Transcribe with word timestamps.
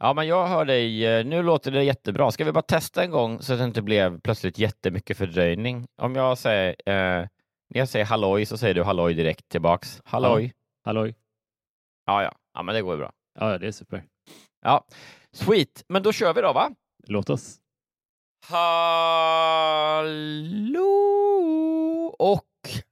Ja, 0.00 0.14
men 0.14 0.26
jag 0.26 0.46
hör 0.46 0.64
dig. 0.64 1.06
eh, 1.06 1.24
Nu 1.24 1.42
låter 1.42 1.70
det 1.70 1.84
jättebra. 1.84 2.30
Ska 2.30 2.44
vi 2.44 2.52
bara 2.52 2.62
testa 2.62 3.02
en 3.02 3.10
gång 3.10 3.42
så 3.42 3.52
att 3.52 3.58
det 3.58 3.64
inte 3.64 3.82
blev 3.82 4.20
plötsligt 4.20 4.58
jättemycket 4.58 5.16
fördröjning? 5.18 5.86
Om 6.02 6.14
jag 6.14 6.38
säger, 6.38 6.68
eh, 6.86 6.94
när 7.70 7.78
jag 7.80 7.88
säger 7.88 8.04
halloj 8.04 8.46
så 8.46 8.58
säger 8.58 8.74
du 8.74 8.82
halloj 8.82 9.14
direkt 9.14 9.48
tillbaks. 9.48 10.00
Halloj. 10.04 10.52
Halloj. 10.84 11.14
Ja, 12.06 12.22
ja, 12.22 12.32
ja, 12.54 12.62
men 12.62 12.74
det 12.74 12.82
går 12.82 12.94
ju 12.94 12.98
bra. 12.98 13.12
Ja, 13.40 13.58
det 13.58 13.66
är 13.66 13.72
super. 13.72 14.04
Ja, 14.64 14.84
sweet. 15.32 15.84
Men 15.88 16.02
då 16.02 16.12
kör 16.12 16.34
vi 16.34 16.40
då, 16.40 16.52
va? 16.52 16.70
Låt 17.06 17.30
oss. 17.30 17.56
Hallå 20.78 22.14
och 22.18 22.44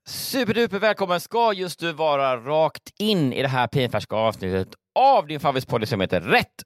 superduper 0.08 0.78
välkommen 0.78 1.20
ska 1.20 1.52
just 1.52 1.80
du 1.80 1.92
vara 1.92 2.36
rakt 2.36 2.92
in 2.98 3.32
i 3.32 3.42
det 3.42 3.48
här 3.48 3.66
pinfärska 3.66 4.16
avsnittet 4.16 4.68
av 4.98 5.26
din 5.26 5.40
favoritspodd 5.40 5.88
som 5.88 6.00
heter 6.00 6.20
Rätt 6.20 6.62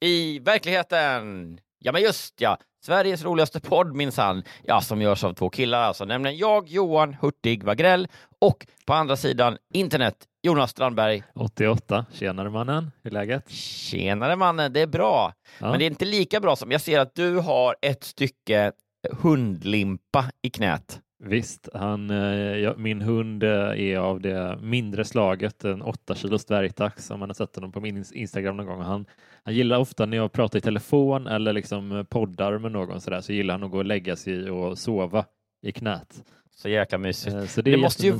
i 0.00 0.38
verkligheten. 0.38 1.60
Ja, 1.78 1.92
men 1.92 2.02
just 2.02 2.40
ja, 2.40 2.58
Sveriges 2.84 3.24
roligaste 3.24 3.60
podd 3.60 3.94
minsann, 3.94 4.42
ja, 4.64 4.80
som 4.80 5.02
görs 5.02 5.24
av 5.24 5.34
två 5.34 5.50
killar 5.50 5.82
alltså, 5.82 6.04
nämligen 6.04 6.36
jag, 6.36 6.68
Johan 6.68 7.14
Hurtig 7.14 7.64
Wagrell 7.64 8.08
och 8.38 8.66
på 8.84 8.94
andra 8.94 9.16
sidan 9.16 9.58
internet, 9.74 10.14
Jonas 10.42 10.70
Strandberg. 10.70 11.22
88. 11.34 12.06
Tjenare 12.12 12.50
mannen. 12.50 12.90
Hur 13.02 13.10
är 13.10 13.14
läget? 13.14 13.50
Tjenare 13.50 14.36
mannen, 14.36 14.72
det 14.72 14.80
är 14.80 14.86
bra. 14.86 15.32
Ja. 15.58 15.70
Men 15.70 15.78
det 15.78 15.84
är 15.84 15.86
inte 15.86 16.04
lika 16.04 16.40
bra 16.40 16.56
som 16.56 16.70
jag 16.70 16.80
ser 16.80 17.00
att 17.00 17.14
du 17.14 17.36
har 17.36 17.76
ett 17.82 18.04
stycke 18.04 18.72
hundlimpa 19.10 20.24
i 20.42 20.50
knät. 20.50 21.00
Visst, 21.24 21.68
han, 21.74 22.10
eh, 22.10 22.56
ja, 22.56 22.74
min 22.76 23.00
hund 23.02 23.42
eh, 23.42 23.50
är 23.80 23.96
av 23.98 24.20
det 24.20 24.58
mindre 24.62 25.04
slaget, 25.04 25.64
en 25.64 25.82
8 25.82 26.14
kilos 26.14 26.44
dvärgtax 26.44 27.10
om 27.10 27.20
man 27.20 27.28
har 27.28 27.34
sett 27.34 27.54
honom 27.56 27.72
på 27.72 27.80
min 27.80 27.96
ins- 27.98 28.12
Instagram 28.14 28.56
någon 28.56 28.66
gång. 28.66 28.80
Han, 28.80 29.06
han 29.42 29.54
gillar 29.54 29.78
ofta 29.78 30.06
när 30.06 30.16
jag 30.16 30.32
pratar 30.32 30.58
i 30.58 30.62
telefon 30.62 31.26
eller 31.26 31.52
liksom 31.52 31.92
eh, 31.92 32.02
poddar 32.02 32.58
med 32.58 32.72
någon 32.72 33.00
sådär, 33.00 33.20
så 33.20 33.32
gillar 33.32 33.54
han 33.54 33.64
att 33.64 33.70
gå 33.70 33.78
och 33.78 33.84
lägga 33.84 34.16
sig 34.16 34.50
och 34.50 34.78
sova 34.78 35.24
i 35.62 35.72
knät. 35.72 36.24
Så 36.54 36.68
jäkla 36.68 36.98
mysigt. 36.98 37.50
Så 37.50 37.62
det 37.62 37.70
är 37.70 37.76
Det 37.76 37.82
måste 37.82 38.06
ju 38.06 38.12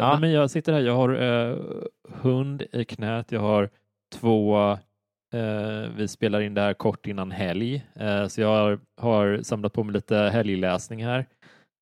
nej, 0.00 0.20
men 0.20 0.30
jag 0.32 0.50
sitter 0.50 0.72
här, 0.72 0.80
jag 0.80 0.96
har 0.96 1.22
eh, 1.22 1.56
hund 2.20 2.62
i 2.72 2.84
knät, 2.84 3.32
jag 3.32 3.40
har 3.40 3.70
två 4.14 4.70
eh, 5.32 5.90
vi 5.96 6.08
spelar 6.08 6.40
in 6.40 6.54
det 6.54 6.60
här 6.60 6.74
kort 6.74 7.06
innan 7.06 7.30
helg, 7.30 7.86
eh, 7.94 8.26
så 8.26 8.40
jag 8.40 8.48
har, 8.48 8.78
har 8.96 9.40
samlat 9.42 9.72
på 9.72 9.84
mig 9.84 9.92
lite 9.92 10.16
helgläsning 10.16 11.04
här. 11.04 11.26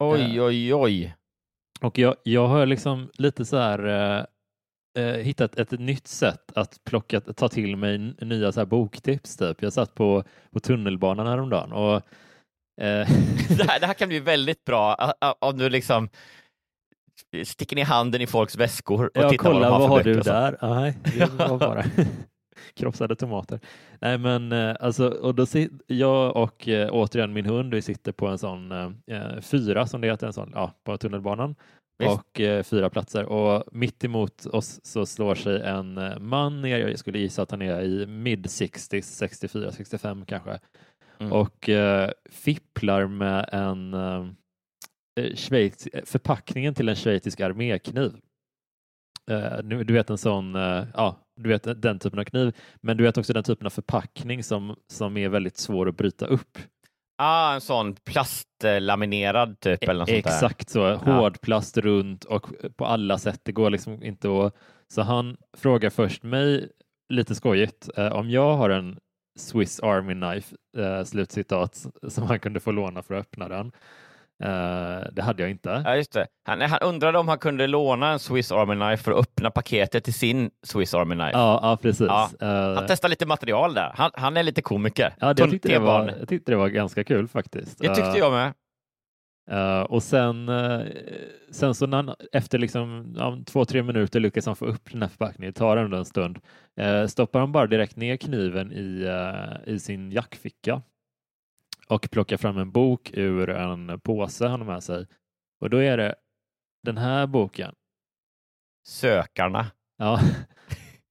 Oj, 0.02 0.40
oj, 0.40 0.74
oj. 0.74 1.14
Och 1.80 1.98
jag, 1.98 2.16
jag 2.22 2.48
har 2.48 2.66
liksom 2.66 3.10
lite 3.14 3.44
så 3.44 3.56
här 3.56 3.86
eh, 3.86 4.24
eh, 5.04 5.16
hittat 5.16 5.58
ett 5.58 5.70
nytt 5.70 6.06
sätt 6.06 6.52
att 6.54 6.84
plocka, 6.84 7.20
ta 7.20 7.48
till 7.48 7.76
mig 7.76 7.98
nya 8.20 8.52
så 8.52 8.60
här 8.60 8.66
boktips. 8.66 9.36
Typ. 9.36 9.62
Jag 9.62 9.72
satt 9.72 9.94
på, 9.94 10.24
på 10.50 10.60
tunnelbanan 10.60 11.26
häromdagen 11.26 11.72
och 11.72 11.94
eh, 12.82 13.08
Det 13.48 13.64
här, 13.68 13.80
det 13.80 13.86
här 13.86 13.94
kan 13.94 14.08
bli 14.08 14.20
väldigt 14.20 14.64
bra 14.64 15.12
om 15.38 15.58
du 15.58 15.70
liksom 15.70 16.08
sticker 17.44 17.76
ner 17.76 17.84
handen 17.84 18.20
i 18.20 18.26
folks 18.26 18.56
väskor 18.56 19.04
och 19.06 19.10
jag 19.14 19.30
tittar 19.30 19.52
vad 19.52 19.62
de 19.62 19.64
har 19.64 19.78
vad 19.78 19.80
för 19.80 19.88
har 19.88 19.98
böcker 19.98 20.14
du 20.14 20.20
där? 20.20 20.58
Nej, 20.62 20.98
det 21.04 21.26
var 21.48 21.58
bara 21.58 21.84
krossade 22.74 23.16
tomater. 23.16 23.60
Nej, 24.00 24.18
men 24.18 24.52
eh, 24.52 24.76
alltså, 24.80 25.08
och 25.08 25.34
då 25.34 25.46
sit, 25.46 25.72
jag 25.86 26.36
och 26.36 26.68
eh, 26.68 26.88
återigen 26.92 27.32
min 27.32 27.46
hund, 27.46 27.74
vi 27.74 27.82
sitter 27.82 28.12
på 28.12 28.26
en 28.26 28.38
sån 28.38 28.72
eh, 29.06 29.40
fyra 29.40 29.86
som 29.86 30.00
det 30.00 30.06
heter, 30.10 30.26
en 30.26 30.32
sån, 30.32 30.50
ja, 30.54 30.72
på 30.84 30.96
tunnelbanan 30.96 31.54
Visst. 31.98 32.12
och 32.12 32.40
eh, 32.40 32.62
fyra 32.62 32.90
platser 32.90 33.24
och 33.24 33.64
mitt 33.72 34.04
emot 34.04 34.46
oss 34.46 34.80
så 34.82 35.06
slår 35.06 35.34
sig 35.34 35.60
en 35.62 35.98
eh, 35.98 36.18
man 36.18 36.62
ner. 36.62 36.78
Jag 36.78 36.98
skulle 36.98 37.18
gissa 37.18 37.42
att 37.42 37.50
han 37.50 37.62
är 37.62 37.82
i 37.82 38.06
mid 38.06 38.50
60 38.50 39.02
64, 39.02 39.72
65 39.72 40.24
kanske 40.26 40.58
Mm. 41.20 41.32
och 41.32 41.68
eh, 41.68 42.10
fipplar 42.30 43.06
med 43.06 43.48
en 43.52 43.94
eh, 43.94 44.26
eh, 45.20 45.34
Schweiz, 45.34 45.88
förpackningen 46.04 46.74
till 46.74 46.88
en 46.88 46.96
schweizisk 46.96 47.40
armékniv. 47.40 48.12
Eh, 49.30 49.62
nu- 49.64 49.84
du 49.84 49.94
vet 49.94 50.10
en 50.10 50.18
sån, 50.18 50.54
eh, 50.54 50.84
ja, 50.94 51.16
du 51.42 51.48
vet 51.48 51.82
den 51.82 51.98
typen 51.98 52.18
av 52.18 52.24
kniv, 52.24 52.56
men 52.80 52.96
du 52.96 53.04
vet 53.04 53.18
också 53.18 53.32
den 53.32 53.44
typen 53.44 53.66
av 53.66 53.70
förpackning 53.70 54.42
som, 54.42 54.76
som 54.86 55.16
är 55.16 55.28
väldigt 55.28 55.56
svår 55.56 55.88
att 55.88 55.96
bryta 55.96 56.26
upp. 56.26 56.58
Ah, 57.22 57.54
en 57.54 57.60
sån 57.60 57.94
plastlaminerad 57.94 59.60
typ 59.60 59.82
eller 59.82 60.00
något. 60.00 60.08
Exakt 60.08 60.70
så, 60.70 60.94
hård 60.94 61.40
plast 61.40 61.76
runt 61.76 62.24
och 62.24 62.46
på 62.76 62.86
alla 62.86 63.18
sätt. 63.18 63.40
Det 63.42 63.52
går 63.52 63.70
liksom 63.70 64.02
inte 64.02 64.28
att... 64.28 64.54
Så 64.88 65.02
han 65.02 65.36
frågar 65.56 65.90
först 65.90 66.22
mig, 66.22 66.68
lite 67.08 67.34
skojigt, 67.34 67.88
eh, 67.96 68.12
om 68.12 68.30
jag 68.30 68.56
har 68.56 68.70
en 68.70 68.98
Swiss 69.38 69.80
Army 69.80 70.14
Knife, 70.14 70.56
eh, 70.78 71.04
slutcitat, 71.04 71.86
som 72.08 72.26
han 72.26 72.38
kunde 72.38 72.60
få 72.60 72.70
låna 72.70 73.02
för 73.02 73.14
att 73.14 73.20
öppna 73.20 73.48
den. 73.48 73.72
Eh, 74.42 75.00
det 75.12 75.22
hade 75.22 75.42
jag 75.42 75.50
inte. 75.50 75.82
Ja, 75.84 75.96
just 75.96 76.12
det. 76.12 76.26
Han, 76.44 76.60
han 76.60 76.78
undrade 76.82 77.18
om 77.18 77.28
han 77.28 77.38
kunde 77.38 77.66
låna 77.66 78.12
en 78.12 78.18
Swiss 78.18 78.52
Army 78.52 78.74
Knife 78.74 79.04
för 79.04 79.12
att 79.12 79.18
öppna 79.18 79.50
paketet 79.50 80.04
till 80.04 80.14
sin 80.14 80.50
Swiss 80.62 80.94
Army 80.94 81.14
Knife. 81.14 81.30
Ja, 81.32 81.60
ja 81.62 81.78
precis. 81.82 82.06
Ja. 82.08 82.30
Eh, 82.40 82.74
Han 82.74 82.84
testar 82.88 83.08
lite 83.08 83.26
material 83.26 83.74
där. 83.74 83.92
Han, 83.94 84.10
han 84.14 84.36
är 84.36 84.42
lite 84.42 84.62
komiker. 84.62 85.14
ja, 85.20 85.34
det, 85.34 85.42
jag, 85.42 85.50
tyckte 85.50 85.68
det 85.68 85.78
var, 85.78 86.14
jag 86.18 86.28
tyckte 86.28 86.52
det 86.52 86.56
var 86.56 86.68
ganska 86.68 87.04
kul 87.04 87.28
faktiskt. 87.28 87.78
Det 87.78 87.94
tyckte 87.94 88.18
jag 88.18 88.32
med. 88.32 88.52
Eh, 89.50 89.82
och 89.82 90.02
sen, 90.02 90.48
eh, 90.48 90.80
sen 91.50 91.74
så 91.74 91.86
när 91.86 91.96
han, 91.96 92.14
efter 92.32 92.58
liksom, 92.58 93.14
ja, 93.16 93.38
två, 93.46 93.64
tre 93.64 93.82
minuter 93.82 94.20
lyckas 94.20 94.46
han 94.46 94.56
få 94.56 94.66
upp 94.66 94.92
den 94.92 95.02
här 95.02 95.08
förpackningen, 95.08 95.52
tar 95.52 95.76
ändå 95.76 95.96
en 95.96 96.04
stund, 96.04 96.38
uh, 96.80 97.06
stoppar 97.06 97.40
han 97.40 97.52
bara 97.52 97.66
direkt 97.66 97.96
ner 97.96 98.16
kniven 98.16 98.72
i, 98.72 99.08
i 99.66 99.78
sin 99.78 100.12
jackficka 100.12 100.82
och 101.90 102.10
plockar 102.10 102.36
fram 102.36 102.58
en 102.58 102.70
bok 102.70 103.10
ur 103.14 103.50
en 103.50 104.00
påse 104.00 104.46
han 104.46 104.60
har 104.60 104.66
med 104.72 104.82
sig. 104.82 105.06
Och 105.60 105.70
då 105.70 105.76
är 105.76 105.96
det 105.96 106.14
den 106.82 106.96
här 106.98 107.26
boken. 107.26 107.74
Sökarna. 108.86 109.66
Ja, 109.98 110.20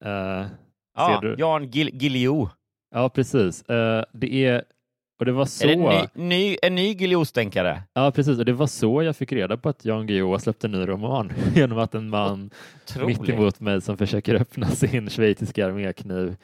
Eh, 0.04 0.46
Ja, 0.96 1.18
du? 1.22 1.34
Jan 1.38 1.66
Gil 1.70 1.90
Guillou. 1.92 2.48
Ja, 2.94 3.08
precis. 3.08 3.62
Eh, 3.62 4.04
det 4.12 4.34
är 4.46 4.64
Och 5.18 5.24
det 5.26 5.32
var 5.32 5.44
så... 5.44 5.64
Är 5.64 5.68
det 5.68 5.74
en 5.74 6.28
ny, 6.28 6.28
ny, 6.28 6.56
en 6.62 6.74
ny 6.74 6.94
Guillou-stänkare? 6.94 7.82
Ja, 7.92 8.10
precis. 8.10 8.38
Och 8.38 8.44
det 8.44 8.52
var 8.52 8.66
så 8.66 9.02
jag 9.02 9.16
fick 9.16 9.32
reda 9.32 9.56
på 9.56 9.68
att 9.68 9.84
Jan 9.84 10.06
Guillou 10.06 10.30
har 10.30 10.38
släppt 10.38 10.64
en 10.64 10.70
ny 10.72 10.86
roman. 10.88 11.32
Genom 11.54 11.78
att 11.78 11.94
en 11.94 12.08
man 12.10 12.50
Otroligt. 12.84 13.20
mitt 13.20 13.30
emot 13.30 13.60
mig 13.60 13.80
som 13.80 13.96
försöker 13.96 14.34
öppna 14.34 14.66
sin 14.70 15.10
schweiziska 15.10 15.66
armékniv 15.66 16.36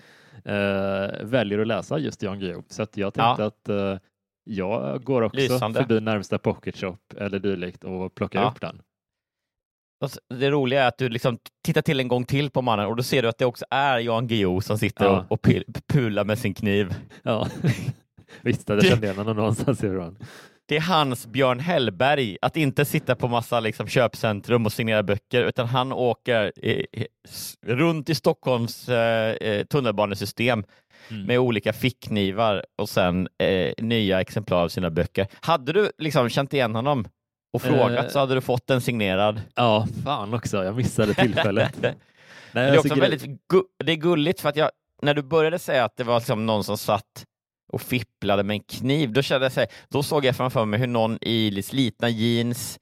eh, 0.44 1.25
väljer 1.27 1.59
att 1.59 1.67
läsa 1.67 1.99
just 1.99 2.23
Jan 2.23 2.39
Guillou. 2.41 2.62
Så 2.69 2.82
att 2.82 2.97
jag 2.97 3.15
tänkte 3.15 3.43
Ja. 3.43 3.47
att 3.49 3.69
eh, 3.69 3.99
jag 4.48 5.04
går 5.04 5.22
också 5.22 5.37
Lysande. 5.37 5.81
förbi 5.81 6.00
närmsta 6.00 6.38
pocket 6.38 6.76
shop 6.76 6.96
eller 7.16 7.38
dylikt 7.38 7.84
och 7.84 8.14
plockar 8.14 8.40
Ja. 8.43 8.50
upp 8.50 8.60
den. 8.60 8.82
Det 10.38 10.50
roliga 10.50 10.82
är 10.84 10.88
att 10.88 10.98
du 10.98 11.08
liksom 11.08 11.38
tittar 11.64 11.82
till 11.82 12.00
en 12.00 12.08
gång 12.08 12.25
till 12.25 12.50
på 12.50 12.62
mannen 12.62 12.87
och 12.87 12.96
då 12.96 13.02
ser 13.02 13.22
du 13.22 13.28
att 13.28 13.38
det 13.38 13.44
också 13.46 13.64
är 13.70 13.98
Jan 13.98 14.26
Guillou 14.26 14.60
som 14.60 14.78
sitter 14.78 15.04
Ja. 15.04 15.26
och, 15.28 15.46
pular 15.93 16.25
med 16.25 16.38
sin 16.38 16.54
kniv. 16.54 16.94
Ja, 17.22 17.46
visst, 18.43 18.69
jag 18.69 18.78
Det- 18.78 18.87
kände 18.88 19.12
honom 19.12 19.37
någonstans 19.37 19.84
ifrån. 19.84 20.19
Det 20.69 20.76
är 20.76 20.81
hans 20.81 21.26
Björn 21.26 21.60
Hellberg 21.60 22.38
att 22.43 22.56
inte 22.56 22.84
sitta 22.84 23.14
på 23.14 23.28
massa 23.28 23.60
liksom, 23.60 23.87
köpcentrum 23.87 24.66
och 24.66 24.72
signera 24.72 25.02
böcker 25.02 25.44
utan 25.44 25.66
han 25.66 25.93
åker 25.93 26.52
eh, 26.62 26.84
runt 27.66 28.08
i 28.08 28.14
Stockholms 28.14 28.88
eh, 28.88 29.31
eh, 29.48 29.64
tunnelbanesystem 29.66 30.64
Mm. 31.11 31.26
med 31.26 31.38
olika 31.38 31.73
fickknivar 31.73 32.64
och 32.79 32.88
sen 32.88 33.29
eh, 33.38 33.73
nya 33.79 34.20
exemplar 34.20 34.62
av 34.64 34.69
sina 34.69 34.91
böcker. 34.91 35.26
Hade 35.41 35.73
du 35.73 35.91
liksom 35.99 36.29
känt 36.29 36.53
igen 36.55 36.75
honom 36.75 37.08
och 37.53 37.62
frågat 37.62 38.05
Eh. 38.05 38.08
så 38.11 38.19
hade 38.19 38.35
du 38.35 38.41
fått 38.41 38.67
den 38.67 38.81
signerad. 38.81 39.41
Ja, 39.55 39.87
fan 40.05 40.35
också, 40.35 40.64
jag 40.64 40.76
missade 40.76 41.14
tillfället. 41.14 41.73
Nej, 41.82 41.94
det 42.53 42.61
är 42.61 42.79
också 42.79 42.94
väldigt 42.94 43.23
gu- 43.25 43.64
det 43.85 43.93
är 43.93 43.97
gulligt 43.97 44.41
för 44.41 44.49
att 44.49 44.56
jag, 44.56 44.70
när 45.03 45.14
du 45.14 45.23
började 45.23 45.58
säga 45.58 45.85
att 45.85 45.97
det 45.97 46.05
var 46.05 46.19
liksom 46.20 46.47
någon 46.47 46.64
som 46.64 46.79
satt 46.79 47.25
och 47.73 47.82
fipplade 47.82 48.43
med 48.43 48.55
en 48.55 48.61
kniv, 48.61 49.12
då 49.12 49.23
kände 49.23 49.44
jag 49.44 49.53
så 49.53 49.61
här, 49.61 49.69
då 49.88 50.03
såg 50.03 50.25
jag 50.25 50.37
framför 50.37 50.64
mig 50.64 50.81
hur 50.81 50.87
någon 50.87 51.19
i 51.20 51.62
slitna 51.62 52.08
jeans 52.08 52.79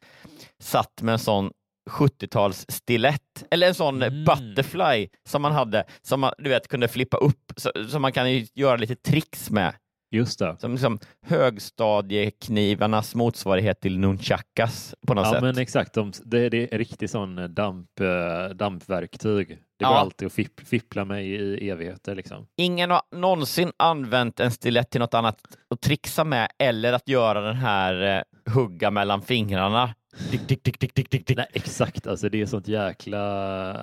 satt 0.62 1.02
med 1.02 1.12
en 1.12 1.18
sån 1.18 1.50
70-tals 1.90 2.66
stilett 2.68 3.44
eller 3.50 3.66
en 3.68 3.74
sån 3.74 4.02
Mm. 4.02 4.24
butterfly 4.24 5.08
som 5.28 5.42
man 5.42 5.52
hade, 5.52 5.84
som 6.02 6.20
man 6.20 6.32
du 6.38 6.50
vet 6.50 6.68
kunde 6.68 6.88
flippa 6.88 7.16
upp, 7.16 7.52
så 7.88 7.98
man 7.98 8.12
kan 8.12 8.30
göra 8.54 8.76
lite 8.76 8.96
tricks 8.96 9.50
med. 9.50 9.74
Just 10.10 10.38
det. 10.38 10.56
Som 10.60 10.72
liksom 10.72 10.98
högstadieknivarnas 11.26 13.14
motsvarighet 13.14 13.80
till 13.80 13.98
nunchakas 13.98 14.94
på 15.06 15.14
något 15.14 15.26
Ja, 15.26 15.32
sätt. 15.32 15.42
men 15.42 15.58
exakt. 15.58 15.94
De, 15.94 16.12
det, 16.24 16.48
det 16.48 16.74
är 16.74 16.78
riktigt 16.78 17.10
sån 17.10 17.38
eh, 17.38 17.44
damp, 17.44 18.00
eh, 18.00 18.54
dampverktyg. 18.56 19.48
Det 19.48 19.84
går 19.84 19.92
Ja. 19.94 19.98
alltid 19.98 20.26
att 20.26 20.32
fipp, 20.32 20.60
fippla 20.68 21.04
med 21.04 21.24
i, 21.26 21.34
i 21.34 21.70
evigheter. 21.70 22.14
Liksom. 22.14 22.46
Ingen 22.56 22.90
har 22.90 23.02
någonsin 23.16 23.72
använt 23.76 24.40
en 24.40 24.50
stilett 24.50 24.90
till 24.90 25.00
något 25.00 25.14
annat 25.14 25.38
att 25.70 25.80
trixa 25.80 26.24
med 26.24 26.48
eller 26.58 26.92
att 26.92 27.08
göra 27.08 27.40
den 27.40 27.56
här 27.56 28.16
eh, 28.46 28.52
hugga 28.54 28.90
mellan 28.90 29.22
fingrarna. 29.22 29.94
Dick, 30.30 30.48
dick, 30.48 30.64
dick, 30.64 30.80
dick, 30.80 30.94
dick, 30.94 31.10
dick, 31.10 31.26
dick. 31.26 31.36
Nej, 31.36 31.46
exakt. 31.52 32.06
Alltså, 32.06 32.28
det 32.28 32.40
är 32.40 32.46
sånt 32.46 32.68
jäkla... 32.68 33.18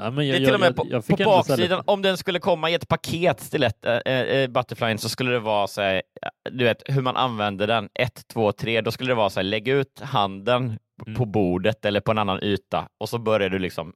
Ja, 0.04 0.12
men 0.12 0.28
jag, 0.28 0.36
Det 0.42 0.44
är 0.44 0.46
till 0.46 0.54
och 0.54 0.60
med 0.60 0.68
jag, 0.68 0.76
på, 0.76 0.88
jag 0.90 1.08
på 1.08 1.16
så 1.18 1.24
här 1.24 1.26
baksidan, 1.26 1.60
lite- 1.80 1.92
om 1.92 2.02
den 2.02 2.18
skulle 2.18 2.40
komma 2.40 2.70
i 2.70 2.74
ett 2.74 2.88
paket, 2.88 3.40
stilett, 3.40 3.86
äh, 3.86 3.94
äh, 4.06 4.48
Butterflyn, 4.48 4.98
så 4.98 5.10
skulle 5.10 5.32
det 5.32 5.40
vara 5.40 5.68
så 5.68 5.82
här, 5.82 6.02
du 6.52 6.64
vet 6.64 6.84
hur 6.86 7.02
man 7.02 7.18
använder 7.18 7.68
den, 7.68 7.90
ett, 8.00 8.28
två, 8.34 8.52
tre, 8.52 8.82
då 8.82 8.92
skulle 8.92 9.12
det 9.12 9.16
vara 9.16 9.30
så 9.30 9.40
här, 9.40 9.44
lägg 9.44 9.68
ut 9.68 10.00
handen 10.02 10.78
Mm. 11.08 11.16
på 11.16 11.26
bordet 11.26 11.86
eller 11.86 12.00
på 12.00 12.12
en 12.12 12.18
annan 12.18 12.44
yta 12.44 12.88
och 13.00 13.10
så 13.10 13.18
börjar 13.18 13.50
du 13.50 13.60
liksom 13.60 13.94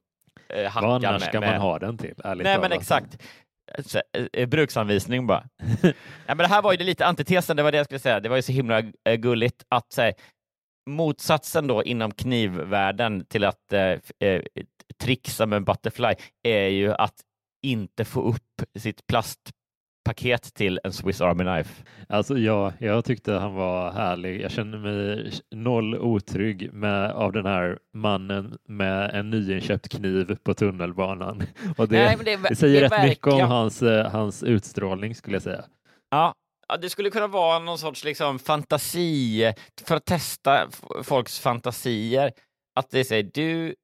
äh, 0.48 0.64
hacka 0.70 0.86
Vad 0.86 1.04
annars 1.04 1.20
med, 1.20 1.28
ska 1.28 1.40
med, 1.40 1.50
man 1.50 1.60
ha 1.60 1.78
den 1.78 1.98
till? 1.98 2.14
Ärligt 2.24 2.44
Nej 2.44 2.58
men 2.60 2.72
exakt. 2.72 3.22
Så, 3.86 4.00
eh, 4.32 4.46
bruksanvisning 4.48 5.26
bara. 5.26 5.44
ja, 5.82 5.92
men 6.26 6.38
det 6.38 6.46
här 6.46 6.62
var 6.62 6.72
ju 6.72 6.78
lite 6.78 7.06
antitesen, 7.06 7.56
det 7.56 7.62
var 7.62 7.72
det 7.72 7.76
jag 7.76 7.84
skulle 7.84 7.98
säga. 7.98 8.20
Det 8.20 8.28
var 8.28 8.36
ju 8.36 8.42
så 8.42 8.52
himla 8.52 8.78
eh, 8.78 9.14
gulligt 9.16 9.64
att 9.68 9.92
säga 9.92 10.12
motsatsen 10.86 11.66
då 11.66 11.84
inom 11.84 12.10
knivvärlden 12.10 13.24
till 13.24 13.44
att 13.44 13.72
eh, 13.72 13.98
eh, 14.18 14.42
trixa 14.98 15.46
med 15.46 15.56
en 15.56 15.64
butterfly 15.64 16.14
är 16.42 16.68
ju 16.68 16.92
att 16.92 17.14
inte 17.62 18.04
få 18.04 18.22
upp 18.22 18.62
sitt 18.78 19.06
plastpaket 19.06 20.54
till 20.54 20.80
en 20.84 20.92
Swiss 20.92 21.20
Army 21.20 21.44
Knife. 21.44 21.84
Alltså, 22.08 22.38
ja, 22.38 22.72
jag 22.78 23.04
tyckte 23.04 23.32
han 23.32 23.54
var 23.54 23.92
härlig. 23.92 24.40
Jag 24.40 24.50
kände 24.50 24.78
mig 24.78 25.32
noll 25.54 25.98
otrygg 25.98 26.72
med, 26.72 27.10
av 27.10 27.32
den 27.32 27.46
här 27.46 27.78
mannen 27.94 28.58
med 28.68 29.10
en 29.14 29.30
nyinköpt 29.30 29.88
kniv 29.88 30.36
på 30.42 30.54
tunnelbanan. 30.54 31.42
Och 31.76 31.88
det, 31.88 32.04
Nej, 32.04 32.16
men 32.16 32.24
det 32.24 32.48
det 32.48 32.56
säger 32.56 32.80
det 32.80 32.88
rätt 32.88 33.08
mycket 33.08 33.26
om 33.26 33.40
hans, 33.40 33.82
eh, 33.82 34.10
hans 34.10 34.42
utstrålning 34.42 35.14
skulle 35.14 35.36
jag 35.36 35.42
säga. 35.42 35.64
Ja, 36.10 36.34
ja, 36.68 36.76
det 36.76 36.90
skulle 36.90 37.10
kunna 37.10 37.26
vara 37.26 37.58
någon 37.58 37.78
sorts 37.78 38.04
liksom 38.04 38.38
fantasi 38.38 39.52
för 39.84 39.96
att 39.96 40.04
testa 40.04 40.68
folks 41.04 41.40
fantasier. 41.40 42.32
Att 42.78 42.90
det 42.90 43.04
säger 43.04 43.30
du 43.34 43.74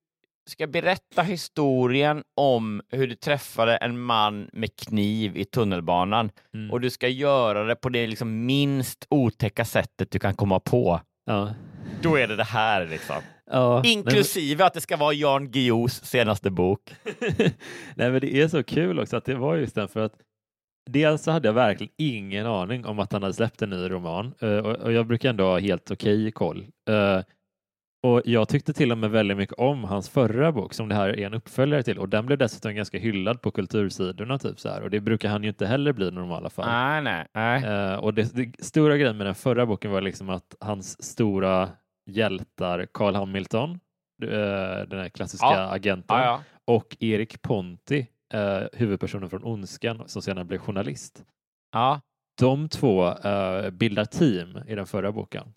ska 0.50 0.66
berätta 0.66 1.22
historien 1.22 2.22
om 2.36 2.82
hur 2.90 3.06
du 3.08 3.14
träffade 3.14 3.76
en 3.76 4.00
man 4.00 4.50
med 4.52 4.76
kniv 4.76 5.36
i 5.36 5.44
tunnelbanan 5.44 6.30
Mm. 6.54 6.70
och 6.70 6.80
du 6.80 6.90
ska 6.90 7.08
göra 7.08 7.64
det 7.64 7.74
på 7.76 7.88
det 7.88 8.06
liksom 8.06 8.46
minst 8.46 9.06
otäcka 9.10 9.64
sättet 9.64 10.10
du 10.10 10.18
kan 10.18 10.34
komma 10.34 10.60
på. 10.60 11.00
Ja. 11.26 11.54
Då 12.02 12.16
är 12.16 12.28
det 12.28 12.36
det 12.36 12.44
här 12.44 12.86
liksom. 12.86 13.16
Ja, 13.50 13.80
nej, 13.84 13.96
men- 13.96 14.04
Inklusive 14.06 14.64
att 14.64 14.74
det 14.74 14.80
ska 14.80 14.96
vara 14.96 15.12
Jan 15.12 15.50
Guillous 15.50 16.04
senaste 16.04 16.50
bok. 16.50 16.80
Nej, 17.94 18.10
men 18.10 18.20
det 18.20 18.34
är 18.40 18.48
så 18.48 18.62
kul 18.62 18.98
också 19.00 19.16
att 19.16 19.24
det 19.24 19.34
var 19.34 19.56
just 19.56 19.74
den 19.74 19.88
för 19.88 20.00
att 20.00 20.12
dels 20.90 21.22
så 21.22 21.30
hade 21.30 21.48
jag 21.48 21.52
verkligen 21.52 21.92
ingen 21.98 22.46
aning 22.46 22.86
om 22.86 22.98
att 22.98 23.12
han 23.12 23.22
hade 23.22 23.34
släppt 23.34 23.62
en 23.62 23.70
ny 23.70 23.90
roman 23.90 24.34
eh, 24.40 24.58
och, 24.58 24.92
jag 24.92 25.06
brukar 25.06 25.30
ändå 25.30 25.44
ha 25.44 25.58
helt 25.58 25.90
okej 25.90 26.30
koll. 26.32 26.66
Eh, 26.90 27.20
och 28.06 28.22
jag 28.24 28.48
tyckte 28.48 28.72
till 28.72 28.92
och 28.92 28.98
med 28.98 29.10
väldigt 29.10 29.36
mycket 29.36 29.58
om 29.58 29.84
hans 29.84 30.08
förra 30.08 30.52
bok 30.52 30.74
som 30.74 30.88
det 30.88 30.94
här 30.94 31.08
är 31.08 31.26
en 31.26 31.34
uppföljare 31.34 31.82
till 31.82 31.98
och 31.98 32.08
den 32.08 32.26
blev 32.26 32.38
dessutom 32.38 32.74
ganska 32.74 32.98
hyllad 32.98 33.42
på 33.42 33.50
kultursidorna 33.50 34.38
typ 34.38 34.60
så 34.60 34.68
här 34.68 34.82
och 34.82 34.90
det 34.90 35.00
brukar 35.00 35.28
han 35.28 35.42
ju 35.42 35.48
inte 35.48 35.66
heller 35.66 35.92
bli 35.92 36.08
i 36.08 36.10
normala 36.10 36.50
fall. 36.50 36.66
Nej, 36.66 37.02
nej, 37.02 37.26
nej. 37.34 37.64
Eh, 37.64 37.94
och 37.94 38.14
det, 38.14 38.34
det 38.34 38.64
stora 38.64 38.96
grejen 38.96 39.16
med 39.16 39.26
den 39.26 39.34
förra 39.34 39.66
boken 39.66 39.90
var 39.90 40.00
liksom 40.00 40.30
att 40.30 40.54
hans 40.60 41.02
stora 41.04 41.68
hjältar 42.10 42.86
Carl 42.94 43.14
Hamilton, 43.14 43.80
den 44.88 44.98
här 44.98 45.08
klassiska 45.08 45.46
Ja. 45.46 45.70
agenten, 45.74 46.16
Ja, 46.16 46.24
ja. 46.24 46.42
och 46.74 46.96
Erik 47.00 47.42
Ponti, 47.42 48.06
eh, 48.32 48.62
huvudpersonen 48.72 49.30
från 49.30 49.44
Ondskan 49.44 50.02
som 50.06 50.22
senare 50.22 50.44
blev 50.44 50.58
journalist. 50.58 51.24
ja. 51.72 52.00
De 52.40 52.68
två 52.68 53.08
eh, 53.08 53.70
bildar 53.70 54.04
team 54.04 54.58
i 54.68 54.74
den 54.74 54.86
förra 54.86 55.12
boken. 55.12 55.54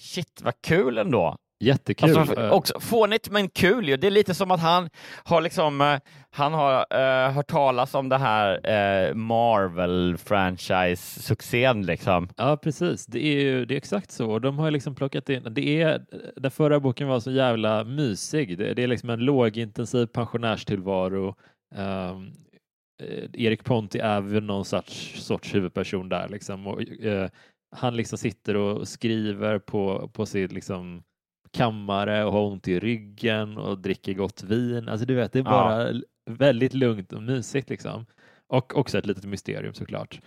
Shit, 0.00 0.40
vad 0.42 0.54
kul 0.62 0.98
ändå. 0.98 1.36
Jättekul. 1.64 2.18
Alltså, 2.18 2.40
Eh, 2.40 2.52
också 2.52 2.80
fånigt 2.80 3.30
men 3.30 3.48
kul 3.48 3.88
ju. 3.88 3.96
Det 3.96 4.06
är 4.06 4.10
lite 4.10 4.34
som 4.34 4.50
att 4.50 4.60
han 4.60 4.90
har 5.24 5.40
liksom 5.40 5.80
eh, 5.80 5.98
han 6.30 6.54
har 6.54 6.86
eh, 6.90 7.32
hört 7.32 7.46
talas 7.46 7.94
om 7.94 8.08
det 8.08 8.18
här 8.18 8.70
eh, 8.70 9.14
Marvel 9.14 10.16
franchise-succén 10.18 11.86
liksom. 11.86 12.28
Ja, 12.36 12.56
precis. 12.56 13.06
Det 13.06 13.24
är 13.24 13.40
ju 13.40 13.64
det 13.64 13.74
är 13.74 13.78
exakt 13.78 14.10
så. 14.10 14.38
De 14.38 14.58
har 14.58 14.70
liksom 14.70 14.94
plockat 14.94 15.28
in, 15.28 15.46
det 15.50 15.82
är, 15.82 16.04
den 16.36 16.50
förra 16.50 16.80
boken 16.80 17.08
var 17.08 17.20
så 17.20 17.30
jävla 17.30 17.84
mysig. 17.84 18.58
Det, 18.58 18.74
det 18.74 18.82
är 18.82 18.88
liksom 18.88 19.10
en 19.10 19.20
lågintensiv 19.20 20.06
pensionärstillvaro. 20.06 21.34
Um, 21.74 22.32
Erik 23.32 23.64
Ponti 23.64 23.98
är 23.98 24.20
väl 24.20 24.42
någon 24.44 24.64
sorts, 24.64 25.24
sorts 25.24 25.54
huvudperson 25.54 26.08
där 26.08 26.28
liksom. 26.28 26.66
Och, 26.66 26.82
eh, 26.82 27.30
han 27.76 27.96
liksom 27.96 28.18
sitter 28.18 28.56
och 28.56 28.88
skriver 28.88 29.58
på, 29.58 30.08
på 30.08 30.26
sin 30.26 30.48
liksom 30.48 31.02
kammare 31.50 32.24
och 32.24 32.32
har 32.32 32.40
ont 32.42 32.68
i 32.68 32.80
ryggen 32.80 33.58
och 33.58 33.78
dricker 33.78 34.14
gott 34.14 34.42
vin. 34.42 34.88
Alltså 34.88 35.06
du 35.06 35.14
vet, 35.14 35.32
det 35.32 35.38
är 35.38 35.44
Ja. 35.44 35.50
bara 35.50 35.88
l- 35.88 36.04
väldigt 36.30 36.74
lugnt 36.74 37.12
och 37.12 37.22
mysigt 37.22 37.70
liksom. 37.70 38.06
Och 38.52 38.76
också 38.76 38.98
ett 38.98 39.06
litet 39.06 39.24
mysterium 39.24 39.74
såklart. 39.74 40.20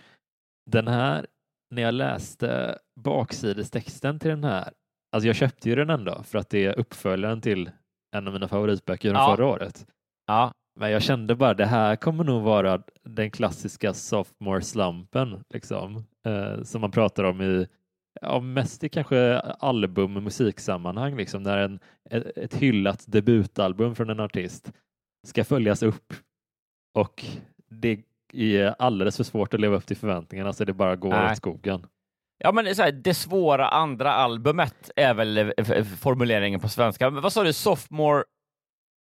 Den 0.70 0.88
här, 0.88 1.26
när 1.74 1.82
jag 1.82 1.94
läste 1.94 2.78
baksidestexten 3.00 4.18
till 4.18 4.30
den 4.30 4.44
här, 4.44 4.72
alltså 5.12 5.26
jag 5.26 5.36
köpte 5.36 5.68
ju 5.68 5.74
den 5.74 5.90
ändå 5.90 6.22
för 6.22 6.38
att 6.38 6.50
det 6.50 6.64
är 6.66 6.78
uppföljaren 6.78 7.40
till 7.40 7.70
en 8.16 8.26
av 8.26 8.32
mina 8.32 8.48
favoritböcker 8.48 9.10
från 9.10 9.20
Ja. 9.20 9.36
förra 9.36 9.46
året. 9.46 9.86
Ja, 10.26 10.52
Men 10.76 10.90
jag 10.90 11.02
kände 11.02 11.34
bara 11.34 11.54
det 11.54 11.66
här 11.66 11.96
kommer 11.96 12.24
nog 12.24 12.42
vara 12.42 12.82
den 13.04 13.30
klassiska 13.30 13.94
sophomore 13.94 14.62
slumpen 14.62 15.44
liksom, 15.50 16.04
eh, 16.26 16.62
som 16.62 16.80
man 16.80 16.90
pratar 16.90 17.24
om 17.24 17.40
i 17.40 17.66
ja, 18.20 18.40
mest 18.40 18.84
i 18.84 18.88
kanske 18.88 19.38
album 19.40 20.16
och 20.16 20.22
musiksammanhang, 20.22 21.16
liksom, 21.16 21.42
när 21.42 21.58
en, 21.58 21.80
ett, 22.10 22.38
ett 22.38 22.54
hyllat 22.54 23.04
debutalbum 23.08 23.94
från 23.94 24.10
en 24.10 24.20
artist 24.20 24.72
ska 25.26 25.44
följas 25.44 25.82
upp 25.82 26.14
och 26.94 27.24
det 27.70 28.02
är 28.32 28.74
alldeles 28.78 29.16
för 29.16 29.24
svårt 29.24 29.54
att 29.54 29.60
leva 29.60 29.76
upp 29.76 29.86
till 29.86 29.96
förväntningarna 29.96 30.52
så 30.52 30.64
det 30.64 30.72
bara 30.72 30.96
går 30.96 31.10
Nej. 31.10 31.30
åt 31.30 31.36
skogen. 31.36 31.86
ja 32.38 32.52
men 32.52 32.74
så 32.74 32.82
här, 32.82 32.92
det 32.92 33.14
svåra 33.14 33.68
andra 33.68 34.12
albumet 34.12 34.90
är 34.96 35.14
väl 35.14 35.38
eh, 35.38 35.84
formuleringen 35.84 36.60
på 36.60 36.68
svenska. 36.68 37.10
Men 37.10 37.22
vad 37.22 37.32
sa 37.32 37.44
du? 37.44 37.52
Sophomore 37.52 38.24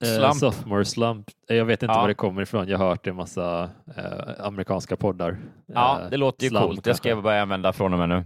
Eh, 0.05 0.17
slump? 0.19 0.35
sophomore 0.37 0.85
slump. 0.85 1.31
Eh, 1.49 1.57
Jag 1.57 1.65
vet 1.65 1.83
inte 1.83 1.93
Ja. 1.93 2.01
var 2.01 2.09
det 2.09 2.15
kommer 2.15 2.43
ifrån. 2.43 2.69
Jag 2.69 2.79
har 2.79 2.89
hört 2.89 3.05
det 3.05 3.11
i 3.11 3.13
massa 3.13 3.71
eh, 3.97 4.47
amerikanska 4.47 4.97
poddar. 4.97 5.39
Ja, 5.67 6.09
det 6.11 6.17
låter 6.17 6.45
ju 6.45 6.49
slump 6.51 6.65
coolt. 6.67 6.85
Det 6.85 6.95
ska 6.95 7.09
jag 7.09 7.23
börja 7.23 7.43
använda 7.43 7.73
från 7.73 7.93
och 7.93 7.99
med 7.99 8.09
nu. 8.09 8.17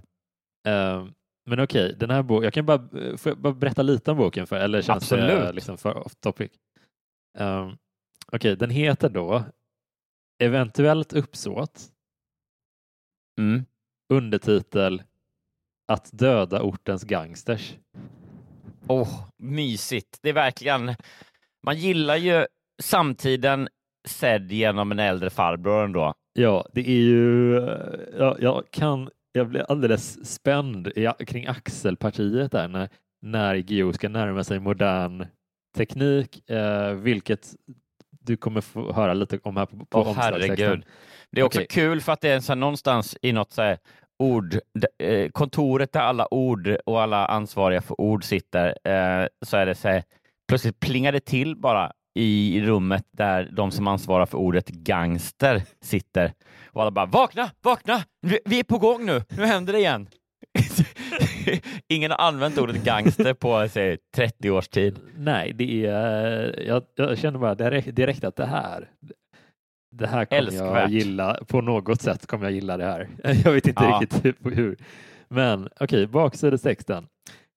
Eh, 0.73 1.07
men 1.47 1.61
okej, 1.61 1.95
den 1.99 2.11
här 2.11 2.23
boken, 2.23 2.45
jag 2.45 2.53
kan 2.53 2.67
bara, 2.67 2.89
får 3.17 3.31
jag 3.33 3.39
bara 3.39 3.53
berätta 3.53 3.83
lite 3.83 4.11
om 4.11 4.17
boken 4.17 4.47
för, 4.47 4.57
eller 4.57 4.83
känns 4.83 5.09
det 5.09 5.23
Absolut. 5.25 5.55
liksom 5.55 5.79
för 5.79 5.97
off 6.07 6.15
topic? 6.15 6.51
Um, 7.39 7.77
okej, 8.33 8.57
den 8.57 8.71
heter 8.71 9.09
då 9.09 9.45
Eventuellt 10.43 11.13
uppsåt, 11.13 11.81
Mm. 13.41 13.65
undertitel 14.13 15.03
Att 15.93 16.11
döda 16.13 16.63
ortens 16.63 17.05
gangsters. 17.05 17.75
Åh, 18.87 19.29
mysigt. 19.39 20.19
Det 20.23 20.29
är 20.29 20.33
verkligen... 20.33 20.95
Man 21.67 21.77
gillar 21.77 22.17
ju 22.17 22.47
samtiden 22.83 23.69
sedd 24.09 24.53
genom 24.53 24.93
en 24.93 24.99
äldre 24.99 25.31
farbror 25.31 25.85
ändå. 25.85 26.15
Ja, 26.33 26.69
det 26.73 26.81
är 26.81 27.01
ju, 27.01 27.57
eh, 27.57 28.01
ja, 28.19 28.37
jag 28.41 28.65
kan, 28.71 29.11
jag 29.33 29.49
blir 29.49 29.71
alldeles 29.71 30.35
spänd 30.35 30.87
i, 30.89 31.09
kring 31.27 31.47
axelpartiet 31.47 32.53
där 32.53 32.69
när, 32.69 32.89
när 33.23 33.55
Geo 33.55 33.93
ska 33.93 34.09
närma 34.09 34.45
sig 34.45 34.59
modern 34.59 35.27
teknik, 35.77 36.51
eh, 36.51 36.93
vilket 36.93 37.55
du 38.11 38.37
kommer 38.37 38.61
få 38.61 38.93
höra 38.93 39.15
lite 39.15 39.39
om 39.43 39.57
här 39.57 39.67
på, 39.67 39.87
på 39.87 39.99
omslagstexten. 39.99 40.57
herregud. 40.59 40.85
Det 41.31 41.41
är 41.41 41.45
också 41.45 41.59
Okej. 41.59 41.67
kul 41.71 42.01
för 42.01 42.13
att 42.13 42.21
det 42.21 42.29
är 42.29 42.41
så 42.41 42.53
här, 42.53 42.57
någonstans 42.57 43.17
i 43.23 43.33
något 43.33 43.53
så 43.53 43.63
här, 43.63 43.79
ord, 44.19 44.59
eh, 44.99 45.31
kontoret 45.31 45.93
där 45.93 46.01
alla 46.01 46.35
ord 46.35 46.77
och 46.87 47.03
alla 47.03 47.27
ansvariga 47.27 47.83
för 47.83 48.01
ord 48.01 48.25
sitter, 48.25 48.67
eh, 48.67 49.27
så 49.45 49.57
är 49.57 49.67
det 49.67 49.75
så 49.75 49.89
här, 49.89 50.03
plötsligt 50.49 50.81
plingar 50.81 51.13
det 51.13 51.21
till 51.21 51.57
bara 51.57 51.93
i 52.15 52.61
rummet 52.61 53.05
där 53.13 53.49
de 53.57 53.71
som 53.71 53.87
ansvarar 53.89 54.27
för 54.27 54.39
ordet 54.39 54.69
gangster 54.69 55.63
sitter. 55.81 56.33
Och 56.67 56.83
alla 56.83 56.91
bara 56.91 57.07
vakna, 57.07 57.51
vakna, 57.63 58.03
vi 58.45 58.59
är 58.59 58.65
på 58.65 58.79
gång 58.79 59.07
nu, 59.07 59.23
nu 59.29 59.45
händer 59.47 59.73
det 59.73 59.79
igen. 59.79 60.09
Ingen 61.89 62.11
har 62.11 62.19
använt 62.19 62.59
ordet 62.59 62.85
gangster 62.85 63.35
på 63.35 63.69
säg, 63.69 63.99
30 64.17 64.51
års 64.51 64.69
tid. 64.69 64.99
Nej, 65.17 65.53
det 65.53 65.87
är, 65.87 66.61
jag, 66.67 66.83
jag 66.95 67.19
känner 67.19 67.39
bara 67.39 67.55
direkt, 67.55 68.25
att 68.25 68.37
det 68.37 68.47
här, 68.47 68.89
det 69.97 70.07
här 70.07 70.25
kommer 70.25 70.43
jag 70.43 70.49
Älskvärt. 70.49 70.91
gilla, 70.91 71.39
på 71.49 71.61
något 71.61 72.03
sätt 72.03 72.27
kommer 72.27 72.45
jag 72.45 72.53
gilla 72.53 72.77
det 72.77 72.85
här. 72.85 73.09
Jag 73.45 73.53
vet 73.53 73.67
inte 73.67 73.85
Ja. 73.85 73.99
riktigt 74.03 74.37
hur-. 74.57 74.77
Men 75.29 75.69
okej, 75.81 76.07
baksidestexten. 76.07 77.07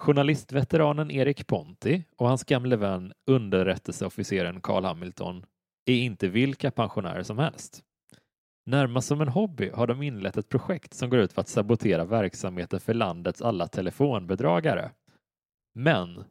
Journalistveteranen 0.05 1.11
Erik 1.11 1.47
Ponti 1.47 2.03
och 2.17 2.27
hans 2.27 2.43
gamle 2.43 2.75
vän 2.75 3.13
underrättelseofficeren 3.25 4.61
Carl 4.61 4.83
Hamilton 4.83 5.45
är 5.85 5.95
inte 5.95 6.27
vilka 6.27 6.71
pensionärer 6.71 7.23
som 7.23 7.39
helst. 7.39 7.83
Närmast 8.65 9.07
som 9.07 9.21
en 9.21 9.27
hobby 9.27 9.69
har 9.69 9.87
de 9.87 10.01
inlett 10.01 10.37
ett 10.37 10.49
projekt 10.49 10.93
som 10.93 11.09
går 11.09 11.19
ut 11.19 11.35
på 11.35 11.41
att 11.41 11.47
sabotera 11.47 12.05
verksamheten 12.05 12.79
för 12.79 12.93
landets 12.93 13.41
alla 13.41 13.67
telefonbedragare. 13.67 14.91
Men 15.75 16.23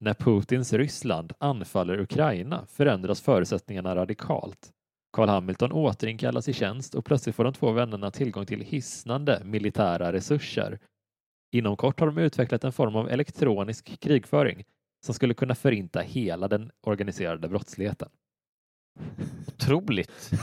när 0.00 0.14
Putins 0.14 0.72
Ryssland 0.72 1.32
anfaller 1.38 2.00
Ukraina 2.00 2.66
förändras 2.66 3.20
förutsättningarna 3.20 3.96
radikalt. 3.96 4.70
Carl 5.12 5.28
Hamilton 5.28 5.72
återinkallas 5.72 6.48
i 6.48 6.52
tjänst 6.52 6.94
och 6.94 7.04
plötsligt 7.04 7.36
får 7.36 7.44
de 7.44 7.52
två 7.52 7.72
vännerna 7.72 8.10
tillgång 8.10 8.46
till 8.46 8.60
hisnande 8.60 9.42
militära 9.44 10.12
resurser. 10.12 10.78
Inom 11.52 11.76
kort 11.76 12.00
har 12.00 12.06
de 12.06 12.18
utvecklat 12.18 12.64
en 12.64 12.72
form 12.72 12.96
av 12.96 13.10
elektronisk 13.10 14.00
krigföring 14.00 14.64
som 15.06 15.14
skulle 15.14 15.34
kunna 15.34 15.54
förinta 15.54 16.00
hela 16.00 16.48
den 16.48 16.70
organiserade 16.82 17.48
brottsligheten. 17.48 18.08
Otroligt. 19.46 20.30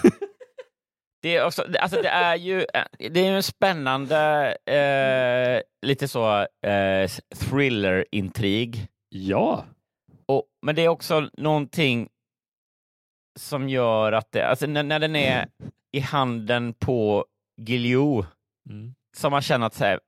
Det 1.21 1.35
är, 1.35 1.45
också, 1.45 1.65
alltså 1.79 2.01
det 2.01 2.09
är 2.09 2.35
ju 2.35 2.65
det 2.97 3.19
är 3.27 3.31
en 3.31 3.43
spännande, 3.43 4.51
eh, 4.65 5.87
lite 5.87 6.07
så 6.07 6.39
eh, 6.41 7.09
thriller-intrig. 7.35 8.87
Ja, 9.09 9.65
Och, 10.25 10.43
men 10.65 10.75
det 10.75 10.81
är 10.81 10.87
också 10.87 11.29
någonting 11.33 12.09
som 13.39 13.69
gör 13.69 14.11
att 14.11 14.31
det, 14.31 14.47
alltså 14.47 14.67
när, 14.67 14.83
när 14.83 14.99
den 14.99 15.15
är 15.15 15.47
i 15.91 15.99
handen 15.99 16.73
på 16.73 17.25
Guillou, 17.61 18.25
mm. 18.69 18.95
som 19.17 19.31
man 19.31 19.41
känner 19.41 19.67
att 19.67 19.73
så 19.73 19.85
här, 19.85 19.99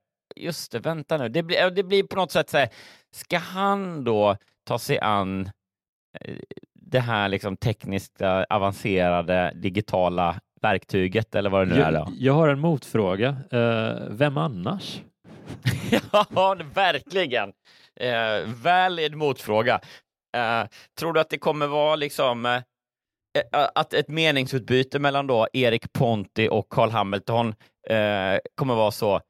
just 0.44 0.72
det, 0.72 0.78
vänta 0.78 1.16
nu, 1.16 1.28
det 1.28 1.42
blir, 1.42 1.70
det 1.70 1.82
blir 1.82 2.02
på 2.02 2.16
något 2.16 2.32
sätt 2.32 2.50
så 2.50 2.58
här, 2.58 2.68
ska 3.12 3.38
han 3.38 4.04
då 4.04 4.36
ta 4.66 4.78
sig 4.78 4.98
an 4.98 5.50
eh, 6.20 6.36
det 6.74 7.00
här 7.00 7.28
liksom 7.28 7.56
tekniskt 7.56 8.20
eh, 8.20 8.42
avancerade 8.48 9.52
digitala 9.54 10.40
verktyget 10.62 11.34
eller 11.34 11.50
vad 11.50 11.68
det 11.68 11.74
nu 11.74 11.82
är 11.82 11.92
då? 11.92 11.98
jag, 11.98 12.12
jag 12.18 12.32
har 12.32 12.48
en 12.48 12.60
motfråga. 12.60 13.36
Eh, 13.50 13.94
vem 14.10 14.36
annars? 14.36 15.00
ja, 16.12 16.56
verkligen. 16.74 17.52
Eh, 18.00 18.48
valid 18.62 19.14
motfråga. 19.14 19.80
Eh, 20.36 20.68
tror 20.98 21.12
du 21.12 21.20
att 21.20 21.30
det 21.30 21.38
kommer 21.38 21.66
vara 21.66 21.96
liksom 21.96 22.46
eh, 22.46 22.62
att 23.74 23.94
ett 23.94 24.08
meningsutbyte 24.08 24.98
mellan 24.98 25.26
då 25.26 25.48
Erik 25.52 25.92
Ponti 25.92 26.48
och 26.50 26.68
Carl 26.68 26.90
Hamilton 26.90 27.54
kommer 28.54 28.74
vara 28.74 28.90
så, 28.90 29.06
"Ja, 29.06 29.20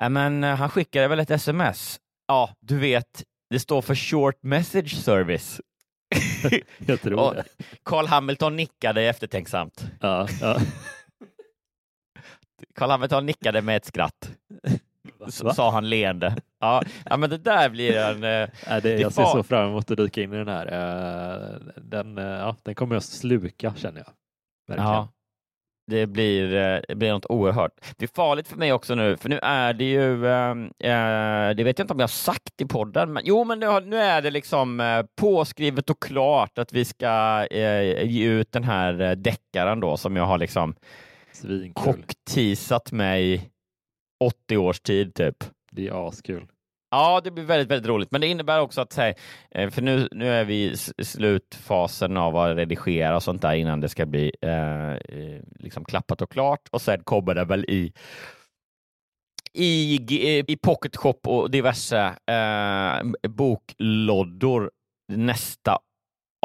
men 0.00 0.44
eh, 0.44 0.54
han 0.56 0.70
skickade 0.70 1.08
väl 1.08 1.20
ett 1.20 1.30
sms? 1.30 2.00
Ja, 2.28 2.50
du 2.60 2.78
vet, 2.78 3.24
det 3.50 3.60
står 3.60 3.82
för 3.82 3.94
short 3.94 4.42
message 4.42 4.96
service. 4.96 5.60
Jag 6.78 7.00
tror 7.00 7.18
Och 7.18 7.34
det. 7.34 7.44
Carl 7.84 8.06
Hamilton 8.06 8.56
nickade 8.56 9.02
eftertänksamt. 9.02 9.86
Ja, 10.00 10.28
ja. 10.40 10.58
Carl 12.74 12.90
Hamilton 12.90 13.26
nickade 13.26 13.62
med 13.62 13.76
ett 13.76 13.84
skratt, 13.84 14.30
Va? 15.42 15.54
sa 15.54 15.70
han 15.70 15.88
leende. 15.90 16.36
Ja, 16.60 16.82
ja 17.04 17.16
men 17.16 17.30
det 17.30 17.38
där 17.38 17.68
blir 17.68 17.96
en... 17.96 18.14
eh, 18.24 18.48
det, 18.82 18.92
är 18.92 18.98
jag 19.00 19.12
ser 19.12 19.24
så 19.24 19.42
fram 19.42 19.68
emot 19.68 19.90
att 19.90 19.96
dyka 19.96 20.22
in 20.22 20.32
i 20.32 20.36
den 20.36 20.48
här. 20.48 20.66
Eh, 20.66 21.58
Den, 21.82 22.16
ja, 22.16 22.56
den 22.62 22.74
kommer 22.74 22.94
jag 22.94 23.02
sluka 23.02 23.74
känner 23.76 24.00
jag. 24.00 24.12
Verkligen. 24.68 24.92
Ja, 24.92 25.08
det 25.88 26.06
blir, 26.06 26.54
eh, 26.54 26.80
det 26.88 26.94
blir 26.94 27.12
något 27.12 27.26
oerhört. 27.26 27.72
Det 27.96 28.04
är 28.04 28.10
farligt 28.14 28.48
för 28.48 28.56
mig 28.56 28.72
också 28.72 28.94
nu, 28.94 29.16
för 29.16 29.28
nu 29.28 29.38
är 29.42 29.72
det 29.72 29.84
ju, 29.84 30.26
eh, 30.26 30.50
eh, 30.50 31.54
det 31.54 31.64
vet 31.64 31.78
jag 31.78 31.84
inte 31.84 31.94
om 31.94 32.00
jag 32.00 32.02
har 32.02 32.08
sagt 32.08 32.60
i 32.60 32.64
podden, 32.64 33.12
men 33.12 33.22
jo, 33.26 33.44
men 33.44 33.60
nu, 33.60 33.80
nu 33.80 33.96
är 33.96 34.22
det 34.22 34.30
liksom 34.30 34.80
eh, 34.80 35.02
påskrivet 35.16 35.90
och 35.90 36.02
klart 36.02 36.58
att 36.58 36.72
vi 36.72 36.84
ska 36.84 37.46
eh, 37.50 38.02
ge 38.10 38.24
ut 38.26 38.52
den 38.52 38.64
här 38.64 39.00
eh, 39.00 39.10
deckaren 39.10 39.80
då 39.80 39.96
som 39.96 40.16
jag 40.16 40.24
har 40.26 40.38
liksom 40.38 40.74
Svinkul. 41.32 41.72
kockteasat 41.74 42.92
mig 42.92 43.50
80 44.24 44.56
års 44.56 44.80
tid 44.80 45.14
typ. 45.14 45.44
Det 45.72 45.88
är 45.88 46.08
askul. 46.08 46.46
Ja, 46.90 47.20
det 47.24 47.30
blir 47.30 47.44
väldigt, 47.44 47.70
väldigt 47.70 47.88
roligt, 47.88 48.10
men 48.10 48.20
det 48.20 48.26
innebär 48.26 48.60
också 48.60 48.80
att, 48.80 48.96
här, 48.96 49.14
eh, 49.50 49.70
för 49.70 49.82
nu, 49.82 50.08
nu 50.12 50.28
är 50.28 50.44
vi 50.44 50.72
i 50.98 51.04
slutfasen 51.04 52.16
av 52.16 52.36
att 52.36 52.56
redigera 52.56 53.16
och 53.16 53.22
sånt 53.22 53.42
där 53.42 53.54
innan 53.54 53.80
det 53.80 53.88
ska 53.88 54.06
bli 54.06 54.32
eh, 54.42 54.92
eh 54.92 55.40
liksom 55.58 55.84
klappat 55.84 56.22
och 56.22 56.30
klart. 56.30 56.68
Och 56.70 56.82
sen 56.82 57.04
kommer 57.04 57.34
det 57.34 57.44
väl 57.44 57.64
i 57.64 57.92
i, 59.52 60.44
i 60.48 60.56
Pocket 60.56 60.96
Shop 60.96 61.20
och 61.26 61.50
diverse 61.50 62.14
eh, 62.26 63.28
boklådor 63.28 64.70
nästa, 65.12 65.78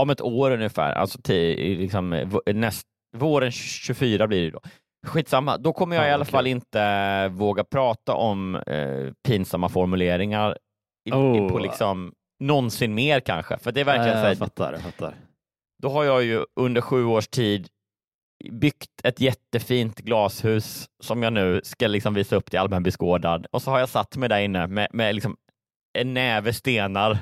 om 0.02 0.10
ett 0.10 0.22
år 0.22 0.52
ungefär, 0.52 0.94
alltså 0.94 1.22
till, 1.22 1.78
liksom, 1.78 2.30
näst, 2.46 2.88
våren 3.18 3.52
24 3.52 4.28
blir 4.28 4.42
det 4.42 4.52
då. 4.52 4.62
Skitsamma, 5.04 5.58
då 5.58 5.74
kommer 5.74 5.96
jag 5.96 6.06
Ja, 6.06 6.10
i 6.10 6.14
alla 6.14 6.22
okej. 6.24 6.32
fall 6.32 6.48
inte 6.48 7.28
våga 7.28 7.64
prata 7.64 8.14
om 8.14 8.56
eh, 8.56 9.12
pinsamma 9.28 9.70
formuleringar 9.70 10.58
i, 11.06 11.12
Oh. 11.12 11.46
i, 11.46 11.50
på 11.50 11.60
liksom 11.60 12.14
någonsin 12.40 12.94
mer 12.96 13.20
kanske. 13.20 13.58
För 13.58 13.72
det 13.72 13.82
är 13.82 13.86
verkligen 13.86 14.18
här, 14.18 14.28
jag 14.30 14.38
fattar, 14.38 14.74
jag 14.74 14.82
fattar. 14.82 15.16
då 15.82 15.90
har 15.90 16.04
jag 16.04 16.24
ju 16.24 16.46
under 16.60 16.82
sju 16.82 17.06
års 17.06 17.28
tid 17.28 17.68
byggt 18.52 18.90
ett 19.04 19.20
jättefint 19.20 20.00
glashus 20.00 20.90
som 21.04 21.24
jag 21.24 21.34
nu 21.34 21.62
ska 21.64 21.88
liksom 21.88 22.14
visa 22.14 22.36
upp 22.36 22.50
till 22.50 22.60
allmän 22.60 22.84
beskådan. 22.84 23.46
Och 23.52 23.62
så 23.62 23.72
har 23.72 23.80
jag 23.80 23.90
satt 23.90 24.16
mig 24.18 24.30
där 24.30 24.40
inne 24.40 24.68
med, 24.68 24.88
med 24.94 25.16
liksom 25.16 25.38
en 25.98 26.14
näve 26.14 26.54
stenar 26.54 27.18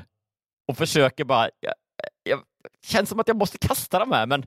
och 0.68 0.78
försöker 0.78 1.24
bara... 1.24 1.50
Jag, 1.60 1.74
jag, 2.24 2.40
känns 2.86 3.10
som 3.10 3.20
att 3.20 3.28
jag 3.28 3.38
måste 3.38 3.58
kasta 3.58 4.00
dem 4.00 4.12
här, 4.12 4.26
men... 4.26 4.46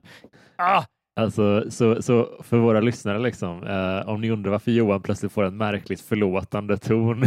Ah, 0.55 0.83
Alltså, 1.17 1.71
så, 1.71 2.01
så 2.01 2.29
för 2.43 2.57
våra 2.57 2.79
lyssnare, 2.79 3.19
liksom, 3.19 3.63
eh, 3.63 4.09
om 4.09 4.21
ni 4.21 4.31
undrar 4.31 4.51
varför 4.51 4.71
Johan 4.71 5.01
plötsligt 5.01 5.31
får 5.31 5.43
en 5.43 5.57
märkligt 5.57 6.01
förlåtande 6.01 6.77
ton 6.77 7.25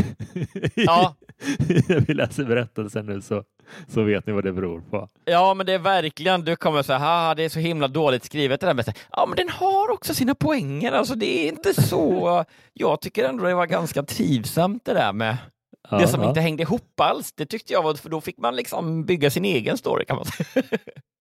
Ja. 0.74 1.14
när 1.88 2.00
vi 2.00 2.14
läser 2.14 2.44
berättelsen 2.44 3.06
nu 3.06 3.20
så, 3.20 3.44
så 3.86 4.02
vet 4.02 4.26
ni 4.26 4.32
vad 4.32 4.44
det 4.44 4.52
beror 4.52 4.80
på. 4.80 5.08
ja, 5.24 5.54
men 5.54 5.66
det 5.66 5.72
är 5.72 5.78
verkligen... 5.78 6.44
Du 6.44 6.56
kommer 6.56 6.82
säga 6.82 6.98
haha, 6.98 7.34
det 7.34 7.44
är 7.44 7.48
så 7.48 7.58
himla 7.58 7.88
dåligt 7.88 8.24
skrivet 8.24 8.60
det 8.60 8.66
där. 8.66 8.74
Men 8.74 8.84
ja, 9.12 9.26
men 9.26 9.36
den 9.36 9.48
har 9.48 9.90
också 9.90 10.14
sina 10.14 10.34
poänger. 10.34 10.92
Alltså, 10.92 11.14
det 11.14 11.44
är 11.44 11.48
inte 11.48 11.82
så... 11.82 12.44
Jag 12.72 13.00
tycker 13.00 13.24
ändå 13.28 13.44
det 13.44 13.54
var 13.54 13.66
ganska 13.66 14.02
trivsamt 14.02 14.84
det 14.84 14.94
där 14.94 15.12
med 15.12 15.36
det 15.90 16.08
som 16.08 16.22
ja. 16.22 16.28
inte 16.28 16.40
hängde 16.40 16.62
ihop 16.62 17.00
alls, 17.00 17.32
det 17.32 17.46
tyckte 17.46 17.72
jag 17.72 17.82
var, 17.82 17.94
för 17.94 18.10
då 18.10 18.20
fick 18.20 18.38
man 18.38 18.56
liksom 18.56 19.04
bygga 19.04 19.30
sin 19.30 19.44
egen 19.44 19.78
story 19.78 20.04
kan 20.04 20.16
man 20.16 20.24
säga. 20.24 20.66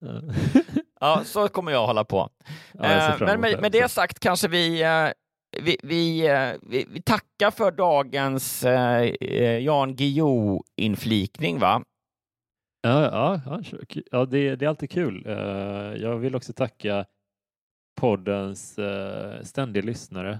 ja, 0.99 1.21
så 1.25 1.47
kommer 1.47 1.71
jag 1.71 1.87
hålla 1.87 2.03
på. 2.03 2.29
Ja, 2.73 2.91
jag 2.91 3.21
Eh, 3.21 3.27
men 3.27 3.41
med, 3.41 3.51
det 3.51 3.61
med 3.61 3.71
det 3.71 3.91
sagt 3.91 4.19
kanske 4.19 4.47
vi, 4.47 4.83
eh, 4.83 5.07
vi, 5.61 5.77
vi, 5.83 6.27
eh, 6.27 6.51
vi, 6.61 6.85
vi 6.89 7.01
tackar 7.01 7.51
för 7.51 7.71
dagens 7.71 8.63
Jan 9.61 9.95
Guillou-inflikning, 9.95 11.59
va? 11.59 11.83
Ja, 12.81 13.41
ja, 13.45 13.61
ja, 14.11 14.25
det, 14.25 14.55
det 14.55 14.65
är 14.65 14.69
alltid 14.69 14.91
kul. 14.91 15.23
Jag 16.01 16.17
vill 16.17 16.35
också 16.35 16.53
tacka 16.53 17.05
poddens 18.01 18.79
ständiga 19.41 19.83
lyssnare, 19.83 20.39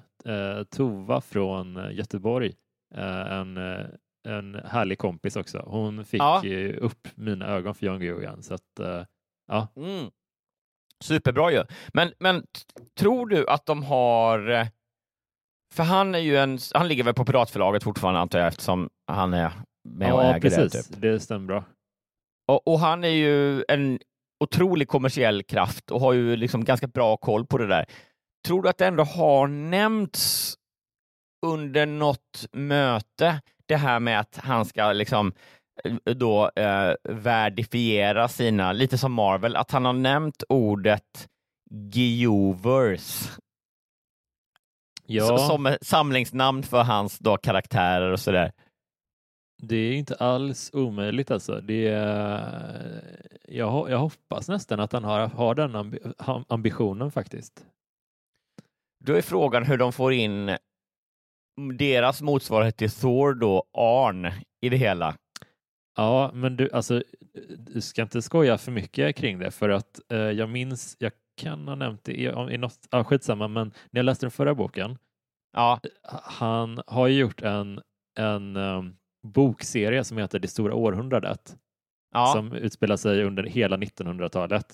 Tova 0.69 1.21
från 1.21 1.89
Göteborg. 1.91 2.53
En, 2.95 3.57
en 4.27 4.55
härlig 4.65 4.97
kompis 4.97 5.35
också. 5.35 5.63
Hon 5.67 6.05
fick 6.05 6.21
Ja. 6.21 6.41
upp 6.77 7.07
mina 7.15 7.47
ögon 7.47 7.75
för 7.75 7.85
Jan 7.85 7.99
Guillou 7.99 8.21
igen. 8.21 8.43
Så 8.43 8.53
att, 8.53 8.79
ja. 9.47 9.67
Mm. 9.75 10.09
Superbra 11.03 11.51
ju. 11.51 11.63
Men, 11.93 12.11
men 12.19 12.43
tror 12.99 13.27
du 13.27 13.47
att 13.49 13.65
de 13.65 13.83
har... 13.83 14.49
eh, 14.49 14.67
För 15.73 15.83
han 15.83 16.15
är 16.15 16.19
ju 16.19 16.37
en... 16.37 16.59
Han 16.73 16.87
ligger 16.87 17.03
väl 17.03 17.13
på 17.13 17.25
Piratförlaget 17.25 17.83
fortfarande 17.83 18.19
antar 18.19 18.39
jag 18.39 18.47
eftersom 18.47 18.89
han 19.07 19.33
är 19.33 19.51
med 19.89 20.13
och 20.13 20.23
ja, 20.23 20.35
äger 20.35 20.49
det. 20.49 20.55
precis. 20.55 20.87
Typ. 20.87 21.01
Det 21.01 21.19
stämmer 21.19 21.47
bra. 21.47 21.63
Och, 22.47 22.67
och 22.67 22.79
han 22.79 23.03
är 23.03 23.07
ju 23.07 23.63
en 23.67 23.99
otrolig 24.43 24.87
kommersiell 24.87 25.43
kraft 25.43 25.91
och 25.91 26.01
har 26.01 26.13
ju 26.13 26.35
liksom 26.35 26.63
ganska 26.63 26.87
bra 26.87 27.17
koll 27.17 27.45
på 27.45 27.57
det 27.57 27.67
där. 27.67 27.85
Tror 28.47 28.61
du 28.63 28.69
att 28.69 28.77
det 28.77 28.87
ändå 28.87 29.03
har 29.03 29.47
nämnts 29.47 30.55
under 31.45 31.85
något 31.85 32.45
möte 32.51 33.41
det 33.65 33.75
här 33.75 33.99
med 33.99 34.19
att 34.19 34.37
han 34.37 34.65
ska 34.65 34.91
liksom 34.93 35.33
då 36.03 36.51
eh, 36.55 36.93
värdifiera 37.03 38.27
sina, 38.27 38.71
lite 38.73 38.97
som 38.97 39.13
Marvel, 39.13 39.55
att 39.55 39.71
han 39.71 39.85
har 39.85 39.93
nämnt 39.93 40.43
ordet 40.49 41.29
Geovers 41.93 43.29
Ja, 45.09 45.37
som 45.37 45.77
samlingsnamn 45.81 46.63
för 46.63 46.83
hans 46.83 47.19
då 47.19 47.37
karaktärer 47.37 48.11
och 48.11 48.19
sådär. 48.19 48.51
det 49.61 49.75
är 49.75 49.93
inte 49.93 50.15
alls 50.15 50.69
omöjligt 50.73 51.31
alltså. 51.31 51.61
Det 51.61 51.87
är, 51.87 53.01
jag, 53.47 53.89
jag 53.89 53.97
hoppas 53.97 54.49
nästan 54.49 54.79
att 54.79 54.91
han 54.91 55.03
har, 55.03 55.27
har 55.27 55.55
den 55.55 55.75
ambi- 55.75 56.45
ambitionen 56.49 57.11
faktiskt. 57.11 57.65
Då 59.05 59.13
är 59.13 59.21
frågan 59.21 59.63
hur 59.63 59.77
de 59.77 59.93
får 59.93 60.13
in 60.13 60.57
deras 61.77 62.21
motsvarighet 62.21 62.77
till 62.77 62.91
Thor 62.91 63.33
då, 63.33 63.63
Arn, 63.73 64.31
i 64.61 64.69
det 64.69 64.77
hela. 64.77 65.15
Ja, 65.97 66.31
men 66.33 66.57
du, 66.57 66.69
alltså, 66.73 67.03
du 67.57 67.81
ska 67.81 68.01
inte 68.01 68.21
skoja 68.21 68.57
för 68.57 68.71
mycket 68.71 69.15
kring 69.15 69.39
det 69.39 69.51
för 69.51 69.69
att 69.69 70.11
eh, 70.11 70.17
jag 70.17 70.49
minns, 70.49 70.95
jag 70.99 71.11
kan 71.41 71.67
ha 71.67 71.75
nämnt 71.75 72.03
det 72.03 72.11
i, 72.11 72.25
i 72.25 72.57
något, 72.57 72.87
ah, 72.89 73.03
skitsamma, 73.03 73.47
men 73.47 73.67
när 73.67 73.99
jag 73.99 74.05
läste 74.05 74.25
den 74.25 74.31
förra 74.31 74.55
boken, 74.55 74.97
Ja, 75.57 75.79
han 76.23 76.81
har 76.87 77.07
ju 77.07 77.19
gjort 77.19 77.41
en, 77.41 77.81
en 78.19 78.55
um, 78.57 78.95
bokserie 79.27 80.03
som 80.03 80.17
heter 80.17 80.39
Det 80.39 80.47
stora 80.47 80.73
århundradet 80.73 81.55
ja. 82.13 82.25
som 82.35 82.53
utspelar 82.53 82.97
sig 82.97 83.23
under 83.23 83.43
hela 83.43 83.77
1900-talet. 83.77 84.65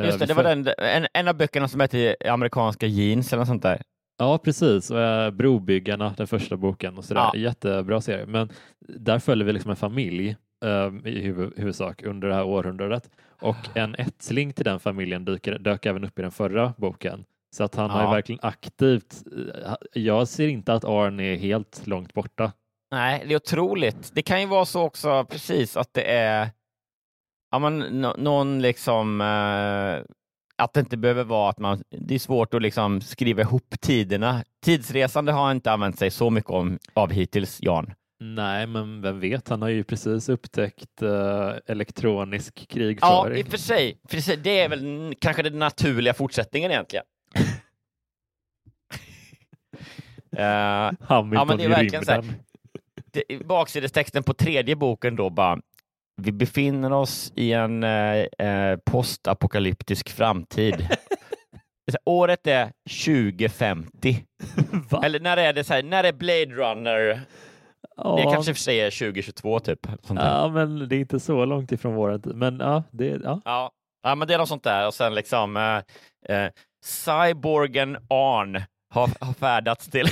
Eh, 0.00 0.06
just 0.06 0.18
det, 0.18 0.26
det 0.26 0.34
var 0.34 0.44
den, 0.44 0.68
en, 0.78 1.06
en 1.14 1.28
av 1.28 1.36
böckerna 1.36 1.68
som 1.68 1.80
hette 1.80 2.16
Amerikanska 2.28 2.86
jeans 2.86 3.32
eller 3.32 3.40
något 3.40 3.48
sånt 3.48 3.62
där. 3.62 3.82
Ja, 4.18 4.38
precis. 4.38 4.90
Och, 4.90 5.00
eh, 5.00 5.30
Brobyggarna, 5.30 6.14
den 6.16 6.26
första 6.26 6.56
boken 6.56 6.98
och 6.98 7.04
sådär. 7.04 7.30
Ja. 7.32 7.36
Jättebra 7.36 8.00
serie. 8.00 8.26
Men 8.26 8.48
där 8.88 9.18
följer 9.18 9.46
vi 9.46 9.52
liksom 9.52 9.70
en 9.70 9.76
familj 9.76 10.36
eh, 10.64 11.10
i 11.12 11.32
huv- 11.32 11.52
huvudsak 11.56 12.02
under 12.02 12.28
det 12.28 12.34
här 12.34 12.44
århundradet. 12.44 13.10
Och 13.40 13.56
en 13.74 13.94
ättling 13.94 14.52
till 14.52 14.64
den 14.64 14.80
familjen 14.80 15.24
dyker, 15.24 15.58
dök 15.58 15.86
även 15.86 16.04
upp 16.04 16.18
i 16.18 16.22
den 16.22 16.30
förra 16.30 16.74
boken. 16.76 17.24
Så 17.56 17.64
att 17.64 17.74
han 17.74 17.90
har 17.90 18.02
Ja. 18.02 18.10
verkligen 18.10 18.40
aktivt, 18.42 19.14
eh, 19.64 19.74
jag 19.92 20.28
ser 20.28 20.48
inte 20.48 20.72
att 20.72 20.84
Arn 20.84 21.20
är 21.20 21.36
helt 21.36 21.86
långt 21.86 22.14
borta. 22.14 22.52
Nej, 22.90 23.24
det 23.26 23.32
är 23.34 23.36
otroligt. 23.36 24.10
Det 24.14 24.22
kan 24.22 24.40
ju 24.40 24.46
vara 24.46 24.64
så 24.64 24.82
också, 24.82 25.24
precis, 25.24 25.76
att 25.76 25.94
det 25.94 26.02
är 26.12 26.50
ja, 27.50 27.58
men, 27.58 27.78
nå- 27.78 28.14
någon 28.18 28.62
liksom 28.62 29.20
eh, 29.20 30.04
att 30.56 30.72
det 30.72 30.80
inte 30.80 30.96
behöver 30.96 31.24
vara 31.24 31.50
att 31.50 31.58
man, 31.58 31.82
det 31.90 32.14
är 32.14 32.18
svårt 32.18 32.54
att 32.54 32.62
liksom 32.62 33.00
skriva 33.00 33.42
ihop 33.42 33.74
tiderna. 33.80 34.44
Tidsresande 34.64 35.32
har 35.32 35.50
inte 35.50 35.72
använt 35.72 35.98
sig 35.98 36.10
så 36.10 36.30
mycket 36.30 36.50
om, 36.50 36.78
av 36.94 37.10
hittills, 37.12 37.58
Jan. 37.62 37.94
Nej, 38.24 38.66
men 38.66 39.00
vem 39.02 39.20
vet, 39.20 39.48
han 39.48 39.62
har 39.62 39.68
ju 39.68 39.84
precis 39.84 40.28
upptäckt 40.28 41.02
eh, 41.02 41.52
elektronisk 41.66 42.60
Ja, 42.68 42.74
krigföring. 42.74 43.38
i 43.38 43.42
och 43.42 43.46
för 43.48 43.58
sig. 43.58 43.98
För 44.08 44.20
sig, 44.20 44.36
det 44.36 44.58
är 44.60 44.68
väl 44.68 45.14
kanske 45.20 45.42
den 45.42 45.58
naturliga 45.58 46.14
fortsättningen 46.14 46.70
egentligen. 46.70 47.04
Eh, 50.36 50.90
Hamilton 51.00 51.58
Ja, 51.58 51.64
i 51.64 51.66
verkligen 51.68 52.04
så 52.04 52.10
här. 52.12 52.22
rymden. 52.22 52.40
det- 53.12 53.44
baksidestexten 53.46 54.22
på 54.22 54.34
tredje 54.34 54.76
boken 54.76 55.16
då 55.16 55.30
bara 55.30 55.60
vi 56.22 56.32
befinner 56.32 56.92
oss 56.92 57.32
i 57.36 57.52
en 57.52 57.82
eh, 57.84 58.76
postapokalyptisk 58.84 60.08
framtid. 60.10 60.74
Här, 60.80 60.98
Året 62.04 62.46
är 62.46 62.72
2050. 63.04 64.24
Va? 64.90 65.02
Eller 65.04 65.20
när 65.20 65.36
är 65.36 65.52
det 65.52 65.64
så 65.64 65.74
här, 65.74 65.82
när 65.82 66.04
är 66.04 66.12
Blade 66.12 66.46
Runner? 66.54 67.20
Ja. 67.96 68.16
Det 68.16 68.22
kanske 68.22 68.54
för 68.54 68.60
sig 68.60 68.80
är 68.80 68.90
2022 68.90 69.60
typ. 69.60 69.86
Ja, 70.08 70.48
men 70.48 70.88
det 70.88 70.96
är 70.96 71.00
inte 71.00 71.20
så 71.20 71.44
långt 71.44 71.72
ifrån 71.72 71.94
våran 71.94 72.22
tid. 72.22 72.34
Men 72.34 72.60
ja, 72.60 72.82
det, 72.90 73.20
ja. 73.24 73.40
Ja. 73.44 73.70
ja, 74.02 74.14
men 74.14 74.28
det 74.28 74.34
är 74.34 74.38
något 74.38 74.48
sånt 74.48 74.64
där. 74.64 74.86
Och 74.86 74.94
sen 74.94 75.14
liksom 75.14 75.56
eh, 75.56 76.36
eh, 76.36 76.50
Cyborgen 76.84 77.96
Arn 78.08 78.62
har, 78.94 79.10
har 79.20 79.32
färdats 79.32 79.88
till. 79.88 80.06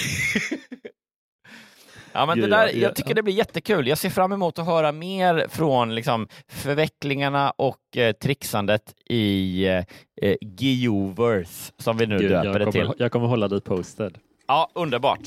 ja, 2.13 2.27
men 2.27 2.41
det 2.41 2.47
där, 2.47 2.67
ja, 2.67 2.73
ja, 2.73 2.79
jag 2.79 2.97
tycker 2.97 3.15
det 3.15 3.23
blir 3.23 3.35
jättekul. 3.35 3.89
Jag 3.89 3.99
ser 3.99 4.11
fram 4.11 4.33
emot 4.33 4.59
att 4.59 4.67
höra 4.67 4.93
mer 4.93 5.47
från 5.49 5.95
liksom, 5.95 6.29
förvecklingarna 6.49 7.51
och 7.51 7.97
eh, 7.97 8.13
trixandet 8.13 8.95
i 9.07 9.67
eh, 9.67 9.85
eh, 10.23 10.37
Geoverse, 10.41 11.73
som 11.79 11.97
vi 11.97 12.07
nu 12.07 12.19
Gud, 12.19 12.31
döper 12.31 12.59
det 12.59 12.73
till. 12.73 12.81
kommer, 12.81 12.95
jag 12.99 13.13
kommer 13.13 13.27
hålla 13.27 13.49
dig 13.49 13.61
posted. 13.61 14.19
Ja, 14.47 14.71
underbart. 14.75 15.21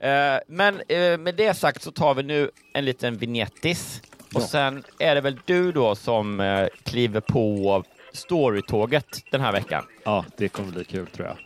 Eh, 0.00 0.36
men 0.48 0.80
eh, 0.88 1.18
med 1.18 1.34
det 1.34 1.54
sagt 1.54 1.82
så 1.82 1.90
tar 1.90 2.14
vi 2.14 2.22
nu 2.22 2.50
en 2.74 2.84
liten 2.84 3.16
vignettis 3.16 4.02
och 4.34 4.40
Ja. 4.42 4.46
sen 4.46 4.84
är 4.98 5.14
det 5.14 5.20
väl 5.20 5.38
du 5.44 5.72
då 5.72 5.94
som 5.94 6.40
eh, 6.40 6.66
kliver 6.84 7.20
på 7.20 7.84
storytåget 8.12 9.06
den 9.30 9.40
här 9.40 9.52
veckan. 9.52 9.84
Ja, 10.04 10.24
det 10.36 10.48
kommer 10.48 10.72
bli 10.72 10.84
kul 10.84 11.06
tror 11.06 11.26
jag. 11.26 11.36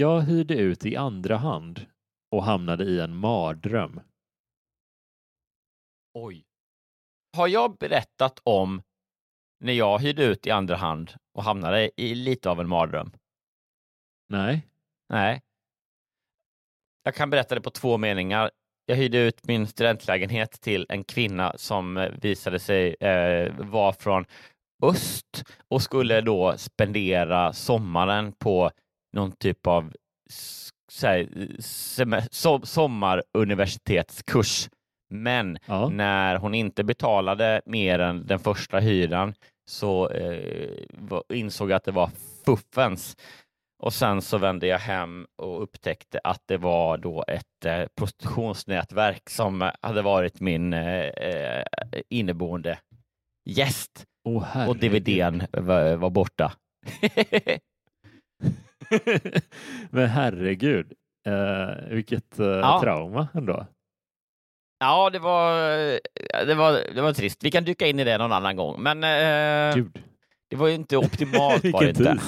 Jag 0.00 0.20
hyrde 0.20 0.54
ut 0.54 0.86
i 0.86 0.96
andra 0.96 1.36
hand 1.36 1.86
och 2.30 2.44
hamnade 2.44 2.84
i 2.84 3.00
en 3.00 3.16
mardröm. 3.16 4.00
Oj. 6.14 6.44
Har 7.36 7.48
jag 7.48 7.76
berättat 7.76 8.40
om 8.42 8.82
när 9.58 9.72
jag 9.72 9.98
hyrde 9.98 10.24
ut 10.24 10.46
i 10.46 10.50
andra 10.50 10.76
hand 10.76 11.12
och 11.32 11.44
hamnade 11.44 11.90
i 11.96 12.14
lite 12.14 12.50
av 12.50 12.60
en 12.60 12.68
mardröm? 12.68 13.12
Nej, 14.28 14.68
Nej. 15.08 15.42
Jag 17.02 17.14
kan 17.14 17.30
berätta 17.30 17.54
det 17.54 17.60
på 17.60 17.70
två 17.70 17.98
meningar. 17.98 18.50
Jag 18.86 18.96
hyrde 18.96 19.18
ut 19.18 19.46
min 19.46 19.66
studentlägenhet 19.66 20.60
till 20.60 20.86
en 20.88 21.04
kvinna 21.04 21.52
som 21.56 21.96
eh, 21.96 22.10
visade 22.22 22.58
sig 22.58 22.94
eh, 23.00 23.54
vara 23.58 23.92
från 23.92 24.24
öst 24.82 25.44
och 25.68 25.82
skulle 25.82 26.20
då 26.20 26.58
spendera 26.58 27.52
sommaren 27.52 28.32
på 28.32 28.70
någon 29.12 29.32
typ 29.32 29.66
av 29.66 29.92
så 30.90 31.06
här, 31.06 31.28
sommaruniversitetskurs. 32.66 34.68
Men 35.10 35.58
ja. 35.66 35.88
när 35.88 36.36
hon 36.36 36.54
inte 36.54 36.84
betalade 36.84 37.62
mer 37.66 37.98
än 37.98 38.26
den 38.26 38.38
första 38.38 38.78
hyran 38.78 39.34
så 39.70 40.10
eh, 40.10 40.84
insåg 41.32 41.70
jag 41.70 41.76
att 41.76 41.84
det 41.84 41.92
var 41.92 42.10
fuffens. 42.44 43.16
Och 43.82 43.92
sen 43.92 44.22
så 44.22 44.38
vände 44.38 44.66
jag 44.66 44.78
hem 44.78 45.26
och 45.36 45.62
upptäckte 45.62 46.20
att 46.24 46.42
det 46.46 46.56
var 46.56 46.98
då 46.98 47.24
ett 47.28 47.64
eh, 47.64 47.86
prostitutionsnätverk 47.96 49.30
som 49.30 49.70
hade 49.80 50.02
varit 50.02 50.40
min 50.40 50.72
eh, 50.72 51.62
inneboende 52.08 52.78
gäst 53.44 54.04
Åh, 54.28 54.68
och. 54.68 54.76
DVDn 54.76 55.42
var, 55.52 55.96
var 55.96 56.10
borta. 56.10 56.52
Men 59.90 60.06
herregud, 60.08 60.92
eh, 61.26 61.88
vilket 61.94 62.38
eh, 62.38 62.46
Ja. 62.46 62.80
trauma 62.82 63.28
ändå. 63.34 63.66
Ja, 64.78 65.10
det 65.10 65.18
var, 65.18 65.52
det, 66.46 66.54
var, 66.54 66.72
det 66.94 67.02
var 67.02 67.12
trist. 67.12 67.44
Vi 67.44 67.50
kan 67.50 67.64
dyka 67.64 67.86
in 67.86 68.00
i 68.00 68.04
det 68.04 68.18
någon 68.18 68.32
annan 68.32 68.56
gång. 68.56 68.82
Men 68.82 69.04
eh, 69.04 69.74
Gud. 69.74 70.02
det 70.50 70.56
var 70.56 70.68
ju 70.68 70.74
inte 70.74 70.96
optimalt 70.96 71.64
var 71.72 71.82
det 71.84 71.88
inte. 71.88 72.18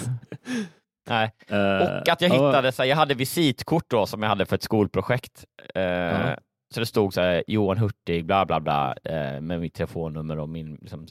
Nej. 1.08 1.32
Eh, 1.48 1.56
Och 2.00 2.08
att 2.08 2.20
jag 2.20 2.30
ja, 2.30 2.34
hittade, 2.34 2.72
så 2.72 2.82
här, 2.82 2.88
jag 2.88 2.96
hade 2.96 3.14
visitkort 3.14 3.84
då 3.90 4.06
som 4.06 4.22
jag 4.22 4.28
hade 4.28 4.46
för 4.46 4.56
ett 4.56 4.62
skolprojekt. 4.62 5.44
Eh, 5.74 5.82
Ja. 5.82 6.36
Så 6.74 6.80
det 6.80 6.86
stod 6.86 7.14
så 7.14 7.20
här, 7.20 7.44
Johan 7.46 7.78
Hurtig, 7.78 8.26
bla 8.26 8.46
bla 8.46 8.60
bla, 8.60 8.94
eh, 9.04 9.40
med 9.40 9.60
mitt 9.60 9.74
telefonnummer 9.74 10.38
och 10.38 10.48
min 10.48 10.74
liksom, 10.74 11.06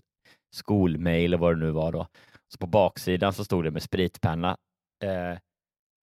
skolmail 0.56 1.34
och 1.34 1.40
vad 1.40 1.56
det 1.56 1.60
nu 1.66 1.72
var 1.72 1.92
då. 1.92 2.08
Så 2.54 2.58
på 2.58 2.68
baksidan 2.68 3.34
så 3.34 3.44
stod 3.46 3.64
det 3.64 3.72
med 3.72 3.82
spritpenna, 3.84 4.58
eh, 5.02 5.38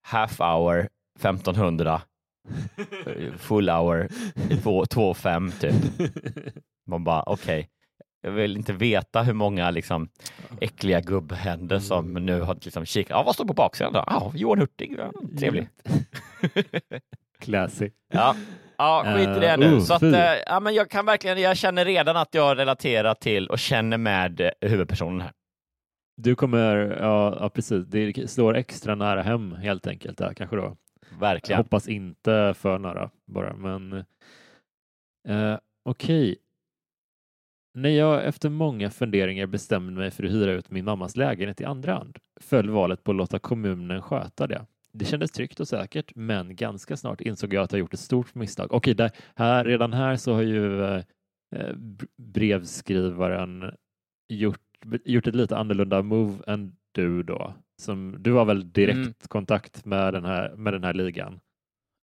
half 0.01 0.41
hour 0.41 0.89
1500, 1.19 2.01
eh, 3.05 3.33
full 3.37 3.69
hour 3.69 4.07
2,5 4.07 5.59
typ. 5.59 6.11
Man 6.87 7.03
bara 7.03 7.23
okej. 7.23 7.69
Jag 8.21 8.31
vill 8.31 8.57
inte 8.57 8.73
veta 8.73 9.21
hur 9.21 9.33
många 9.33 9.71
liksom, 9.71 10.09
äckliga 10.61 11.01
gubbhänder 11.01 11.79
som 11.79 12.13
nu 12.13 12.41
har 12.41 12.55
liksom 12.55 12.85
kikat. 12.85 13.09
Ja, 13.09 13.23
vad 13.23 13.35
står 13.35 13.45
på 13.45 13.53
baksidan 13.53 13.93
då? 13.93 14.03
Ja, 14.07 14.31
Johan 14.35 14.59
Hurtig. 14.59 14.95
Ja, 14.97 15.11
trevlig. 15.39 15.67
Classy. 17.39 17.89
Ja, 18.13 18.35
ja 18.77 19.03
skit 19.15 19.37
i 19.37 19.39
det 19.39 19.57
nu. 19.57 19.75
oh, 19.75 19.79
så 19.79 19.93
att, 19.93 19.99
fy. 19.99 20.13
eh, 20.13 20.33
ja, 20.45 20.59
men 20.59 20.73
jag 20.73 20.89
kan 20.89 21.05
verkligen, 21.05 21.41
jag 21.41 21.57
känner 21.57 21.85
redan 21.85 22.17
att 22.17 22.33
jag 22.33 22.57
relaterar 22.57 23.13
till 23.13 23.47
och 23.47 23.59
känner 23.59 23.97
med 23.97 24.51
huvudpersonen 24.61 25.21
här. 25.21 25.31
Du 26.21 26.35
kommer, 26.35 26.75
ja, 27.01 27.37
ja 27.39 27.49
precis, 27.49 27.85
det 27.85 28.29
slår 28.29 28.55
extra 28.55 28.95
nära 28.95 29.21
hem 29.21 29.51
helt 29.51 29.87
enkelt 29.87 30.17
där 30.17 30.33
kanske 30.33 30.55
då. 30.55 30.77
Jag 31.11 31.19
Verkligen. 31.19 31.57
hoppas 31.57 31.87
inte 31.87 32.53
för 32.57 32.79
nära 32.79 33.09
bara, 33.25 33.55
men 33.55 33.93
eh, 35.27 35.57
okej. 35.85 36.37
När 37.73 37.89
jag 37.89 38.25
efter 38.25 38.49
många 38.49 38.89
funderingar 38.89 39.45
bestämde 39.45 39.91
mig 39.91 40.11
för 40.11 40.23
att 40.23 40.31
hyra 40.31 40.51
ut 40.51 40.71
min 40.71 40.85
mammas 40.85 41.15
lägenhet 41.15 41.61
i 41.61 41.65
andra 41.65 41.93
hand 41.93 42.17
föll 42.41 42.69
valet 42.69 43.03
på 43.03 43.11
att 43.11 43.17
låta 43.17 43.39
kommunen 43.39 44.01
sköta 44.01 44.47
det. 44.47 44.65
Det 44.93 45.05
kändes 45.05 45.31
tryggt 45.31 45.59
och 45.59 45.67
säkert, 45.67 46.15
men 46.15 46.55
ganska 46.55 46.97
snart 46.97 47.21
insåg 47.21 47.53
jag 47.53 47.63
att 47.63 47.71
jag 47.71 47.79
gjort 47.79 47.93
ett 47.93 47.99
stort 47.99 48.35
misstag. 48.35 48.73
Okej, 48.73 48.93
där, 48.93 49.11
här, 49.35 49.65
redan 49.65 49.93
här 49.93 50.15
så 50.15 50.33
har 50.33 50.41
ju 50.41 50.83
eh, 50.83 51.03
eh, 51.55 51.75
brevskrivaren 52.17 53.71
gjort, 54.29 54.68
gjort 55.05 55.27
ett 55.27 55.35
lite 55.35 55.57
annorlunda 55.57 56.01
move 56.01 56.37
än 56.47 56.71
du 56.91 57.23
då. 57.23 57.53
Som, 57.81 58.15
du 58.19 58.33
har 58.33 58.45
väl 58.45 58.71
direkt 58.71 58.95
Mm. 58.97 59.13
kontakt 59.27 59.85
med 59.85 60.13
den 60.13 60.25
här, 60.25 60.55
med 60.55 60.73
den 60.73 60.83
här 60.83 60.93
ligan? 60.93 61.39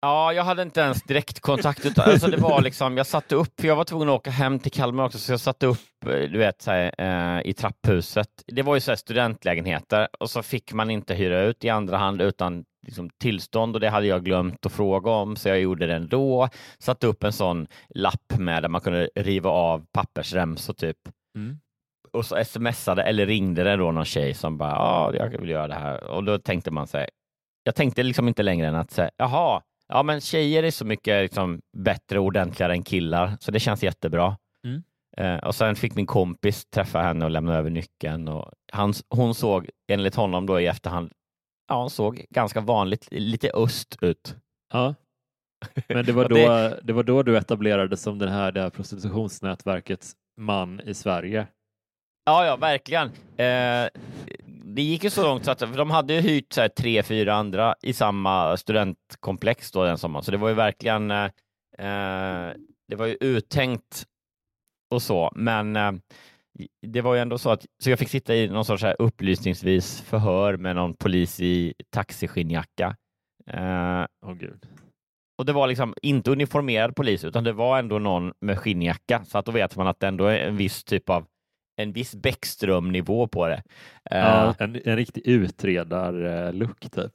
Ja, 0.02 0.34
jag 0.34 0.44
hade 0.44 0.62
inte 0.62 0.82
ens 0.82 1.04
direktkontakt, 1.04 1.86
utan 1.86 2.10
alltså 2.12 2.28
det 2.28 2.38
var 2.38 2.62
liksom, 2.62 2.98
jag 2.98 3.08
satte 3.08 3.36
upp, 3.36 3.62
för 3.62 3.68
jag 3.68 3.76
var 3.76 3.84
tvungen 3.84 4.10
att 4.10 4.16
åka 4.16 4.30
hem 4.32 4.60
till 4.60 4.72
Kalmar 4.72 5.04
också, 5.06 5.18
så 5.18 5.32
jag 5.34 5.40
satte 5.40 5.66
upp, 5.66 6.06
eh, 6.06 6.10
du 6.10 6.38
vet, 6.38 6.62
så 6.62 6.72
här, 6.72 6.92
eh, 7.38 7.42
i 7.50 7.54
trapphuset. 7.54 8.28
Det 8.48 8.62
var 8.62 8.76
ju 8.76 8.82
så 8.82 8.92
här 8.92 8.96
studentlägenheter 8.96 10.08
och 10.20 10.30
så 10.30 10.44
fick 10.44 10.74
man 10.74 10.90
inte 10.90 11.14
hyra 11.16 11.42
ut 11.42 11.64
i 11.64 11.70
andra 11.70 11.98
hand 11.98 12.22
utan 12.22 12.66
liksom, 12.88 13.10
tillstånd 13.10 13.76
och 13.76 13.80
det 13.80 13.90
hade 13.90 14.08
jag 14.08 14.26
glömt 14.26 14.66
att 14.66 14.72
fråga 14.72 15.12
om, 15.12 15.36
så 15.36 15.50
jag 15.50 15.60
gjorde 15.60 15.88
det 15.88 15.96
ändå. 15.96 16.50
Satte 16.80 17.08
upp 17.08 17.24
en 17.24 17.34
sån 17.34 17.68
lapp 17.90 18.38
med 18.38 18.64
där 18.64 18.70
man 18.70 18.82
kunde 18.82 19.10
riva 19.16 19.50
av 19.50 19.86
pappersremsor 19.92 20.74
typ. 20.74 20.98
Mm. 21.38 21.58
Och 22.14 22.26
så 22.26 22.44
smsade 22.46 23.04
eller 23.04 23.26
ringde 23.26 23.64
det 23.64 23.76
då 23.76 23.92
någon 23.92 24.06
tjej 24.06 24.34
som 24.34 24.58
bara, 24.58 24.72
ja, 24.72 25.14
jag 25.16 25.40
vill 25.40 25.50
göra 25.50 25.68
det 25.68 25.74
här. 25.74 26.04
Och 26.04 26.24
då 26.24 26.38
tänkte 26.38 26.72
man 26.72 26.88
sig, 26.88 27.10
jag 27.64 27.76
tänkte 27.76 28.04
liksom 28.04 28.28
inte 28.28 28.44
längre 28.44 28.68
än 28.68 28.76
att 28.76 28.92
säga, 28.92 29.12
jaha, 29.18 29.62
ja 29.88 30.04
men 30.04 30.22
tjejer 30.22 30.64
är 30.64 30.72
så 30.72 30.86
mycket 30.86 31.24
liksom, 31.24 31.62
bättre 31.78 32.20
och 32.20 32.26
ordentligare 32.26 32.74
än 32.74 32.84
killar, 32.84 33.38
så 33.40 33.52
det 33.52 33.60
känns 33.60 33.84
jättebra. 33.84 34.38
Mm. 34.66 34.84
Eh, 35.18 35.44
och 35.48 35.56
sen 35.56 35.76
fick 35.76 35.96
min 35.96 36.06
kompis 36.06 36.66
träffa 36.66 37.02
henne 37.02 37.26
och 37.26 37.32
lämna 37.32 37.56
över 37.56 37.70
nyckeln. 37.70 38.28
Och 38.28 38.52
han, 38.72 38.94
hon 39.10 39.36
såg, 39.36 39.70
enligt 39.92 40.16
honom 40.16 40.46
då 40.46 40.60
i 40.60 40.68
efterhand, 40.68 41.12
ja, 41.68 41.82
hon 41.82 41.90
såg 41.90 42.26
ganska 42.30 42.62
vanligt, 42.62 43.08
lite 43.12 43.52
öst 43.54 43.98
ut. 44.02 44.36
Ja. 44.74 44.96
Men 45.88 46.06
det 46.06 46.12
var, 46.12 46.24
då, 46.30 46.36
det- 46.36 46.80
det... 46.84 46.94
var 46.94 47.04
då 47.04 47.24
du 47.24 47.38
etablerades 47.38 48.02
som 48.02 48.20
den 48.20 48.30
här, 48.30 48.52
det 48.52 48.62
här 48.62 48.70
prostitutionsnätverkets 48.70 50.16
man 50.42 50.82
i 50.82 50.94
Sverige. 50.94 51.48
Ja, 52.26 52.46
ja, 52.46 52.56
verkligen. 52.56 53.08
Eh, 53.38 53.88
det 54.66 54.82
gick 54.82 55.04
ju 55.04 55.10
så 55.10 55.24
långt 55.24 55.46
så 55.46 55.52
att 55.52 55.60
för 55.60 55.78
de 55.78 55.92
hade 55.92 56.14
ju 56.14 56.22
hyrt 56.22 56.54
så 56.54 56.62
här, 56.62 56.70
tre, 56.70 57.04
fyra 57.04 57.34
andra 57.34 57.76
i 57.82 57.94
samma 57.94 58.58
studentkomplex 58.58 59.72
då 59.72 59.84
den 59.84 59.98
sommaren, 59.98 60.24
så 60.24 60.32
det 60.32 60.38
var 60.38 60.50
ju 60.50 60.56
verkligen 60.56 61.12
eh, 61.12 61.24
eh, 61.78 62.54
det 62.88 62.96
var 62.96 63.06
ju 63.06 63.18
uttänkt 63.20 64.06
och 64.92 65.02
så, 65.02 65.32
men 65.36 65.76
eh, 65.76 65.92
det 66.88 67.02
var 67.02 67.16
ju 67.16 67.22
ändå 67.22 67.38
så 67.38 67.50
att 67.50 67.66
så 67.84 67.90
jag 67.90 68.00
fick 68.00 68.10
sitta 68.10 68.36
i 68.36 68.50
någon 68.50 68.66
sorts 68.66 68.82
så 68.82 68.88
här 68.88 68.96
upplysningsvis 69.00 70.02
förhör 70.02 70.58
med 70.58 70.76
någon 70.76 70.94
polis 70.94 71.40
i 71.40 71.74
taxiskinnjacka. 71.90 72.96
Eh, 73.48 74.06
Åh 74.26 74.34
gud. 74.34 74.66
och 75.38 75.46
det 75.46 75.54
var 75.54 75.68
liksom 75.68 75.94
inte 76.02 76.32
uniformerad 76.32 76.96
polis, 76.96 77.24
utan 77.24 77.44
det 77.44 77.54
var 77.54 77.80
ändå 77.80 78.00
någon 78.00 78.34
med 78.42 78.60
skinnjacka, 78.60 79.26
så 79.26 79.38
att 79.38 79.46
då 79.46 79.52
vet 79.52 79.76
man 79.76 79.88
att 79.88 80.00
det 80.00 80.08
ändå 80.08 80.26
är 80.26 80.40
en 80.40 80.58
viss 80.58 80.84
typ 80.84 81.10
av 81.10 81.26
en 81.76 81.92
viss 81.94 82.16
Bäckström-nivå 82.16 83.28
på 83.28 83.48
det. 83.48 83.64
Eh, 84.12 84.18
Ja, 84.20 84.56
en, 84.60 84.82
en 84.86 84.96
riktig 84.96 85.22
utredar-look 85.28 86.80
typ. 86.80 87.12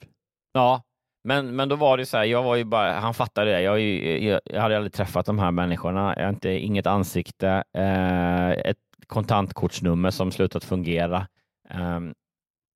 Ja, 0.53 0.83
men, 1.25 1.57
men 1.57 1.69
då 1.69 1.77
var 1.77 1.97
det 1.97 2.07
så 2.07 2.17
här, 2.17 2.25
jag 2.25 2.43
var 2.43 2.57
ju 2.57 2.65
bara, 2.65 2.93
han 2.93 3.15
fattade 3.15 3.51
det. 3.51 3.61
Jag, 3.63 3.81
jag, 3.81 4.41
jag 4.45 4.61
hade 4.61 4.77
aldrig 4.77 4.93
träffat 4.93 5.27
de 5.27 5.39
här 5.39 5.51
människorna. 5.51 6.15
Jag 6.17 6.23
har 6.23 6.31
inte, 6.31 6.51
inget 6.51 6.87
ansikte, 6.87 7.65
eh, 7.77 8.51
ett 8.51 8.77
kontantkortsnummer 9.07 10.11
som 10.11 10.33
slutat 10.33 10.65
fungera 10.65 11.27
ehm, 11.71 12.15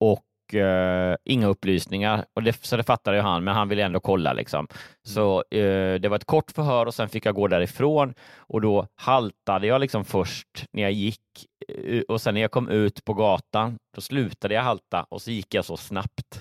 och 0.00 0.22
eh, 0.54 1.16
inga 1.24 1.46
upplysningar. 1.46 2.24
Och 2.34 2.42
det, 2.42 2.64
så 2.64 2.76
det 2.76 2.82
fattade 2.82 3.16
ju 3.16 3.22
han, 3.22 3.44
men 3.44 3.54
han 3.54 3.68
ville 3.68 3.84
ändå 3.84 4.00
kolla 4.00 4.32
liksom. 4.32 4.68
Så 5.02 5.44
eh, 5.50 5.94
det 6.00 6.08
var 6.08 6.16
ett 6.16 6.24
kort 6.24 6.50
förhör 6.50 6.86
och 6.86 6.94
sen 6.94 7.08
fick 7.08 7.26
jag 7.26 7.34
gå 7.34 7.48
därifrån 7.48 8.14
och 8.36 8.60
då 8.60 8.86
haltade 8.94 9.66
jag 9.66 9.80
liksom 9.80 10.04
först 10.04 10.64
när 10.72 10.82
jag 10.82 10.92
gick 10.92 11.20
eh, 11.68 12.02
och 12.08 12.20
sen 12.20 12.34
när 12.34 12.40
jag 12.40 12.50
kom 12.50 12.68
ut 12.68 13.04
på 13.04 13.14
gatan, 13.14 13.78
då 13.94 14.00
slutade 14.00 14.54
jag 14.54 14.62
halta 14.62 15.06
och 15.08 15.22
så 15.22 15.30
gick 15.30 15.54
jag 15.54 15.64
så 15.64 15.76
snabbt. 15.76 16.40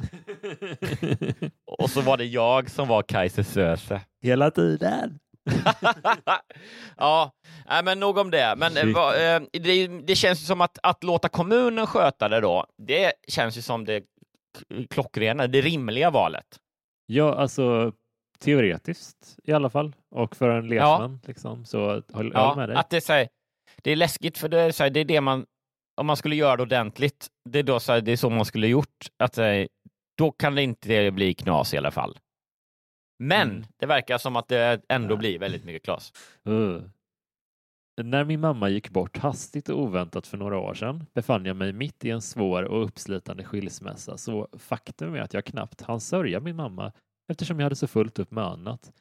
Och 1.82 1.90
så 1.90 2.02
var 2.02 2.18
det 2.18 2.26
jag 2.26 2.70
som 2.70 2.88
var 2.88 3.04
Kaiser 3.04 3.44
Söze. 3.44 4.02
Hela 4.22 4.52
tiden. 4.52 5.20
ja, 6.98 7.32
nej, 7.70 7.84
men 7.84 8.00
nog 8.00 8.18
om 8.18 8.32
det. 8.32 8.56
Men 8.58 8.78
eh, 8.78 8.96
vad, 8.96 9.36
eh, 9.36 9.42
det, 9.52 9.88
det 9.88 10.16
känns 10.16 10.42
ju 10.42 10.46
som 10.46 10.62
att, 10.62 10.78
att 10.84 11.04
låta 11.04 11.30
kommunen 11.30 11.88
sköta 11.88 12.30
det 12.30 12.40
då, 12.40 12.66
det 12.78 13.14
känns 13.28 13.58
ju 13.58 13.62
som 13.62 13.86
det 13.86 14.04
klockrena, 14.90 15.48
det 15.48 15.62
rimliga 15.62 16.10
valet. 16.10 16.60
Ja, 17.06 17.36
alltså 17.36 17.92
teoretiskt 18.40 19.38
i 19.44 19.52
alla 19.52 19.70
fall. 19.70 19.96
Och 20.16 20.36
för 20.36 20.50
en 20.50 20.68
lekman 20.68 21.20
liksom. 21.28 21.66
Så 21.66 21.80
håll, 22.14 22.32
jag 22.34 22.42
håller 22.42 22.56
med 22.56 22.70
dig. 22.70 22.78
att 22.78 22.90
det, 22.90 22.98
är 22.98 23.02
så 23.02 23.14
här, 23.14 23.28
det 23.84 23.92
är 23.92 23.96
läskigt 23.96 24.38
för 24.38 24.50
det 24.50 24.60
är, 24.60 24.72
så 24.72 24.84
här, 24.84 24.90
det 24.90 25.00
är 25.00 25.06
det 25.06 25.22
man, 25.22 25.46
om 26.02 26.08
man 26.08 26.18
skulle 26.18 26.36
göra 26.36 26.56
det 26.56 26.64
ordentligt, 26.64 27.28
det 27.50 27.60
är, 27.60 27.64
då 27.64 27.80
så 27.80 27.92
här, 27.92 28.02
det 28.02 28.12
är 28.12 28.18
så 28.18 28.30
man 28.30 28.46
skulle 28.46 28.68
gjort. 28.68 29.08
Att, 29.24 29.38
eh, 29.38 29.66
då 30.18 30.32
kan 30.32 30.56
det 30.56 30.64
inte 30.64 31.12
bli 31.12 31.34
knas 31.34 31.74
i 31.74 31.78
alla 31.78 31.92
fall. 31.92 32.18
Men 33.24 33.50
Mm. 33.50 33.64
det 33.78 33.86
verkar 33.86 34.18
som 34.18 34.36
att 34.36 34.48
det 34.48 34.82
ändå 34.88 35.18
blir 35.18 35.40
väldigt 35.40 35.64
mycket 35.64 35.84
knas. 35.84 36.14
Uh. 36.48 36.82
När 38.04 38.24
min 38.24 38.40
mamma 38.40 38.70
gick 38.70 38.90
bort 38.90 39.18
hastigt 39.18 39.70
och 39.70 39.80
oväntat 39.80 40.28
för 40.28 40.38
några 40.38 40.58
år 40.58 40.74
sedan 40.74 41.06
befann 41.14 41.46
jag 41.46 41.56
mig 41.56 41.74
mitt 41.74 42.06
i 42.06 42.10
en 42.10 42.22
svår 42.22 42.64
och 42.64 42.84
uppslitande 42.84 43.44
skilsmässa 43.44 44.18
så 44.18 44.48
faktum 44.58 45.16
är 45.16 45.20
att 45.20 45.34
jag 45.34 45.46
knappt 45.46 45.82
hann 45.82 46.02
sörja 46.02 46.40
min 46.40 46.56
mamma 46.56 46.92
eftersom 47.32 47.60
jag 47.60 47.66
hade 47.66 47.76
så 47.76 47.88
fullt 47.88 48.20
upp 48.20 48.32
med 48.32 48.44
annat. 48.44 48.92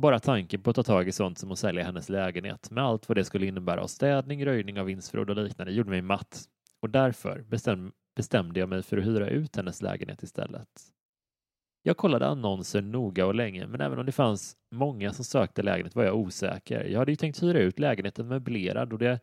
Bara 0.00 0.20
tanken 0.20 0.62
på 0.62 0.70
att 0.70 0.76
ta 0.76 0.82
tag 0.82 1.08
i 1.08 1.12
sånt 1.12 1.38
som 1.38 1.52
att 1.52 1.58
sälja 1.58 1.84
hennes 1.84 2.08
lägenhet 2.08 2.70
med 2.70 2.84
allt 2.84 3.08
vad 3.08 3.16
det 3.16 3.24
skulle 3.24 3.46
innebära 3.46 3.82
av 3.82 3.86
städning, 3.86 4.46
röjning 4.46 4.80
av 4.80 4.86
vindsförråd 4.86 5.30
och 5.30 5.36
liknande 5.36 5.72
gjorde 5.72 5.90
mig 5.90 6.02
matt 6.02 6.44
och 6.82 6.90
därför 6.90 7.42
bestäm 7.42 7.92
bestämde 8.16 8.60
jag 8.60 8.68
mig 8.68 8.82
för 8.82 8.98
att 8.98 9.04
hyra 9.04 9.28
ut 9.28 9.56
hennes 9.56 9.82
lägenhet 9.82 10.22
istället. 10.22 10.68
Jag 11.82 11.96
kollade 11.96 12.26
annonser 12.26 12.82
noga 12.82 13.26
och 13.26 13.34
länge, 13.34 13.66
men 13.66 13.80
även 13.80 13.98
om 13.98 14.06
det 14.06 14.12
fanns 14.12 14.56
många 14.70 15.12
som 15.12 15.24
sökte 15.24 15.62
lägenhet 15.62 15.94
var 15.94 16.04
jag 16.04 16.16
osäker. 16.16 16.84
Jag 16.84 16.98
hade 16.98 17.12
ju 17.12 17.16
tänkt 17.16 17.42
hyra 17.42 17.58
ut 17.58 17.78
lägenheten 17.78 18.28
möblerad 18.28 18.92
och 18.92 18.98
det 18.98 19.20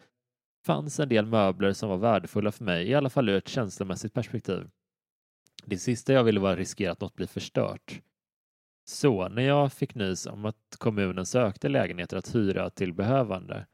fanns 0.66 1.00
en 1.00 1.10
del 1.10 1.26
möbler 1.26 1.74
som 1.74 1.90
var 1.90 1.98
värdefulla 1.98 2.52
för 2.52 2.64
mig, 2.64 2.88
i 2.88 2.94
alla 2.94 3.10
fall 3.10 3.30
ur 3.30 3.36
ett 3.36 3.48
känslomässigt 3.48 4.14
perspektiv. 4.14 4.70
Det 5.66 5.78
sista 5.78 6.14
jag 6.14 6.24
ville 6.24 6.40
var 6.40 6.52
att 6.52 6.58
riskera 6.58 6.92
att 6.92 7.02
något 7.02 7.16
blir 7.16 7.28
förstört. 7.28 8.02
Så 8.90 9.30
när 9.30 9.44
jag 9.44 9.74
fick 9.74 9.96
nys 9.96 10.26
om 10.26 10.46
att 10.46 10.76
kommunen 10.78 11.26
sökte 11.26 11.70
lägenheter 11.70 12.18
att 12.18 12.36
hyra 12.36 12.70
till 12.70 12.94
behövande 12.94 13.66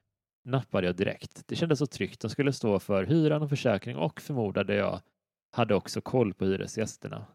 nappade 0.45 0.87
jag 0.87 0.95
direkt. 0.95 1.47
Det 1.47 1.55
kändes 1.55 1.79
så 1.79 1.85
tryggt. 1.85 2.21
De 2.21 2.29
skulle 2.29 2.53
stå 2.53 2.79
för 2.79 3.03
hyran 3.03 3.41
och 3.41 3.49
försäkring 3.49 3.95
och 3.97 4.21
förmodade 4.21 4.75
jag 4.75 5.01
hade 5.51 5.75
också 5.75 6.01
koll 6.01 6.33
på 6.33 6.45
hyresgästerna. 6.45 7.25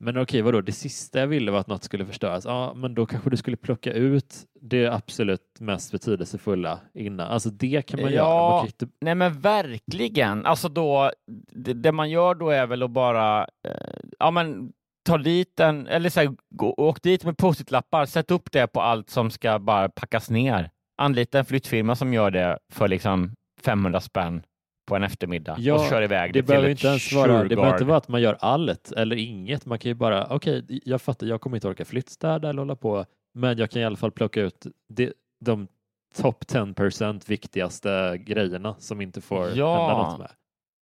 Men 0.00 0.18
okej, 0.18 0.42
vadå, 0.42 0.60
det 0.60 0.72
sista 0.72 1.20
jag 1.20 1.26
ville 1.26 1.50
var 1.50 1.60
att 1.60 1.66
något 1.66 1.84
skulle 1.84 2.06
förstöras. 2.06 2.44
Ja, 2.44 2.74
men 2.74 2.94
då 2.94 3.06
kanske 3.06 3.30
du 3.30 3.36
skulle 3.36 3.56
plocka 3.56 3.92
ut 3.92 4.34
det 4.60 4.86
absolut 4.86 5.56
mest 5.60 5.92
betydelsefulla 5.92 6.80
innan. 6.94 7.26
Alltså 7.26 7.50
det 7.50 7.86
kan 7.86 8.00
man 8.00 8.12
Ja, 8.12 8.16
göra. 8.16 8.56
Man 8.56 8.66
inte... 8.66 8.88
Nej 9.00 9.14
men 9.14 9.40
verkligen. 9.40 10.46
Alltså 10.46 10.68
då, 10.68 11.10
det, 11.52 11.74
det 11.74 11.92
man 11.92 12.10
gör 12.10 12.34
då 12.34 12.50
är 12.50 12.66
väl 12.66 12.82
att 12.82 12.90
bara 12.90 13.40
eh, 13.68 13.98
ja, 14.18 14.30
men, 14.30 14.72
ta 15.04 15.18
dit 15.18 15.60
en, 15.60 15.86
eller 15.86 16.10
så 16.10 16.20
här, 16.20 16.36
gå, 16.50 16.74
åk 16.76 17.02
dit 17.02 17.24
med 17.24 17.36
post-it-lappar, 17.36 18.06
sätt 18.06 18.30
upp 18.30 18.52
det 18.52 18.66
på 18.66 18.80
allt 18.80 19.10
som 19.10 19.30
ska 19.30 19.58
bara 19.58 19.88
packas 19.88 20.30
ner. 20.30 20.70
Anlita 20.98 21.38
en 21.38 21.44
flyttfirma 21.44 21.96
som 21.96 22.14
gör 22.14 22.30
det 22.30 22.58
för 22.72 22.88
liksom 22.88 23.34
500 23.64 24.00
spänn 24.00 24.42
på 24.88 24.96
en 24.96 25.02
eftermiddag 25.04 25.56
Ja, 25.58 25.74
och 25.74 25.90
kör 25.90 26.02
iväg 26.02 26.32
Det 26.32 26.38
det, 26.38 26.42
behöver 26.46 26.66
till 26.66 26.70
inte 26.70 26.86
ens 26.86 27.12
vara, 27.12 27.42
det 27.44 27.56
behöver 27.56 27.72
inte 27.74 27.84
vara 27.84 27.96
att 27.96 28.08
man 28.08 28.22
gör 28.22 28.36
allt 28.40 28.92
eller 28.92 29.16
inget. 29.16 29.66
Man 29.66 29.78
kan 29.78 29.88
ju 29.88 29.94
bara, 29.94 30.26
okej, 30.30 30.64
jag 30.84 31.02
fattar, 31.02 31.26
jag 31.26 31.40
kommer 31.40 31.56
inte 31.56 31.68
orka 31.68 31.84
flyttstäda 31.84 32.48
eller 32.48 32.58
hålla 32.62 32.76
på, 32.76 33.04
men 33.34 33.58
jag 33.58 33.70
kan 33.70 33.82
i 33.82 33.84
alla 33.84 33.96
fall 33.96 34.10
plocka 34.12 34.40
ut 34.42 34.66
det, 34.88 35.12
de 35.44 35.68
top 36.16 36.44
10% 36.44 37.28
viktigaste 37.28 38.18
grejerna 38.20 38.74
som 38.78 39.00
inte 39.00 39.20
får 39.20 39.48
Ja. 39.54 39.86
hända 39.88 40.02
något 40.08 40.18
med. 40.18 40.30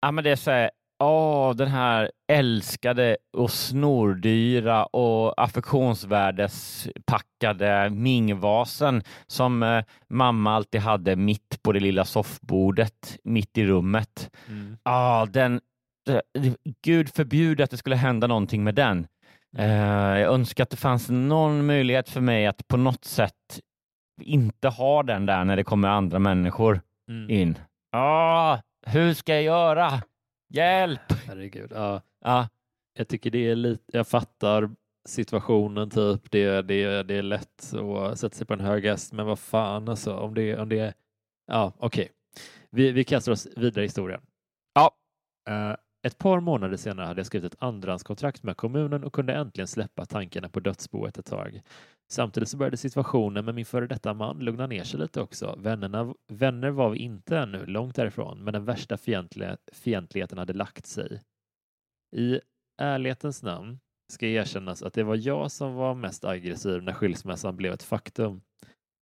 Ja, 0.02 0.10
men 0.10 0.24
det 0.24 0.30
är 0.30 0.36
så 0.36 0.50
här, 0.50 0.70
åh, 1.04 1.54
den 1.54 1.68
här 1.68 2.10
älskade 2.32 3.16
och 3.36 3.50
snordyra 3.50 4.84
och 4.84 5.42
affektionsvärdespackade 5.42 7.90
mingvasen 7.90 9.02
som 9.26 9.62
eh, 9.62 9.84
mamma 10.08 10.54
alltid 10.54 10.80
hade 10.80 11.16
mitt 11.16 11.62
på 11.62 11.72
det 11.72 11.80
lilla 11.80 12.04
soffbordet, 12.04 13.18
mitt 13.24 13.58
i 13.58 13.66
rummet. 13.66 14.30
Mm. 14.48 14.76
Ja, 14.84 15.26
den, 15.30 15.60
det- 16.06 16.22
Gud 16.84 17.14
förbjude 17.14 17.64
att 17.64 17.70
det 17.70 17.76
skulle 17.76 17.96
hända 17.96 18.26
någonting 18.26 18.64
med 18.64 18.74
den. 18.74 19.06
Mm. 19.56 19.70
Eh, 19.70 20.18
jag 20.20 20.34
önskar 20.34 20.62
att 20.64 20.70
det 20.70 20.76
fanns 20.76 21.08
någon 21.10 21.66
möjlighet 21.66 22.08
för 22.08 22.20
mig 22.20 22.46
att 22.46 22.68
på 22.68 22.76
något 22.76 23.04
sätt 23.04 23.60
inte 24.22 24.68
ha 24.68 25.02
den 25.02 25.26
där 25.26 25.44
när 25.44 25.56
det 25.56 25.64
kommer 25.64 25.88
andra 25.88 26.18
människor 26.18 26.80
Mm. 27.10 27.30
in. 27.30 27.58
Ah, 27.96 28.58
hur 28.86 29.14
ska 29.14 29.34
jag 29.34 29.42
göra? 29.42 30.02
Hjälp! 30.50 31.12
Herregud. 31.26 31.72
Ja, 31.74 32.02
Ja, 32.24 32.48
jag 32.92 33.08
tycker 33.08 33.30
det 33.30 33.50
är 33.50 33.54
lite, 33.54 33.84
jag 33.86 34.08
fattar 34.08 34.70
situationen 35.08 35.90
typ, 35.90 36.30
det, 36.30 36.62
det, 36.62 37.02
det 37.02 37.14
är 37.14 37.22
lätt 37.22 37.74
att 37.74 38.18
sätta 38.18 38.36
sig 38.36 38.46
på 38.46 38.52
en 38.52 38.60
hög 38.60 38.84
häst, 38.84 39.12
men 39.12 39.26
vad 39.26 39.38
fan 39.38 39.88
alltså, 39.88 40.16
om 40.16 40.34
det, 40.34 40.58
om 40.58 40.68
det 40.68 40.94
ja 41.46 41.72
okej. 41.78 42.10
Vi, 42.70 42.92
vi 42.92 43.04
kastar 43.04 43.32
oss 43.32 43.48
vidare 43.56 43.84
i 43.84 43.86
historien. 43.86 44.20
Ja. 44.74 44.90
Eh, 45.48 45.76
ett 46.02 46.18
par 46.18 46.40
månader 46.40 46.76
senare 46.76 47.06
hade 47.06 47.20
jag 47.20 47.26
skrivit 47.26 47.52
ett 47.52 47.62
andrahandskontrakt 47.62 48.42
med 48.42 48.56
kommunen 48.56 49.04
och 49.04 49.12
kunde 49.12 49.34
äntligen 49.34 49.68
släppa 49.68 50.06
tankarna 50.06 50.48
på 50.48 50.60
dödsboet 50.60 51.18
ett 51.18 51.26
tag. 51.26 51.62
Samtidigt 52.10 52.48
så 52.48 52.56
började 52.56 52.76
situationen 52.76 53.44
med 53.44 53.54
min 53.54 53.64
före 53.64 53.86
detta 53.86 54.14
man 54.14 54.38
lugna 54.38 54.66
ner 54.66 54.84
sig 54.84 55.00
lite 55.00 55.20
också. 55.20 55.54
Vännerna, 55.58 56.14
vänner 56.28 56.70
var 56.70 56.90
vi 56.90 56.98
inte 56.98 57.38
ännu, 57.38 57.66
långt 57.66 57.94
därifrån, 57.94 58.44
men 58.44 58.52
den 58.52 58.64
värsta 58.64 58.96
fientliga, 58.96 59.56
fientligheten 59.72 60.38
hade 60.38 60.52
lagt 60.52 60.86
sig. 60.86 61.20
I 62.16 62.40
ärlighetens 62.82 63.42
namn 63.42 63.78
ska 64.12 64.26
erkännas 64.26 64.82
att 64.82 64.94
det 64.94 65.02
var 65.02 65.16
jag 65.16 65.50
som 65.50 65.74
var 65.74 65.94
mest 65.94 66.24
aggressiv 66.24 66.82
när 66.82 66.92
skilsmässan 66.92 67.56
blev 67.56 67.72
ett 67.72 67.82
faktum. 67.82 68.40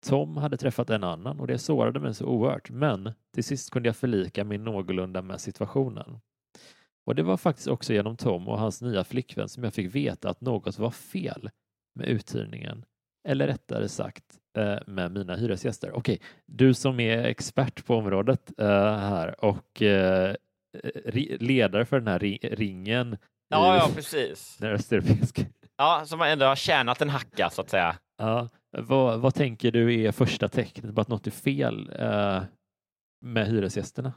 Tom 0.07 0.37
hade 0.37 0.57
träffat 0.57 0.91
en 0.91 1.05
annan 1.05 1.41
och 1.41 1.47
det 1.47 1.59
sårade 1.59 2.01
mig 2.01 2.15
så 2.15 2.27
oerhört, 2.27 2.71
men 2.71 3.13
till 3.35 3.45
sist 3.45 3.71
kunde 3.71 3.89
jag 3.89 3.97
förlika 3.97 4.45
mig 4.45 4.59
någorlunda 4.59 5.23
med 5.23 5.41
situationen. 5.41 6.21
Och 7.09 7.15
det 7.15 7.23
var 7.23 7.37
faktiskt 7.37 7.69
också 7.69 7.93
genom 7.93 8.17
Tom 8.17 8.49
och 8.49 8.59
hans 8.59 8.83
nya 8.83 9.05
flickvän 9.05 9.49
som 9.49 9.65
jag 9.65 9.75
fick 9.75 9.95
veta 9.95 10.31
att 10.31 10.41
något 10.41 10.79
var 10.79 10.91
fel 10.91 11.51
med 11.99 12.09
uthyrningen. 12.09 12.85
Eller 13.29 13.47
rättare 13.47 13.89
sagt 13.89 14.25
eh, 14.59 14.79
med 14.87 15.13
mina 15.13 15.37
hyresgäster. 15.37 15.93
Okej, 15.93 16.21
du 16.47 16.75
som 16.75 17.01
är 17.01 17.25
expert 17.25 17.87
på 17.87 17.97
området 17.97 18.53
eh, 18.59 18.97
här 18.97 19.45
och 19.45 19.83
eh, 19.83 20.35
ledare 21.41 21.85
för 21.85 21.99
den 21.99 22.09
här 22.09 22.19
ri- 22.19 22.55
ringen 22.57 23.17
ja, 23.49 23.77
ja 23.77 23.91
precis. 23.95 24.57
den 24.61 24.73
östeuropeiska. 24.73 25.43
Ja, 25.77 26.03
som 26.07 26.21
ändå 26.23 26.47
har 26.47 26.57
tjänat 26.57 27.03
en 27.03 27.11
hacka 27.11 27.51
så 27.51 27.61
att 27.61 27.71
säga. 27.71 27.97
Ja, 28.19 28.49
vad, 28.79 29.21
vad 29.21 29.35
tänker 29.35 29.73
du 29.73 30.01
är 30.01 30.13
första 30.13 30.49
tecknet 30.49 30.95
på 30.95 31.01
att 31.01 31.09
något 31.09 31.27
är 31.27 31.31
fel 31.31 31.91
med 33.25 33.47
hyresgästerna? 33.47 34.13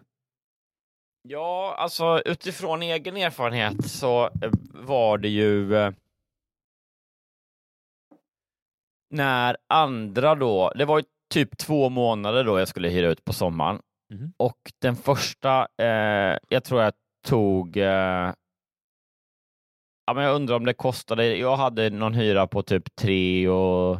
Ja, 1.23 1.75
alltså 1.77 2.21
utifrån 2.25 2.81
egen 2.81 3.17
erfarenhet 3.17 3.89
så 3.89 4.25
eh, 4.25 4.51
var 4.73 5.17
det 5.17 5.29
ju 5.29 5.75
eh, 5.75 5.91
när 9.09 9.57
andra 9.69 10.35
då, 10.35 10.71
det 10.75 10.85
var 10.85 10.99
ju 10.99 11.05
typ 11.33 11.57
två 11.57 11.89
månader 11.89 12.43
då 12.43 12.59
jag 12.59 12.67
skulle 12.67 12.89
hyra 12.89 13.07
ut 13.09 13.25
på 13.25 13.33
sommaren 13.33 13.81
Mhm. 14.13 14.33
och 14.37 14.57
den 14.79 14.95
första, 14.95 15.67
eh, 15.77 16.37
jag 16.49 16.63
tror 16.63 16.81
jag 16.81 16.93
tog 17.27 17.77
eh, 17.77 18.33
Ja, 20.05 20.13
men 20.15 20.23
jag 20.23 20.35
undrar 20.35 20.55
om 20.55 20.65
det 20.65 20.73
kostade, 20.73 21.35
jag 21.37 21.55
hade 21.57 21.89
någon 21.89 22.13
hyra 22.13 22.47
på 22.47 22.63
typ 22.63 22.95
tre 22.95 23.47
och 23.47 23.99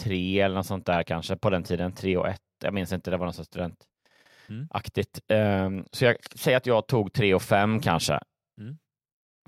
tre 0.00 0.40
eller 0.40 0.54
något 0.54 0.66
sånt 0.66 0.86
där 0.86 1.02
kanske 1.02 1.36
på 1.36 1.50
den 1.50 1.62
tiden, 1.64 1.92
tre 1.92 2.16
och 2.16 2.28
ett. 2.28 2.40
Jag 2.64 2.74
minns 2.74 2.92
inte, 2.92 3.10
det 3.10 3.16
var 3.16 3.26
något 3.26 3.34
sånt 3.34 3.46
studentaktigt. 3.48 3.91
Mm. 4.52 4.68
Ehm, 5.28 5.84
så 5.92 6.04
jag 6.04 6.16
säger 6.34 6.56
att 6.56 6.66
jag 6.66 6.86
tog 6.86 7.12
tre 7.12 7.34
och 7.34 7.42
fem 7.42 7.80
kanske. 7.80 8.20
Mm. 8.60 8.78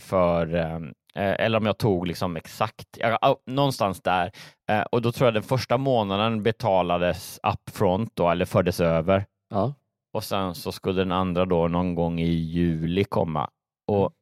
För, 0.01 0.55
eh, 0.55 0.81
eller 1.15 1.59
om 1.59 1.67
jag 1.67 1.79
tog 1.79 2.07
liksom 2.07 2.37
exakt, 2.37 2.89
ja, 2.99 3.43
någonstans 3.47 4.03
där. 4.03 4.33
Eh, 4.71 4.83
och 4.83 5.03
då 5.03 5.13
tror 5.13 5.27
jag 5.27 5.35
den 5.35 5.43
första 5.43 5.79
månaden 5.79 6.43
betalades 6.43 7.41
upfront 7.43 8.17
då, 8.17 8.31
eller 8.31 8.45
fördes 8.45 8.81
över. 8.81 9.27
Ja. 9.51 9.75
Och 10.13 10.25
sen 10.25 10.55
så 10.55 10.73
skulle 10.73 11.01
den 11.01 11.13
andra 11.13 11.45
då 11.45 11.69
någon 11.69 11.95
gång 11.95 12.21
i 12.21 12.31
juli 12.31 13.05
komma. 13.05 13.51
Och 13.87 14.13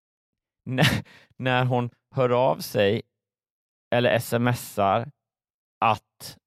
när, 0.70 1.04
när 1.36 1.64
hon 1.64 1.90
hör 2.14 2.30
av 2.30 2.56
sig 2.58 3.02
eller 3.94 4.18
smsar 4.18 5.10
att 5.84 6.38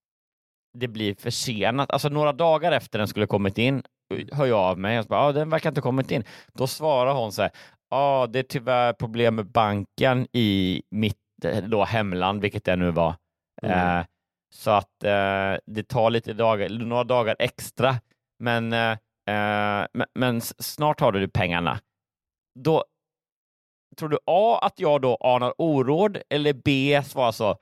det 0.73 0.87
blir 0.87 1.15
försenat, 1.15 1.91
alltså 1.91 2.09
några 2.09 2.33
dagar 2.33 2.71
efter 2.71 2.99
den 2.99 3.07
skulle 3.07 3.27
kommit 3.27 3.57
in, 3.57 3.83
hör 4.31 4.45
jag 4.45 4.59
av 4.59 4.79
mig 4.79 4.99
och 4.99 5.05
bara, 5.05 5.19
ah, 5.19 5.31
den 5.31 5.49
verkar 5.49 5.69
inte 5.69 5.81
ha 5.81 5.83
kommit 5.83 6.11
in. 6.11 6.23
Då 6.53 6.67
svarar 6.67 7.13
hon 7.13 7.31
så 7.31 7.41
här, 7.41 7.51
ja, 7.89 7.97
ah, 7.97 8.27
det 8.27 8.39
är 8.39 8.43
tyvärr 8.43 8.93
problem 8.93 9.35
med 9.35 9.45
banken 9.45 10.27
i 10.31 10.81
mitt 10.91 11.17
eh, 11.45 11.63
då 11.63 11.83
hemland, 11.83 12.41
vilket 12.41 12.63
det 12.63 12.75
nu 12.75 12.91
var. 12.91 13.15
Mm. 13.61 13.99
Eh, 13.99 14.05
så 14.53 14.71
att 14.71 15.03
eh, 15.03 15.55
det 15.65 15.87
tar 15.87 16.09
lite 16.09 16.33
dagar, 16.33 16.69
några 16.69 17.03
dagar 17.03 17.35
extra, 17.39 17.95
men, 18.39 18.73
eh, 18.73 18.91
eh, 19.27 19.87
men, 19.93 20.07
men 20.13 20.41
snart 20.41 20.99
har 20.99 21.11
du 21.11 21.27
pengarna. 21.27 21.79
Då 22.59 22.83
tror 23.97 24.09
du 24.09 24.17
A, 24.25 24.59
att 24.61 24.79
jag 24.79 25.01
då 25.01 25.15
anar 25.15 25.53
oråd 25.57 26.17
eller 26.29 26.53
B, 26.53 27.01
svarar 27.05 27.31
så, 27.31 27.57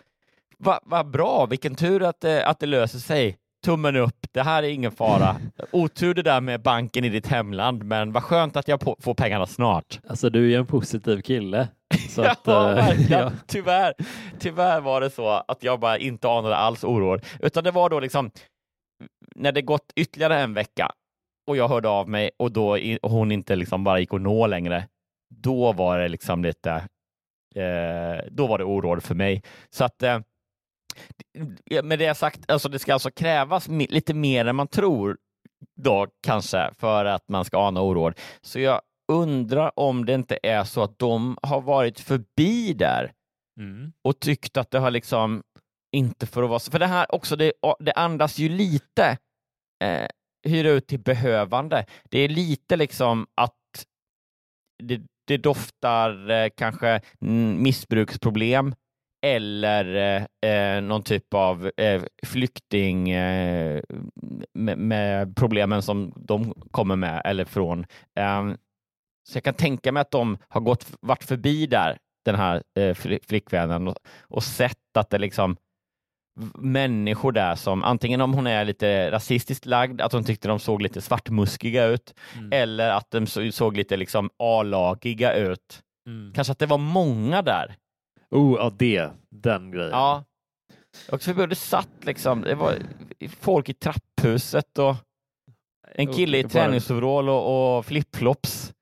vad 0.64 0.80
va 0.86 1.04
bra, 1.04 1.46
vilken 1.46 1.76
tur 1.76 2.04
att 2.04 2.22
det, 2.22 2.46
att 2.46 2.60
det 2.60 2.66
löser 2.66 3.00
sig. 3.00 3.38
Tummen 3.66 3.96
upp, 3.96 4.28
det 4.32 4.42
här 4.42 4.64
är 4.64 4.68
ingen 4.68 4.92
fara. 4.92 5.36
Otur 5.72 6.14
det 6.14 6.22
där 6.22 6.42
med 6.42 6.62
banken 6.62 7.06
i 7.06 7.10
ditt 7.10 7.28
hemland, 7.28 7.84
men 7.84 8.12
vad 8.12 8.24
skönt 8.24 8.56
att 8.56 8.68
jag 8.68 8.82
får 9.00 9.14
pengarna 9.14 9.46
snart. 9.46 10.00
Alltså 10.08 10.30
du 10.30 10.46
är 10.46 10.50
ju 10.50 10.56
en 10.56 10.66
positiv 10.66 11.22
kille. 11.22 11.68
Så 12.10 12.22
att, 12.26 12.40
ja, 12.44 12.78
eh, 12.78 13.12
ja. 13.12 13.32
Tyvärr, 13.48 13.94
tyvärr 14.40 14.82
var 14.82 15.02
det 15.02 15.10
så 15.10 15.30
att 15.30 15.64
jag 15.64 15.80
bara 15.80 15.98
inte 15.98 16.30
anade 16.30 16.56
alls 16.56 16.84
oråd, 16.84 17.26
utan 17.40 17.64
det 17.64 17.72
var 17.72 17.90
då 17.90 18.00
liksom 18.00 18.32
när 19.36 19.52
det 19.52 19.62
gått 19.62 19.92
ytterligare 19.96 20.40
en 20.40 20.54
vecka 20.54 20.92
och 21.48 21.58
jag 21.58 21.68
hörde 21.68 21.90
av 21.90 22.10
mig 22.10 22.32
och 22.38 22.52
då 22.52 22.78
och 23.02 23.12
hon 23.12 23.32
inte 23.32 23.56
liksom 23.56 23.84
bara 23.84 24.00
gick 24.00 24.14
att 24.14 24.22
nå 24.22 24.48
längre, 24.48 24.88
då 25.30 25.74
var 25.74 26.00
det 26.00 26.08
liksom 26.08 26.44
lite, 26.44 26.72
eh, 27.56 28.26
då 28.32 28.48
var 28.48 28.58
det 28.58 28.64
oråd 28.64 29.04
för 29.04 29.16
mig. 29.16 29.44
Så 29.70 29.84
att 29.84 30.04
eh, 30.04 30.20
med 31.84 32.00
det 32.00 32.16
sagt, 32.16 32.52
alltså 32.52 32.70
det 32.70 32.80
ska 32.80 32.94
alltså 32.94 33.12
krävas 33.12 33.68
lite 33.68 34.14
mer 34.14 34.46
än 34.46 34.56
man 34.56 34.68
tror 34.68 35.18
då 35.76 36.08
kanske 36.24 36.72
för 36.78 37.06
att 37.06 37.30
man 37.30 37.46
ska 37.46 37.58
ana 37.58 37.82
oråd. 37.82 38.20
Så 38.42 38.60
jag 38.60 38.82
undrar 39.12 39.80
om 39.80 40.06
det 40.06 40.14
inte 40.14 40.40
är 40.44 40.64
så 40.64 40.84
att 40.84 41.00
de 41.00 41.38
har 41.44 41.62
varit 41.62 42.00
förbi 42.00 42.74
där 42.74 43.12
Mm. 43.60 43.94
och 44.02 44.20
tyckt 44.20 44.58
att 44.58 44.72
det 44.72 44.80
har 44.80 44.92
liksom 44.92 45.44
inte 45.96 46.28
för 46.28 46.44
att 46.44 46.50
vara 46.50 46.60
så. 46.60 46.72
För 46.72 46.80
det 46.80 46.88
här 46.88 47.16
också, 47.16 47.36
det, 47.36 47.54
det 47.80 47.94
andas 47.94 48.38
ju 48.38 48.50
lite 48.50 49.18
eh, 49.84 50.08
hyra 50.48 50.70
ut 50.70 50.88
till 50.88 51.00
behövande. 51.00 51.86
Det 52.10 52.20
är 52.20 52.30
lite 52.30 52.76
liksom 52.76 53.28
att 53.36 53.86
det, 54.84 55.02
det 55.28 55.38
doftar 55.38 56.30
eh, 56.30 56.50
kanske 56.58 57.02
missbruksproblem 57.58 58.76
eller 59.22 59.96
eh, 60.42 60.52
eh, 60.52 60.82
någon 60.82 61.04
typ 61.04 61.34
av 61.34 61.72
eh, 61.78 62.02
flykting 62.24 63.10
eh, 63.10 63.82
med, 64.54 64.78
med 64.78 65.36
problemen 65.36 65.82
som 65.82 66.14
de 66.16 66.54
kommer 66.72 66.96
med 66.96 67.22
eller 67.26 67.46
från. 67.46 67.86
Ehm, 68.16 68.58
så 69.30 69.38
jag 69.38 69.44
kan 69.44 69.54
tänka 69.54 69.92
mig 69.92 70.02
att 70.02 70.12
de 70.12 70.38
har 70.48 70.62
gått, 70.62 70.88
varit 71.02 71.24
förbi 71.24 71.66
där 71.66 71.98
den 72.26 72.36
här 72.36 72.64
eh, 72.80 72.94
flickvännen 73.28 73.88
och, 73.88 73.96
och 74.22 74.44
sett 74.44 74.98
att 74.98 75.10
det 75.10 75.18
liksom 75.18 75.58
människor 76.56 77.32
där 77.32 77.56
som 77.56 77.84
antingen 77.84 78.22
om 78.22 78.34
hon 78.34 78.48
är 78.48 78.66
lite 78.66 79.12
rasistiskt 79.12 79.66
lagd, 79.66 80.02
att 80.02 80.14
hon 80.14 80.24
tyckte 80.24 80.48
de 80.48 80.60
såg 80.60 80.82
lite 80.82 81.02
svartmuskiga 81.02 81.86
ut, 81.86 82.14
mm. 82.38 82.50
eller 82.54 82.90
att 82.90 83.12
de 83.12 83.28
såg 83.52 83.78
lite 83.78 83.98
liksom 83.98 84.30
A-lagiga 84.38 85.34
ut. 85.34 85.82
Mm. 86.08 86.34
Kanske 86.34 86.52
att 86.52 86.60
det 86.60 86.66
var 86.66 86.78
många 86.78 87.42
där. 87.42 87.76
Oh, 88.32 88.58
ja 88.60 88.72
det, 88.78 89.12
den 89.30 89.72
grejen. 89.72 89.92
Ja. 89.92 90.24
Och 91.12 91.22
så 91.22 91.34
det 91.34 91.56
satt 91.56 92.06
liksom, 92.06 92.42
det 92.42 92.56
var 92.56 92.78
folk 93.40 93.70
i 93.70 93.74
trapphuset 93.74 94.78
och 94.78 94.96
en 95.96 96.14
kille 96.14 96.38
i 96.38 96.44
träningsoverall 96.44 97.30
och, 97.30 97.78
och 97.78 97.86
flipflops. 97.86 98.74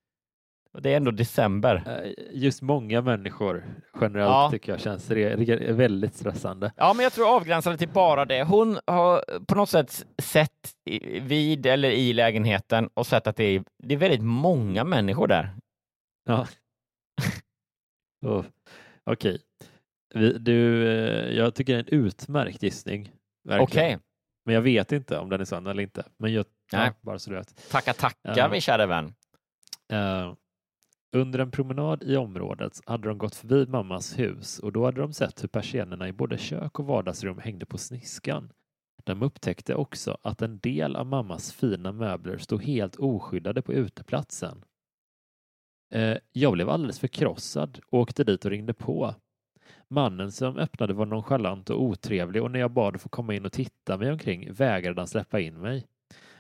Det 0.82 0.94
är 0.94 0.98
ändå 0.98 1.12
december. 1.12 1.84
Eh, 1.88 2.12
just 2.32 2.62
många 2.62 3.02
människor 3.02 3.64
generellt 4.02 4.30
ja. 4.30 4.50
tycker 4.52 4.72
jag 4.72 4.82
känns 4.82 5.12
väldigt 5.12 6.16
stressande. 6.16 6.72
Ja, 6.76 6.94
men 6.94 7.04
jag 7.04 7.14
tror 7.14 7.36
avgränsande 7.36 7.78
till 7.78 7.90
bara 7.90 8.26
det. 8.26 8.44
Hon 8.44 8.80
har 8.88 9.40
på 9.46 9.56
något 9.56 9.70
sätt 9.70 10.06
sett 10.22 10.74
vid 11.22 11.66
eller 11.66 11.90
i 11.90 12.14
lägenheten 12.14 12.90
och 12.94 13.08
sett 13.08 13.28
att 13.28 13.36
det 13.36 13.44
är, 13.44 13.64
det 13.84 13.94
är 13.94 13.98
väldigt 13.98 14.24
många 14.24 14.84
människor 14.84 15.28
där. 15.28 15.56
Ja. 16.26 16.48
oh. 18.26 18.46
Okej. 19.12 19.42
Du, 20.40 20.88
eh, 20.88 21.38
jag 21.38 21.56
tycker 21.56 21.74
det 21.74 21.80
är 21.80 21.94
en 21.94 22.06
utmärkt 22.06 22.64
gissning. 22.64 23.12
Okej. 23.50 23.64
Okay. 23.64 23.98
Men 24.46 24.56
jag 24.56 24.62
vet 24.62 24.92
inte 24.92 25.18
om 25.18 25.30
den 25.30 25.42
är 25.42 25.46
sann 25.46 25.68
eller 25.68 25.84
inte. 25.84 26.04
Men 26.18 26.34
jag, 26.34 26.46
Nej. 26.74 26.86
Ja, 26.88 26.94
bara 27.02 27.20
så 27.20 27.30
du 27.30 27.36
vet. 27.36 27.70
Tacka 27.70 27.94
tackar 27.94 28.46
uh, 28.46 28.52
min 28.52 28.62
kära 28.62 28.86
vän. 28.86 29.14
Uh, 29.94 30.34
under 31.12 31.40
en 31.40 31.52
promenad 31.52 32.04
i 32.04 32.16
området 32.16 32.82
hade 32.86 33.08
de 33.08 33.18
gått 33.18 33.36
förbi 33.36 33.66
mammas 33.66 34.20
hus 34.20 34.60
och 34.60 34.72
då 34.72 34.86
hade 34.86 35.02
de 35.02 35.14
sett 35.14 35.44
hur 35.44 35.48
persiennerna 35.48 36.08
i 36.08 36.14
både 36.14 36.38
kök 36.38 36.80
och 36.80 36.86
vardagsrum 36.86 37.40
hängde 37.40 37.66
på 37.66 37.78
sniskan. 37.78 38.52
De 39.04 39.24
upptäckte 39.24 39.76
också 39.76 40.18
att 40.22 40.42
en 40.42 40.60
del 40.60 40.96
av 40.96 41.06
mammas 41.06 41.54
fina 41.54 41.92
möbler 41.92 42.38
stod 42.38 42.64
helt 42.64 42.96
oskyddade 42.96 43.62
på 43.62 43.74
uteplatsen. 43.74 44.64
Eh, 45.92 46.18
jag 46.32 46.54
blev 46.54 46.70
alldeles 46.70 47.00
förkrossad 47.00 47.80
och 47.90 48.00
åkte 48.00 48.24
dit 48.24 48.46
och 48.46 48.52
ringde 48.52 48.74
på. 48.74 49.16
Mannen 49.88 50.32
som 50.32 50.58
öppnade 50.58 50.94
var 50.94 51.06
nonchalant 51.06 51.70
och 51.70 51.84
otrevlig 51.84 52.44
och 52.44 52.52
när 52.52 52.60
jag 52.60 52.72
bad 52.72 52.96
att 52.96 53.02
få 53.02 53.10
komma 53.10 53.34
in 53.34 53.46
och 53.46 53.52
titta 53.52 53.98
mig 53.98 54.12
omkring 54.12 54.54
vägrade 54.54 55.02
han 55.02 55.08
släppa 55.08 55.40
in 55.40 55.62
mig. 55.62 55.86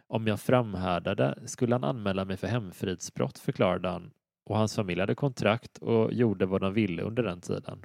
Om 0.08 0.28
jag 0.28 0.40
framhärdade 0.40 1.40
skulle 1.46 1.76
han 1.76 1.84
anmäla 1.84 2.26
mig 2.26 2.38
för 2.38 2.48
hemfridsbrott, 2.48 3.40
förklarade 3.40 3.90
han 3.90 4.12
och 4.46 4.58
hans 4.58 4.76
familj 4.76 5.00
hade 5.00 5.16
kontrakt 5.16 5.78
och 5.78 6.14
gjorde 6.14 6.46
vad 6.46 6.62
de 6.62 6.74
ville 6.74 7.02
under 7.02 7.24
den 7.24 7.42
tiden. 7.42 7.82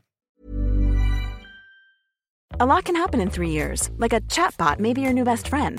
A 2.61 2.67
lot 2.67 2.85
can 2.85 2.97
happen 2.97 3.21
in 3.21 3.31
three 3.31 3.51
years, 3.51 3.91
like 3.99 4.17
a 4.17 4.21
chatbot 4.21 4.79
may 4.79 4.95
be 4.95 5.01
your 5.01 5.13
new 5.13 5.25
best 5.25 5.49
friend. 5.49 5.79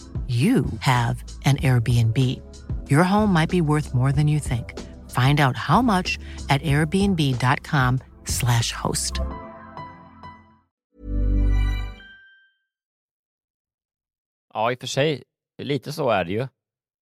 you 0.27 0.65
have 0.79 1.23
an 1.45 1.57
Airbnb. 1.57 2.17
Your 2.89 3.03
home 3.03 3.33
might 3.33 3.49
be 3.49 3.61
worth 3.61 3.93
more 3.93 4.11
than 4.11 4.27
you 4.27 4.39
think. 4.39 4.79
Find 5.09 5.39
out 5.39 5.57
how 5.57 5.81
much 5.81 6.19
at 6.49 6.61
airbnb.com 6.61 7.99
slash 8.25 8.71
host. 8.71 9.13
Ja, 14.53 14.71
i 14.71 14.75
och 14.75 14.79
för 14.79 14.87
sig. 14.87 15.23
Lite 15.61 15.91
så 15.91 16.09
är 16.09 16.25
det 16.25 16.31
ju. 16.31 16.47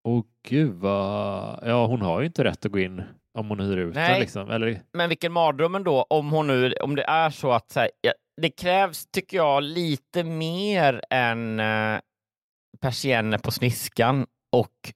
Åh 0.03 0.23
gud 0.47 0.73
vad... 0.73 1.59
Ja, 1.63 1.85
hon 1.85 2.01
har 2.01 2.19
ju 2.19 2.25
inte 2.25 2.43
rätt 2.43 2.65
att 2.65 2.71
gå 2.71 2.79
in 2.79 3.03
om 3.33 3.49
hon 3.49 3.59
hyr 3.59 3.77
ut 3.77 3.93
den. 3.93 4.19
Liksom. 4.19 4.49
Eller... 4.49 4.81
Men 4.93 5.09
vilken 5.09 5.31
mardröm 5.31 5.83
då 5.83 6.05
om 6.09 6.29
hon 6.29 6.47
nu, 6.47 6.73
om 6.73 6.95
det 6.95 7.03
är 7.03 7.29
så 7.29 7.51
att 7.51 7.71
så 7.71 7.79
här, 7.79 7.89
det 8.41 8.49
krävs, 8.49 9.05
tycker 9.11 9.37
jag, 9.37 9.63
lite 9.63 10.23
mer 10.23 11.01
än 11.09 11.59
eh, 11.59 11.99
persienner 12.79 13.37
på 13.37 13.51
sniskan 13.51 14.27
och 14.51 14.93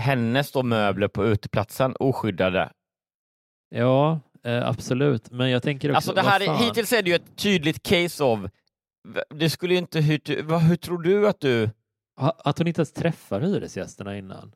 hennes 0.00 0.52
då 0.52 0.62
möbler 0.62 1.08
på 1.08 1.26
uteplatsen 1.26 1.96
oskyddade. 1.98 2.72
Ja, 3.74 4.20
eh, 4.44 4.68
absolut. 4.68 5.30
Men 5.30 5.50
jag 5.50 5.62
tänker 5.62 5.88
också... 5.88 5.96
Alltså 5.96 6.12
det 6.12 6.20
här 6.22 6.40
är, 6.40 6.54
hittills 6.54 6.92
är 6.92 7.02
det 7.02 7.10
ju 7.10 7.16
ett 7.16 7.36
tydligt 7.36 7.82
case 7.82 8.24
of... 8.24 8.40
Det 9.28 9.50
skulle 9.50 9.74
inte... 9.74 10.00
Hur, 10.00 10.58
hur 10.68 10.76
tror 10.76 11.02
du 11.02 11.28
att 11.28 11.40
du... 11.40 11.70
Att 12.20 12.58
hon 12.58 12.66
inte 12.66 12.78
ens 12.78 12.92
träffar 12.92 13.40
hyresgästerna 13.40 14.18
innan. 14.18 14.54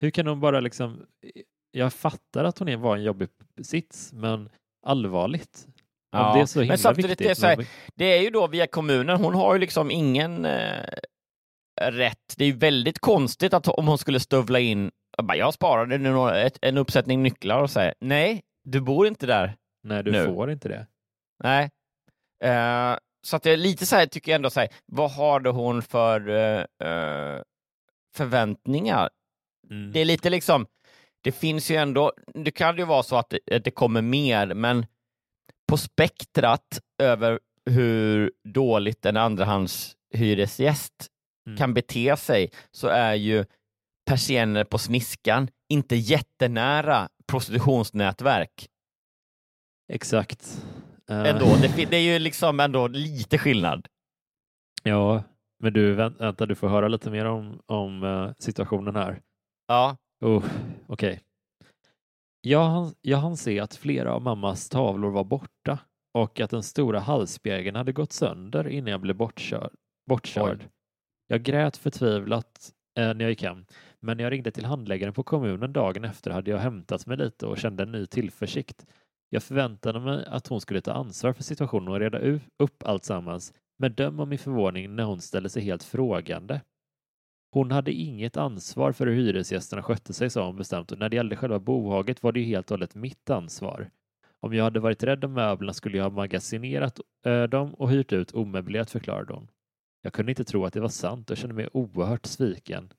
Hur 0.00 0.10
kan 0.10 0.26
hon 0.26 0.40
bara 0.40 0.60
liksom... 0.60 1.06
Jag 1.70 1.92
fattar 1.92 2.44
att 2.44 2.58
hon 2.58 2.80
var 2.80 2.96
en 2.96 3.02
jobbig 3.02 3.28
sits, 3.62 4.12
men 4.12 4.50
allvarligt. 4.86 5.66
Ja, 6.10 6.34
det 6.34 6.40
är 6.40 6.46
så 6.46 6.60
himla 6.60 6.72
men 6.72 6.78
samtidigt 6.78 7.10
viktigt. 7.10 7.26
Det 7.26 7.30
är, 7.30 7.34
så 7.34 7.46
här, 7.46 7.66
det 7.94 8.04
är 8.04 8.22
ju 8.22 8.30
då 8.30 8.46
via 8.46 8.66
kommunen. 8.66 9.16
Hon 9.16 9.34
har 9.34 9.54
ju 9.54 9.60
liksom 9.60 9.90
ingen 9.90 10.44
eh, 10.44 10.84
rätt. 11.80 12.34
Det 12.36 12.44
är 12.44 12.52
väldigt 12.52 12.98
konstigt 12.98 13.54
att 13.54 13.68
om 13.68 13.86
hon 13.86 13.98
skulle 13.98 14.20
stövla 14.20 14.60
in, 14.60 14.90
jag 15.34 15.54
sparade 15.54 15.98
nu 15.98 16.50
en 16.62 16.78
uppsättning 16.78 17.22
nycklar 17.22 17.62
och 17.62 17.70
säger 17.70 17.94
nej, 18.00 18.42
du 18.64 18.80
bor 18.80 19.06
inte 19.06 19.26
där 19.26 19.56
Nej, 19.82 20.02
du 20.02 20.12
nu. 20.12 20.24
får 20.24 20.50
inte 20.50 20.68
det. 20.68 20.86
Nej. 21.44 21.70
Uh, 22.44 22.96
så 23.26 23.36
att 23.36 23.42
det 23.42 23.50
är 23.50 23.56
lite 23.56 23.86
så 23.86 23.96
här, 23.96 24.06
tycker 24.06 24.32
jag 24.32 24.36
ändå 24.36 24.50
så 24.50 24.60
här, 24.60 24.68
vad 24.86 25.10
hade 25.10 25.50
hon 25.50 25.82
för 25.82 26.28
eh, 26.28 27.42
förväntningar? 28.14 29.10
Mm. 29.70 29.92
Det 29.92 30.00
är 30.00 30.04
lite 30.04 30.30
liksom, 30.30 30.66
det 31.20 31.32
finns 31.32 31.70
ju 31.70 31.76
ändå, 31.76 32.12
det 32.34 32.50
kan 32.50 32.76
ju 32.76 32.84
vara 32.84 33.02
så 33.02 33.16
att 33.16 33.30
det, 33.30 33.56
att 33.56 33.64
det 33.64 33.70
kommer 33.70 34.02
mer, 34.02 34.54
men 34.54 34.86
på 35.68 35.76
spektrat 35.76 36.80
över 36.98 37.40
hur 37.70 38.32
dåligt 38.44 39.06
en 39.06 39.16
andrahandshyresgäst 39.16 41.08
Mm. 41.46 41.58
kan 41.58 41.74
bete 41.74 42.16
sig 42.16 42.50
så 42.70 42.88
är 42.88 43.14
ju 43.14 43.44
persienner 44.10 44.64
på 44.64 44.78
sniskan 44.78 45.48
inte 45.68 45.96
jättenära 45.96 47.08
prostitutionsnätverk. 47.26 48.68
Exakt. 49.92 50.64
Eh, 51.10 51.26
Ändå. 51.26 51.46
Det, 51.76 51.84
det 51.90 51.96
är 51.96 52.12
ju 52.12 52.18
liksom 52.18 52.60
ändå 52.60 52.86
lite 52.88 53.38
skillnad. 53.38 53.88
Ja, 54.82 55.22
men 55.62 55.72
du, 55.72 55.92
vänt, 55.94 56.20
vänta, 56.20 56.46
du 56.46 56.54
får 56.54 56.68
höra 56.68 56.88
lite 56.88 57.10
mer 57.10 57.24
om, 57.24 57.60
om 57.66 58.02
eh, 58.04 58.30
situationen 58.38 58.96
här. 58.96 59.20
Ja. 59.66 59.96
Oh, 60.24 60.44
Okej. 60.86 61.20
Jag, 62.40 62.64
hann- 62.68 62.94
jag 63.00 63.18
hann 63.18 63.36
se 63.36 63.60
att 63.60 63.74
flera 63.74 64.14
av 64.14 64.22
mammas 64.22 64.68
tavlor 64.68 65.10
var 65.10 65.24
borta 65.24 65.78
och 66.14 66.40
att 66.40 66.50
den 66.50 66.62
stora 66.62 67.00
halsspegeln 67.00 67.76
hade 67.76 67.92
gått 67.92 68.12
sönder 68.12 68.68
innan 68.68 68.90
jag 68.90 69.00
blev 69.00 69.16
bortkörd. 69.16 69.72
bortkörd. 70.08 70.68
Jag 71.32 71.42
grät 71.42 71.76
förtvivlat 71.76 72.72
eh, 72.98 73.14
när 73.14 73.20
jag 73.20 73.30
gick 73.30 73.42
hem, 73.42 73.64
men 74.00 74.16
när 74.16 74.24
jag 74.24 74.32
ringde 74.32 74.50
till 74.50 74.64
handläggaren 74.64 75.14
på 75.14 75.22
kommunen 75.22 75.72
dagen 75.72 76.04
efter 76.04 76.30
hade 76.30 76.50
jag 76.50 76.58
hämtat 76.58 77.06
mig 77.06 77.16
lite 77.16 77.46
och 77.46 77.58
kände 77.58 77.82
en 77.82 77.92
ny 77.92 78.06
tillförsikt. 78.06 78.86
Jag 79.30 79.42
förväntade 79.42 80.00
mig 80.00 80.24
att 80.26 80.46
hon 80.46 80.60
skulle 80.60 80.80
ta 80.80 80.92
ansvar 80.92 81.32
för 81.32 81.42
situationen 81.42 81.88
och 81.88 82.00
reda 82.00 82.18
upp 82.58 82.82
allt 82.84 83.04
sammans, 83.04 83.54
men 83.78 83.92
döm 83.94 84.20
om 84.20 84.28
min 84.28 84.38
förvåning 84.38 84.96
när 84.96 85.04
hon 85.04 85.20
ställde 85.20 85.48
sig 85.48 85.62
helt 85.62 85.82
frågande. 85.82 86.60
Hon 87.52 87.70
hade 87.70 87.92
inget 87.92 88.36
ansvar 88.36 88.92
för 88.92 89.06
hur 89.06 89.14
hyresgästerna 89.14 89.82
skötte 89.82 90.12
sig, 90.12 90.30
sa 90.30 90.46
hon 90.46 90.56
bestämt, 90.56 90.92
och 90.92 90.98
när 90.98 91.08
det 91.08 91.16
gällde 91.16 91.36
själva 91.36 91.58
bohaget 91.58 92.22
var 92.22 92.32
det 92.32 92.40
ju 92.40 92.46
helt 92.46 92.70
och 92.70 92.74
hållet 92.74 92.94
mitt 92.94 93.30
ansvar. 93.30 93.90
Om 94.40 94.54
jag 94.54 94.64
hade 94.64 94.80
varit 94.80 95.02
rädd 95.02 95.24
om 95.24 95.32
möblerna 95.32 95.72
skulle 95.72 95.96
jag 95.96 96.04
ha 96.04 96.10
magasinerat 96.10 97.00
eh, 97.26 97.42
dem 97.42 97.74
och 97.74 97.90
hyrt 97.90 98.12
ut 98.12 98.34
omöblerat, 98.34 98.90
förklarade 98.90 99.32
hon. 99.34 99.48
Jag 100.02 100.12
kunde 100.12 100.32
inte 100.32 100.44
tro 100.44 100.64
att 100.64 100.72
det 100.72 100.80
var 100.80 100.88
sant 100.88 101.30
och 101.30 101.36
kände 101.36 101.54
mig 101.54 101.68
oerhört 101.72 102.26
sviken. 102.26 102.92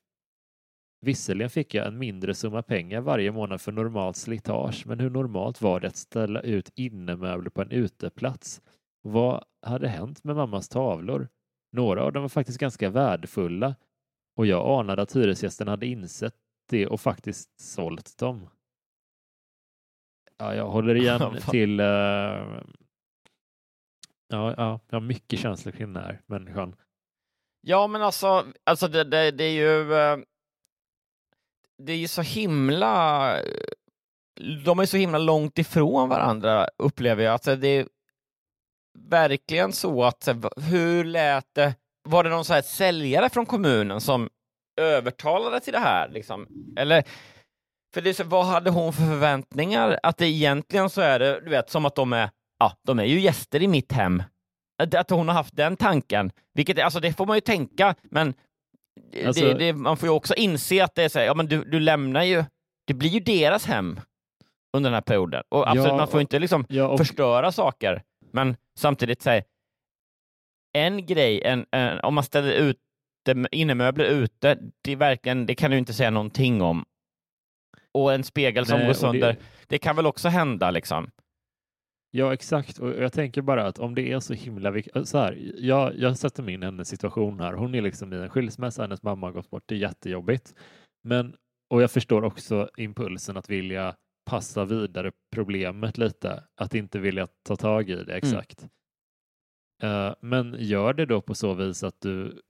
Visserligen 1.01 1.49
fick 1.49 1.74
jag 1.74 1.88
en 1.88 1.97
mindre 1.97 2.34
summa 2.34 2.62
pengar 2.62 3.01
varje 3.01 3.32
månad 3.32 3.62
för 3.62 3.72
normalt 3.72 4.18
slitage, 4.18 4.84
men 4.88 4.99
hur 4.99 5.10
normalt 5.10 5.62
var 5.62 5.80
det 5.80 5.88
att 5.88 5.95
ställa 5.95 6.41
ut 6.41 6.72
innemöbler 6.76 7.49
på 7.49 7.62
en 7.62 7.72
uteplats? 7.72 8.62
Vad 9.01 9.43
hade 9.62 9.88
hänt 9.88 10.24
med 10.24 10.36
mammas 10.36 10.70
tavlor? 10.70 11.28
Några 11.72 12.04
av 12.04 12.14
dem 12.14 12.22
var 12.22 12.30
faktiskt 12.30 12.60
ganska 12.60 12.89
värdefulla 12.89 13.76
och 14.36 14.45
jag 14.45 14.80
anade 14.80 15.01
att 15.01 15.16
hyresgästen 15.16 15.68
hade 15.68 15.86
insett 15.86 16.36
det 16.70 16.88
och 16.88 17.01
faktiskt 17.01 17.60
sålt 17.60 18.18
dem. 18.18 18.49
Ja, 20.38 20.56
jag 20.56 20.70
håller 20.70 20.95
igen 20.95 21.22
till... 21.49 21.80
eh, 21.80 21.86
ja, 24.28 24.54
ja, 24.58 24.80
jag 24.89 24.95
har 24.95 24.99
mycket 24.99 25.39
känslor 25.39 25.72
kring 25.72 25.93
den 25.93 26.04
här 26.04 26.22
människan. 26.26 26.76
Ja, 27.66 27.88
men 27.88 28.01
alltså, 28.01 28.45
alltså 28.64 28.88
det, 28.88 29.03
det, 29.03 29.32
det 29.32 29.43
är 29.43 29.51
ju... 29.51 29.93
Eh, 29.93 30.18
det 31.78 31.93
är 31.93 31.97
ju 31.97 32.07
så 32.07 32.22
himla... 32.22 33.36
De 34.66 34.80
är 34.80 34.86
så 34.86 34.97
himla 34.97 35.18
långt 35.18 35.59
ifrån 35.59 36.09
varandra, 36.09 36.68
upplever 36.78 37.24
jag. 37.24 37.34
Alltså, 37.34 37.55
det 37.55 37.68
är 37.68 37.88
verkligen 39.09 39.74
så 39.74 40.03
att... 40.03 40.28
Hur 40.57 41.03
lät 41.03 41.53
det? 41.53 41.76
Var 42.03 42.24
det 42.24 42.30
någon 42.30 42.45
så 42.45 42.53
här 42.53 42.61
säljare 42.61 43.30
från 43.30 43.45
kommunen 43.45 44.01
som 44.01 44.30
övertalade 44.82 45.59
till 45.59 45.74
det 45.74 45.80
här? 45.80 46.09
Liksom? 46.09 46.47
Eller... 46.78 47.03
För 47.93 48.01
det 48.01 48.09
är 48.09 48.14
så, 48.14 48.24
vad 48.24 48.45
hade 48.45 48.70
hon 48.70 48.93
för 48.93 49.03
förväntningar? 49.03 49.99
Att 50.03 50.18
det 50.18 50.28
egentligen 50.28 50.89
så 50.89 51.01
är 51.01 51.20
det, 51.20 51.41
du 51.41 51.49
vet, 51.49 51.70
som 51.70 51.86
att 51.86 51.95
de 51.95 52.14
är, 52.14 52.30
ja, 52.59 52.78
de 52.84 52.99
är 52.99 53.03
ju 53.03 53.20
gäster 53.20 53.61
i 53.61 53.68
mitt 53.68 53.91
hem. 53.91 54.24
Att, 54.96 55.10
hon 55.10 55.28
har 55.28 55.36
haft 55.36 55.56
den 55.56 55.78
tanken, 55.78 56.32
vilket, 56.54 56.80
alltså 56.80 57.00
det 57.00 57.14
får 57.14 57.26
man 57.26 57.38
ju 57.38 57.42
tänka, 57.42 57.96
men 58.04 58.34
Alltså- 59.26 59.46
det, 59.46 59.54
det, 59.54 59.74
man 59.74 59.98
får 59.98 60.08
ju 60.10 60.14
också 60.16 60.34
inse 60.36 60.84
att 60.84 60.96
det 60.96 61.04
är 61.04 61.10
så 61.10 61.20
här, 61.20 61.26
ja 61.26 61.34
men 61.34 61.46
du, 61.48 61.64
du 61.64 61.80
lämnar 61.80 62.24
ju, 62.24 62.44
det 62.88 62.94
blir 62.94 63.10
ju 63.10 63.20
deras 63.20 63.66
hem 63.66 64.00
under 64.78 64.90
den 64.90 64.94
här 64.94 65.02
perioden. 65.02 65.44
Och 65.50 65.68
absolut, 65.70 65.88
Ja, 65.88 65.98
man 65.98 66.08
får 66.08 66.22
inte 66.22 66.40
liksom 66.40 66.66
Ja, 66.70 66.88
och, 66.88 66.98
förstöra 66.98 67.52
saker, 67.52 68.04
men 68.32 68.56
samtidigt 68.80 69.22
säga 69.22 69.44
en 70.74 71.06
grej, 71.06 71.42
en, 71.44 71.66
en, 71.72 72.00
om 72.00 72.14
man 72.14 72.24
ställer 72.24 72.52
ut 72.52 72.78
innemöbler 73.52 74.06
ute, 74.06 74.58
det, 74.82 74.92
är 74.92 74.96
verkligen, 74.96 75.46
det 75.46 75.56
kan 75.56 75.72
du 75.72 75.78
inte 75.78 75.94
säga 75.94 76.10
någonting 76.10 76.62
om. 76.62 76.86
Och 77.92 78.14
en 78.14 78.24
spegel 78.24 78.66
som 78.66 78.78
Nej, 78.80 78.86
går 78.86 78.90
och 78.90 78.96
det- 78.96 79.00
sönder, 79.00 79.38
det, 79.68 79.78
kan 79.78 79.96
väl 79.96 80.06
också 80.06 80.30
hända 80.30 80.72
liksom. 80.72 81.12
Ja, 82.16 82.34
exakt. 82.34 82.80
Och 82.80 82.89
jag 82.89 83.14
tänker 83.14 83.41
bara 83.41 83.68
att 83.68 83.80
om 83.80 83.95
det 83.95 84.11
är 84.11 84.20
så 84.20 84.34
himla 84.34 84.72
viktigt. 84.72 85.07
Så 85.07 85.18
här, 85.18 85.51
jag, 85.57 85.95
jag 85.97 86.18
sätter 86.18 86.43
mig 86.43 86.53
in 86.53 86.64
i 86.64 86.66
hennes 86.66 86.88
situation 86.88 87.39
här. 87.39 87.53
Hon 87.53 87.76
är 87.76 87.82
liksom 87.82 88.14
i 88.14 88.16
en 88.16 88.30
skilsmässa, 88.30 88.82
hennes 88.82 89.03
mamma 89.03 89.28
har 89.28 89.32
gått 89.32 89.49
bort. 89.49 89.64
Det 89.66 89.76
är 89.76 89.80
jättejobbigt. 89.80 90.55
Men, 91.03 91.36
och 91.70 91.82
jag 91.82 91.91
förstår 91.91 92.24
också 92.24 92.70
impulsen 92.78 93.38
att 93.38 93.49
vilja 93.49 93.95
passa 94.26 94.66
vidare 94.66 95.11
problemet 95.36 95.97
lite. 95.97 96.43
Att 96.61 96.76
inte 96.76 96.99
vilja 96.99 97.28
ta 97.47 97.55
tag 97.55 97.89
i 97.89 97.95
det 98.03 98.16
exakt. 98.16 98.68
Eh, 99.84 100.14
men 100.22 100.55
gör 100.59 100.93
det 100.93 101.05
då 101.05 101.22
på 101.22 101.36
så 101.36 101.53
vis 101.53 101.84
att 101.84 102.01
du 102.01 102.41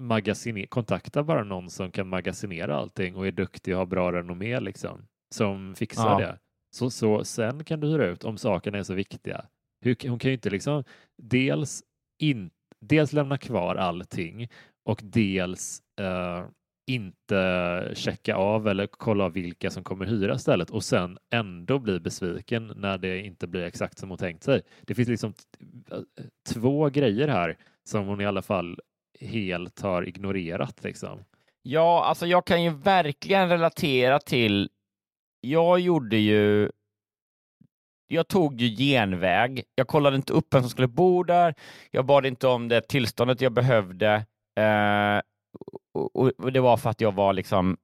magasiner, 0.00 0.66
kontakta 0.66 1.22
bara 1.22 1.44
någon 1.44 1.70
som 1.70 1.90
kan 1.90 2.08
magasinera 2.08 2.76
allting 2.76 3.16
och 3.16 3.26
är 3.26 3.32
duktig 3.32 3.74
och 3.74 3.78
har 3.78 3.86
bra 3.86 4.12
renommé 4.12 4.60
liksom. 4.60 5.06
Som 5.34 5.74
fixar 5.74 6.20
Ja. 6.20 6.26
det. 6.26 6.38
Så, 6.74 6.90
så 6.90 7.24
sen 7.24 7.64
kan 7.64 7.80
du 7.80 7.86
hyra 7.86 8.06
ut 8.06 8.24
om 8.24 8.38
sakerna 8.38 8.78
är 8.78 8.82
så 8.82 8.94
viktiga. 8.94 9.44
Hur, 9.80 10.08
hon 10.08 10.18
kan 10.18 10.30
ju 10.30 10.34
inte 10.34 10.50
liksom 10.50 10.84
dels, 11.22 11.82
in, 12.18 12.50
dels 12.80 13.12
lämna 13.12 13.38
kvar 13.38 13.76
allting 13.76 14.48
och 14.84 15.00
dels 15.02 15.82
eh, 16.00 16.44
inte 16.86 17.90
checka 17.94 18.36
av 18.36 18.68
eller 18.68 18.86
kolla 18.86 19.24
av 19.24 19.32
vilka 19.32 19.70
som 19.70 19.84
kommer 19.84 20.06
hyra 20.06 20.38
stället 20.38 20.70
och 20.70 20.84
sen 20.84 21.18
ändå 21.30 21.78
bli 21.78 22.00
besviken 22.00 22.72
när 22.76 22.98
det 22.98 23.20
inte 23.20 23.46
blir 23.46 23.62
exakt 23.62 23.98
som 23.98 24.08
hon 24.08 24.18
tänkt 24.18 24.42
sig. 24.42 24.62
Det 24.80 24.94
finns 24.94 25.08
liksom 25.08 25.34
eh, 25.90 25.98
två 26.48 26.88
grejer 26.88 27.28
här 27.28 27.56
som 27.84 28.06
hon 28.06 28.20
i 28.20 28.26
alla 28.26 28.42
fall 28.42 28.80
helt 29.20 29.80
har 29.80 30.08
ignorerat. 30.08 30.84
Liksom. 30.84 31.24
Ja, 31.62 32.04
alltså 32.04 32.26
jag 32.26 32.46
kan 32.46 32.62
ju 32.62 32.70
verkligen 32.70 33.48
relatera 33.48 34.18
till, 34.18 34.70
jag 35.42 35.80
gjorde 35.80 36.16
ju, 36.16 36.70
jag 38.06 38.28
tog 38.28 38.60
ju 38.60 38.76
genväg. 38.76 39.62
Jag 39.74 39.88
kollade 39.88 40.16
inte 40.16 40.32
upp 40.32 40.54
vem 40.54 40.62
som 40.62 40.70
skulle 40.70 40.88
bo 40.88 41.22
där. 41.22 41.54
Jag 41.90 42.06
bad 42.06 42.26
inte 42.26 42.46
om 42.46 42.68
det 42.68 42.80
tillståndet 42.80 43.40
jag 43.40 43.52
behövde. 43.52 44.26
Eh, 44.60 45.20
och, 45.94 46.16
och, 46.16 46.52
det 46.52 46.60
var 46.60 46.76
för 46.76 46.90
att 46.90 47.00
jag 47.00 47.12
var 47.12 47.32
liksom 47.32 47.76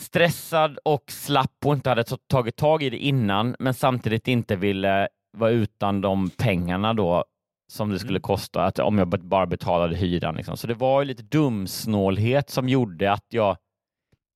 stressad 0.00 0.78
och 0.84 1.10
slapp 1.10 1.56
och 1.64 1.74
inte 1.74 1.88
hade 1.88 2.04
tagit 2.04 2.56
tag 2.56 2.82
i 2.82 2.90
det 2.90 2.98
innan, 2.98 3.56
men 3.58 3.74
samtidigt 3.74 4.28
inte 4.28 4.56
ville 4.56 5.08
vara 5.38 5.50
utan 5.50 6.00
de 6.00 6.30
pengarna 6.30 6.94
då 6.94 7.24
som 7.72 7.90
det 7.90 7.98
skulle 7.98 8.16
Mm. 8.16 8.22
kosta 8.22 8.64
att 8.64 8.78
om 8.78 8.98
jag 8.98 9.08
bara 9.08 9.46
betalade 9.46 9.96
hyran. 9.96 10.36
Liksom. 10.36 10.56
Så 10.56 10.66
det 10.66 10.74
var 10.74 11.00
ju 11.02 11.06
lite 11.06 11.22
dumsnålhet 11.22 12.50
som 12.50 12.68
gjorde 12.68 13.12
att 13.12 13.24
jag 13.28 13.56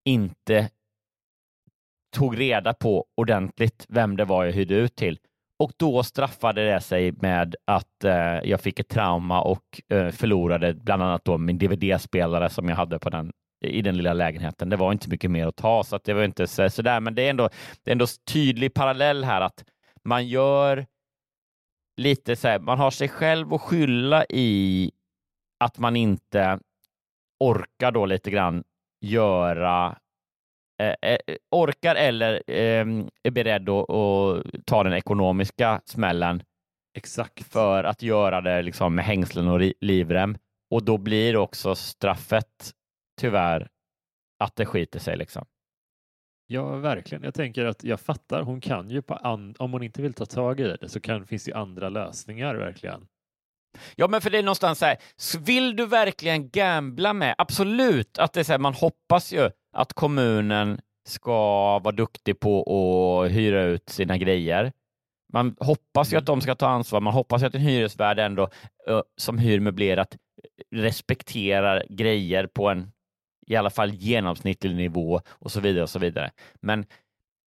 inte 0.05 0.71
tog 2.11 2.41
reda 2.41 2.75
på 2.75 3.05
ordentligt 3.17 3.87
vem 3.89 4.17
det 4.17 4.25
var 4.25 4.45
jag 4.45 4.53
hyrde 4.53 4.75
ut 4.75 4.97
till. 4.97 5.19
Och 5.59 5.73
då 5.77 6.03
straffade 6.03 6.73
det 6.73 6.81
sig 6.81 7.13
med 7.13 7.57
att 7.65 8.05
eh, 8.05 8.39
jag 8.45 8.61
fick 8.61 8.79
ett 8.79 8.89
trauma 8.89 9.43
och 9.43 9.81
eh, 9.89 10.11
förlorade 10.11 10.75
bland 10.75 11.03
annat 11.03 11.25
då 11.25 11.39
min 11.39 11.59
DVD-spelare 11.59 12.51
som 12.51 12.69
jag 12.69 12.77
hade 12.77 12.99
på 12.99 13.11
den, 13.11 13.33
i 13.65 13.83
den 13.83 13.97
lilla 13.97 14.13
lägenheten. 14.13 14.69
Det 14.69 14.77
var 14.77 14.93
inte 14.93 15.09
mycket 15.09 15.31
mer 15.31 15.47
att 15.47 15.57
ta, 15.57 15.85
så 15.85 15.97
att 15.97 16.05
det 16.05 16.15
var 16.15 16.25
inte 16.25 16.47
så, 16.47 16.71
sådär. 16.71 17.01
Men 17.01 17.15
det 17.15 17.23
är, 17.23 17.31
ändå, 17.31 17.49
det 17.85 17.91
är 17.91 17.93
ändå 17.93 18.07
tydlig 18.33 18.75
parallell 18.75 19.25
här 19.25 19.41
att 19.41 19.65
man 20.05 20.27
gör 20.27 20.87
lite 21.97 22.37
så 22.37 22.49
här, 22.49 22.59
man 22.59 22.79
har 22.79 22.91
sig 22.91 23.09
själv 23.09 23.55
att 23.55 23.61
skylla 23.61 24.25
i 24.29 24.91
att 25.65 25.79
man 25.79 25.97
inte 25.97 26.59
orkar 27.41 27.93
då 27.93 28.07
lite 28.07 28.31
grann 28.31 28.65
göra 29.01 29.99
orkar 31.51 31.95
eller 31.95 32.35
eh, 32.47 32.87
är 33.23 33.31
beredd 33.31 33.69
att, 33.69 33.91
att 33.91 34.45
ta 34.67 34.85
den 34.85 34.93
ekonomiska 34.93 35.81
smällen 35.85 36.43
Exakt. 36.97 37.53
för 37.53 37.85
att 37.85 38.03
göra 38.03 38.41
det 38.41 38.63
liksom 38.63 38.95
med 38.95 39.05
hängslen 39.05 39.49
och 39.49 39.61
livrem. 39.81 40.39
Och 40.71 40.83
då 40.85 40.99
blir 40.99 41.37
också 41.37 41.75
straffet 41.75 42.71
tyvärr 43.21 43.69
att 44.45 44.57
det 44.57 44.67
skiter 44.67 44.99
sig. 44.99 45.17
Liksom. 45.17 45.45
Ja, 46.47 46.77
verkligen. 46.77 47.25
Jag 47.25 47.35
tänker 47.35 47.65
att 47.65 47.85
jag 47.85 48.01
fattar, 48.01 48.43
hon 48.43 48.61
kan 48.61 48.91
ju 48.91 49.03
på 49.03 49.15
an- 49.15 49.55
om 49.59 49.73
hon 49.73 49.83
inte 49.83 50.03
vill 50.03 50.15
ta 50.15 50.27
tag 50.27 50.61
i 50.61 50.77
det 50.81 50.89
så 50.89 51.01
kan, 51.01 51.27
finns 51.27 51.45
det 51.45 51.53
andra 51.53 51.89
lösningar 51.89 52.55
verkligen. 52.55 53.07
Ja, 53.97 54.09
men 54.09 54.21
för 54.21 54.31
det 54.31 54.39
är 54.39 54.43
någonstans 54.43 54.79
så 54.79 54.87
här, 54.87 54.97
vill 55.41 55.77
du 55.77 55.87
verkligen 55.87 56.51
gambla 56.51 57.13
med? 57.13 57.35
Absolut, 57.39 58.19
att 58.19 58.33
det 58.33 58.41
är 58.41 58.45
så 58.45 58.53
här, 58.53 58.59
man 58.59 58.75
hoppas 58.75 59.33
ju 59.33 59.51
att 59.73 59.93
kommunen 59.93 60.81
ska 61.05 61.33
vara 61.79 61.93
duktig 61.93 62.41
på 62.41 62.61
att 62.61 63.31
hyra 63.31 63.63
ut 63.63 63.89
sina 63.89 64.19
grejer. 64.19 64.73
Man 65.33 65.57
hoppas 65.61 66.13
ju 66.13 66.17
att 66.17 66.27
de 66.27 66.41
ska 66.41 66.55
ta 66.55 66.69
ansvar, 66.69 67.01
man 67.01 67.13
hoppas 67.13 67.43
ju 67.43 67.47
att 67.47 67.55
en 67.55 67.61
hyresvärd 67.61 68.19
ändå 68.19 68.49
som 69.17 69.39
hyr 69.39 69.61
möblerat 69.61 70.17
respekterar 70.71 71.87
grejer 71.89 72.47
på 72.47 72.69
en 72.69 72.93
i 73.47 73.57
alla 73.57 73.71
fall 73.71 73.91
genomsnittlig 73.91 74.77
nivå 74.77 75.21
och 75.29 75.53
så 75.53 75.61
vidare 75.61 75.83
och 75.83 75.91
så 75.91 75.99
vidare. 75.99 76.31
Men 76.61 76.87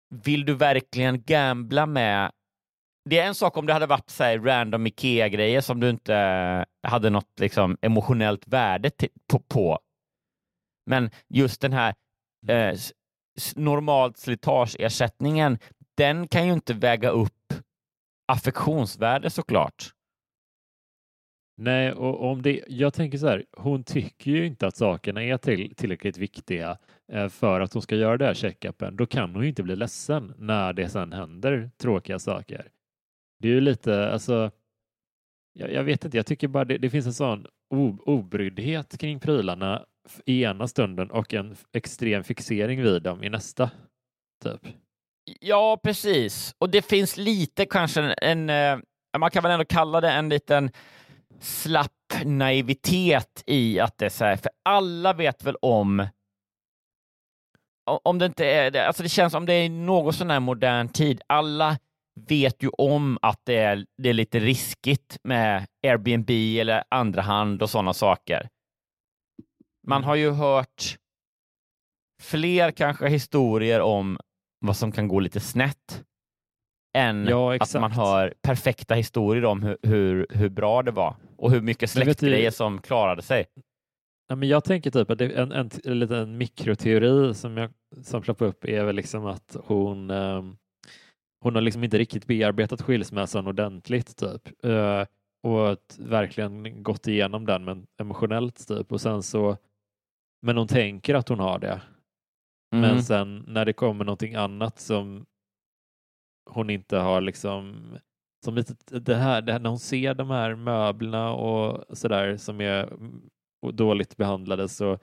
vill 0.09 0.45
du 0.45 0.53
verkligen 0.53 1.24
gambla 1.24 1.86
med 1.86 2.32
det 3.09 3.19
är 3.19 3.28
en 3.28 3.36
sak 3.36 3.57
om 3.57 3.65
det 3.65 3.74
hade 3.74 3.86
varit 3.86 4.09
så 4.09 4.24
här 4.24 4.39
random 4.39 4.88
Ikea-grejer 4.88 5.61
som 5.61 5.80
du 5.80 5.89
inte 5.89 6.65
hade 6.84 7.09
något 7.09 7.39
liksom, 7.39 7.78
emotionellt 7.82 8.47
värde 8.47 8.91
på. 9.47 9.80
Men 10.86 11.09
just 11.28 11.61
den 11.61 11.74
här 11.74 11.93
eh, 12.47 12.55
s- 12.67 12.93
s- 13.37 13.55
normalt 13.55 14.17
slitageersättningen, 14.17 15.57
den 15.97 16.27
kan 16.27 16.47
ju 16.47 16.53
inte 16.53 16.73
väga 16.73 17.09
upp 17.09 17.53
affektionsvärde 18.27 19.29
såklart. 19.29 19.89
Nej, 21.57 21.93
och 21.93 22.31
om 22.31 22.41
det, 22.41 22.63
jag 22.67 22.93
tänker 22.93 23.17
så 23.17 23.27
här, 23.27 23.45
hon 23.57 23.83
tycker 23.83 24.31
ju 24.31 24.45
inte 24.45 24.67
att 24.67 24.75
sakerna 24.75 25.23
är 25.23 25.37
till, 25.37 25.75
tillräckligt 25.75 26.17
viktiga 26.17 26.77
eh, 27.11 27.29
för 27.29 27.61
att 27.61 27.73
hon 27.73 27.81
ska 27.81 27.95
göra 27.95 28.17
det 28.17 28.25
här 28.25 28.33
checkupen. 28.33 28.95
Då 28.95 29.05
kan 29.05 29.35
hon 29.35 29.43
ju 29.43 29.49
inte 29.49 29.63
bli 29.63 29.75
ledsen 29.75 30.33
när 30.37 30.73
det 30.73 30.89
sen 30.89 31.13
händer 31.13 31.71
tråkiga 31.77 32.19
saker. 32.19 32.71
Det 33.39 33.47
är 33.47 33.51
ju 33.53 33.61
lite, 33.61 34.11
alltså, 34.11 34.51
jag, 35.53 35.73
jag 35.73 35.83
vet 35.83 36.05
inte, 36.05 36.17
jag 36.17 36.25
tycker 36.25 36.47
bara 36.47 36.65
det, 36.65 36.77
det 36.77 36.89
finns 36.89 37.05
en 37.05 37.13
sån 37.13 37.47
obryddhet 38.05 38.97
kring 38.97 39.19
prylarna 39.19 39.86
i 40.26 40.43
ena 40.43 40.67
stunden 40.67 41.11
och 41.11 41.34
en 41.34 41.55
extrem 41.74 42.24
fixering 42.24 42.84
vid 42.84 43.01
dem 43.01 43.24
i 43.24 43.30
nästa. 43.30 43.72
Typ. 44.43 44.76
Ja, 45.39 45.80
precis. 45.84 46.55
Och 46.57 46.69
det 46.69 46.82
finns 46.82 47.17
lite 47.17 47.65
kanske 47.65 48.01
en, 48.01 48.13
en 48.22 48.49
eh, 48.49 48.80
man 49.17 49.32
kan 49.32 49.43
väl 49.43 49.51
ändå 49.51 49.65
kalla 49.65 50.01
det 50.01 50.11
en 50.11 50.30
liten 50.30 50.72
slapp 51.39 51.91
naivitet 52.26 53.43
i 53.45 53.80
att 53.80 53.97
det 53.97 54.05
är 54.05 54.09
så 54.09 54.26
här, 54.26 54.36
för 54.36 54.51
alla 54.63 55.13
vet 55.13 55.43
väl 55.43 55.55
om 55.61 56.07
om 57.86 58.19
det 58.19 58.26
inte 58.26 58.45
är 58.45 58.72
det, 58.72 58.88
alltså 58.88 59.03
det 59.03 59.09
känns 59.09 59.34
som 59.34 59.45
det 59.45 59.53
är 59.53 59.69
något 59.69 60.15
sån 60.15 60.30
här 60.30 60.39
modern 60.39 60.89
tid. 60.89 61.22
Alla 61.28 61.78
vet 62.28 62.63
ju 62.63 62.69
om 62.69 63.17
att 63.22 63.41
det 63.43 63.55
är, 63.55 63.86
det 63.97 64.09
är 64.09 64.13
lite 64.13 64.39
riskigt 64.39 65.17
med 65.24 65.67
Airbnb 65.88 66.30
eller 66.59 66.84
andra 66.89 67.22
hand 67.22 67.61
och 67.61 67.69
sådana 67.69 67.93
saker. 67.93 68.49
Man 69.88 70.03
har 70.03 70.15
ju 70.15 70.32
hört 70.32 70.97
fler 72.22 72.72
kanske 72.72 73.07
historier 73.09 73.82
om 73.82 74.19
vad 74.65 74.78
som 74.78 74.91
kan 74.91 75.07
gå 75.07 75.19
lite 75.19 75.39
snett 75.39 76.03
än 76.97 77.26
Ja, 77.26 77.55
att 77.59 77.74
man 77.74 77.91
hör 77.91 78.34
perfekta 78.41 78.95
historier 78.95 79.45
om 79.45 79.63
hur, 79.63 79.78
hur, 79.84 80.28
hur 80.30 80.49
bra 80.49 80.84
det 80.84 80.91
var 80.91 81.15
och 81.38 81.51
hur 81.51 81.61
mycket 81.61 81.93
du- 81.93 82.01
släktgrejer 82.01 82.51
som 82.51 82.82
klarade 82.82 83.22
sig. 83.22 83.45
Ja, 84.28 84.36
men 84.36 84.49
jag 84.49 84.63
tänker 84.63 84.91
typ 84.91 85.09
att 85.09 85.17
det 85.17 85.26
är 85.26 85.30
en, 85.41 85.51
en, 85.51 85.69
en 85.84 85.99
liten 85.99 86.38
mikroteori 86.38 87.34
som 87.34 87.57
jag 87.57 87.72
som 88.03 88.22
ploppar 88.22 88.45
upp 88.45 88.65
är 88.65 88.84
väl 88.84 88.95
liksom 88.95 89.26
att 89.26 89.55
hon 89.63 90.09
ehm, 90.09 90.57
hon 91.41 91.55
har 91.55 91.61
liksom 91.61 91.83
inte 91.83 91.97
riktigt 91.97 92.27
bearbetat 92.27 92.81
skilsmässan 92.81 93.47
ordentligt 93.47 94.17
typ 94.17 94.65
Eh, 94.65 95.05
och 95.43 95.77
verkligen 95.99 96.83
gått 96.83 97.07
igenom 97.07 97.45
den 97.45 97.65
men 97.65 97.87
emotionellt 98.01 98.67
typ 98.67 98.91
och 98.91 99.01
sen 99.01 99.23
så 99.23 99.57
men 100.41 100.57
hon 100.57 100.67
tänker 100.67 101.15
att 101.15 101.29
hon 101.29 101.39
har 101.39 101.59
det 101.59 101.81
Mm. 102.73 102.81
men 102.81 103.03
sen 103.03 103.43
när 103.47 103.65
det 103.65 103.73
kommer 103.73 104.05
någonting 104.05 104.35
annat 104.35 104.79
som 104.79 105.25
hon 106.49 106.69
inte 106.69 106.97
har 106.97 107.21
liksom 107.21 107.83
som 108.45 108.55
lite, 108.55 108.99
det 108.99 109.15
här, 109.15 109.41
det 109.41 109.51
här 109.51 109.59
när 109.59 109.69
hon 109.69 109.79
ser 109.79 110.13
de 110.13 110.29
här 110.29 110.55
möblerna 110.55 111.33
och 111.33 111.97
sådär 111.97 112.37
som 112.37 112.61
är 112.61 112.93
dåligt 113.71 114.17
behandlade 114.17 114.69
så, 114.69 114.99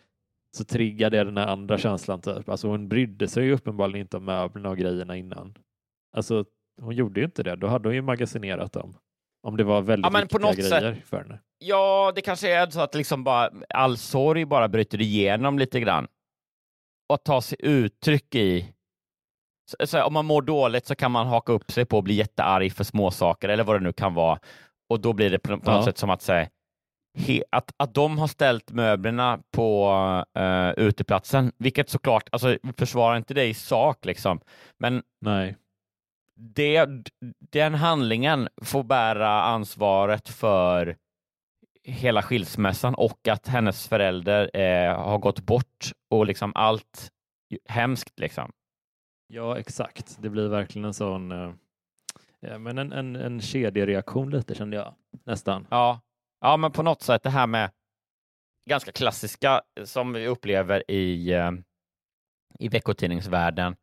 så 0.56 0.64
triggar 0.64 1.10
det 1.10 1.24
den 1.24 1.36
här 1.36 1.46
andra 1.46 1.78
känslan 1.78 2.20
typ. 2.20 2.48
Alltså 2.48 2.68
hon 2.68 2.88
brydde 2.88 3.28
sig 3.28 3.44
ju 3.44 3.52
uppenbarligen 3.52 4.00
inte 4.00 4.16
om 4.16 4.24
möblerna 4.24 4.68
och 4.70 4.78
grejerna 4.78 5.16
innan. 5.16 5.54
Alltså 6.16 6.44
hon 6.82 6.94
gjorde 6.94 7.20
ju 7.20 7.26
inte 7.26 7.42
det. 7.42 7.56
Då 7.56 7.66
hade 7.66 7.88
hon 7.88 7.94
ju 7.94 8.02
magasinerat 8.02 8.72
dem. 8.72 8.96
Om 9.42 9.56
det 9.56 9.64
var 9.64 9.82
väldigt 9.82 10.06
Ja, 10.06 10.10
men 10.10 10.28
på 10.28 10.38
viktiga 10.38 10.50
något 10.62 10.70
sätt- 10.70 10.82
grejer 10.82 11.02
för 11.06 11.16
henne. 11.22 11.38
Ja, 11.58 12.12
det 12.14 12.20
kanske 12.20 12.54
är 12.54 12.70
så 12.70 12.80
att 12.80 12.94
liksom 12.94 13.24
bara, 13.24 13.50
all 13.74 13.96
sorg 13.96 14.44
bara 14.44 14.68
bryter 14.68 15.00
igenom 15.00 15.58
lite 15.58 15.80
grann. 15.80 16.06
Och 17.08 17.14
att 17.14 17.24
ta 17.24 17.40
sig 17.40 17.58
uttryck 17.60 18.34
i... 18.34 18.72
Så, 19.70 19.86
så 19.86 20.02
om 20.04 20.12
man 20.12 20.24
mår 20.26 20.42
dåligt 20.42 20.86
så 20.86 20.94
kan 20.94 21.10
man 21.12 21.26
haka 21.26 21.52
upp 21.52 21.70
sig 21.72 21.84
på 21.84 21.96
och 21.96 22.02
bli 22.04 22.14
jättearg 22.14 22.72
för 22.72 22.84
småsaker 22.84 23.48
eller 23.48 23.64
vad 23.64 23.76
det 23.76 23.84
nu 23.84 23.92
kan 23.92 24.14
vara. 24.14 24.38
Och 24.90 25.00
då 25.00 25.12
blir 25.12 25.30
det 25.30 25.38
på, 25.38 25.48
på 25.48 25.54
något 25.56 25.66
Ja. 25.66 25.84
sätt 25.84 25.98
som 25.98 26.10
att 26.10 26.22
säga 26.22 26.48
att, 27.50 27.72
att 27.76 27.94
de 27.94 28.18
har 28.18 28.26
ställt 28.26 28.70
möblerna 28.70 29.42
på 29.52 29.90
uh, 30.38 30.70
uteplatsen, 30.84 31.52
vilket 31.58 31.88
såklart, 31.90 32.28
alltså 32.32 32.58
försvarar 32.76 33.16
inte 33.16 33.34
det 33.34 33.44
i 33.46 33.54
sak 33.54 34.04
liksom, 34.04 34.40
men 34.78 35.02
Nej. 35.20 35.56
Det, 36.38 36.88
den 37.38 37.74
handlingen 37.74 38.48
får 38.62 38.82
bära 38.82 39.42
ansvaret 39.42 40.28
för 40.28 40.96
hela 41.84 42.22
skilsmässan 42.22 42.94
och 42.94 43.28
att 43.28 43.48
hennes 43.48 43.88
förälder 43.88 44.56
eh, 44.56 44.96
har 45.00 45.18
gått 45.18 45.40
bort 45.40 45.92
och 46.10 46.26
liksom 46.26 46.52
allt 46.54 47.08
hemskt 47.68 48.18
liksom. 48.18 48.52
Ja, 49.26 49.58
exakt. 49.58 50.16
Det 50.20 50.30
blir 50.30 50.48
verkligen 50.48 50.84
en 50.84 50.94
sån 50.94 51.32
eh, 51.32 51.52
men 52.58 52.78
en, 52.78 52.92
en, 52.92 53.16
en 53.16 53.40
kedjereaktion 53.40 54.30
lite 54.30 54.54
kände 54.54 54.76
jag 54.76 54.94
nästan. 55.24 55.66
Ja. 55.70 56.00
ja, 56.40 56.56
men 56.56 56.72
på 56.72 56.82
något 56.82 57.02
sätt 57.02 57.22
det 57.22 57.30
här 57.30 57.46
med 57.46 57.70
ganska 58.68 58.92
klassiska 58.92 59.62
som 59.84 60.12
vi 60.12 60.26
upplever 60.26 60.90
i, 60.90 61.32
eh, 61.32 61.50
i 62.58 62.68
veckotidningsvärlden, 62.68 63.76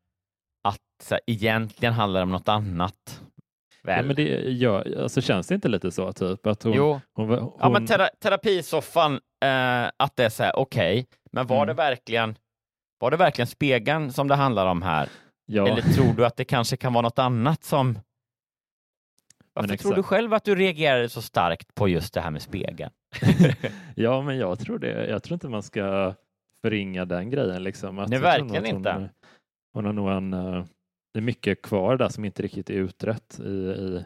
att 0.68 0.82
så 1.04 1.16
här, 1.16 1.22
egentligen 1.28 1.94
handlar 1.94 2.20
det 2.20 2.24
om 2.24 2.32
något 2.32 2.48
annat. 2.50 3.22
Ja, 3.82 3.88
Väl? 3.88 4.06
men 4.06 4.16
det 4.16 4.24
gör, 4.52 5.02
alltså 5.02 5.22
känns 5.22 5.48
det 5.48 5.56
inte 5.56 5.68
lite 5.68 5.92
så 5.92 6.14
typ 6.14 6.48
att 6.48 6.64
hon, 6.64 6.74
jo, 6.74 7.02
hon, 7.14 7.30
hon, 7.30 7.52
ja, 7.60 7.70
men 7.70 7.88
tera, 7.88 8.08
terapisoffan, 8.20 9.14
eh, 9.46 9.86
att 9.98 10.16
det 10.16 10.26
är 10.26 10.30
så 10.30 10.44
här, 10.44 10.56
okej, 10.56 11.06
men 11.32 11.48
var 11.48 11.56
Mm. 11.56 11.68
det 11.68 11.74
verkligen 11.74 12.38
var 13.00 13.12
det 13.12 13.18
verkligen 13.18 13.48
spegeln 13.48 14.14
som 14.14 14.28
det 14.28 14.36
handlar 14.36 14.66
om 14.66 14.82
här? 14.82 15.10
ja, 15.46 15.68
Eller 15.68 15.82
tror 15.82 16.14
du 16.14 16.26
att 16.26 16.36
det 16.38 16.46
kanske 16.46 16.78
kan 16.78 16.94
vara 16.94 17.02
något 17.02 17.20
annat 17.20 17.64
som... 17.64 18.00
Varför 19.54 19.78
tror 19.78 19.96
du 19.96 20.04
själv 20.04 20.34
att 20.34 20.44
du 20.44 20.56
reagerade 20.56 21.10
så 21.10 21.22
starkt 21.22 21.76
på 21.76 21.88
just 21.90 22.14
det 22.14 22.22
här 22.22 22.32
med 22.32 22.42
spegeln? 22.42 22.92
ja, 23.96 24.22
men 24.22 24.38
jag 24.38 24.60
tror 24.60 24.80
det. 24.80 25.08
Jag 25.10 25.24
tror 25.24 25.34
inte 25.34 25.50
man 25.50 25.64
ska 25.64 26.14
förringa 26.62 27.06
den 27.06 27.30
grejen 27.30 27.64
liksom. 27.64 28.00
Att 28.00 28.10
Nej, 28.10 28.20
verkligen 28.20 28.66
hon, 28.66 28.76
inte. 28.76 29.10
Hon 29.76 29.86
har 29.86 29.94
nog 29.94 30.10
en, 30.10 30.34
eh, 30.34 30.66
det 31.14 31.20
är 31.20 31.22
mycket 31.22 31.62
kvar 31.62 31.98
där 31.98 32.10
som 32.10 32.26
inte 32.26 32.42
riktigt 32.42 32.70
är 32.70 32.74
utrett 32.74 33.40
i, 33.40 33.44
i 33.44 34.06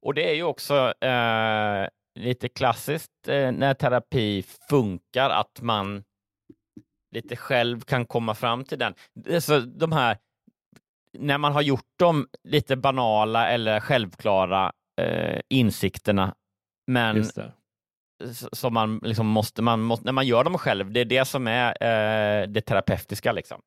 Och 0.00 0.14
det 0.14 0.30
är 0.30 0.34
ju 0.34 0.42
också 0.42 0.94
eh, 1.00 1.88
lite 2.18 2.48
klassiskt 2.48 3.28
eh, 3.28 3.52
när 3.52 3.74
terapi 3.74 4.42
funkar, 4.70 5.30
att 5.30 5.60
man 5.60 6.04
lite 7.14 7.36
själv 7.36 7.80
kan 7.80 8.06
komma 8.06 8.34
fram 8.34 8.64
till 8.64 8.78
den. 8.78 8.94
Alltså, 9.30 9.60
de 9.60 9.92
här, 9.92 10.18
när 11.18 11.38
man 11.38 11.52
har 11.52 11.62
gjort 11.62 11.92
de 11.96 12.28
lite 12.44 12.76
banala 12.76 13.48
eller 13.48 13.80
självklara 13.80 14.72
eh, 15.00 15.40
insikterna, 15.48 16.34
men 16.86 17.24
som 18.52 18.74
man 18.74 19.00
liksom 19.02 19.26
måste, 19.26 19.62
man 19.62 19.80
måste, 19.80 20.04
när 20.04 20.12
man 20.12 20.26
gör 20.26 20.44
dem 20.44 20.58
själv, 20.58 20.92
det 20.92 21.00
är 21.00 21.04
det 21.04 21.24
som 21.24 21.46
är 21.46 21.68
eh, 21.68 22.48
det 22.48 22.60
terapeutiska. 22.60 23.32
Liksom. 23.32 23.62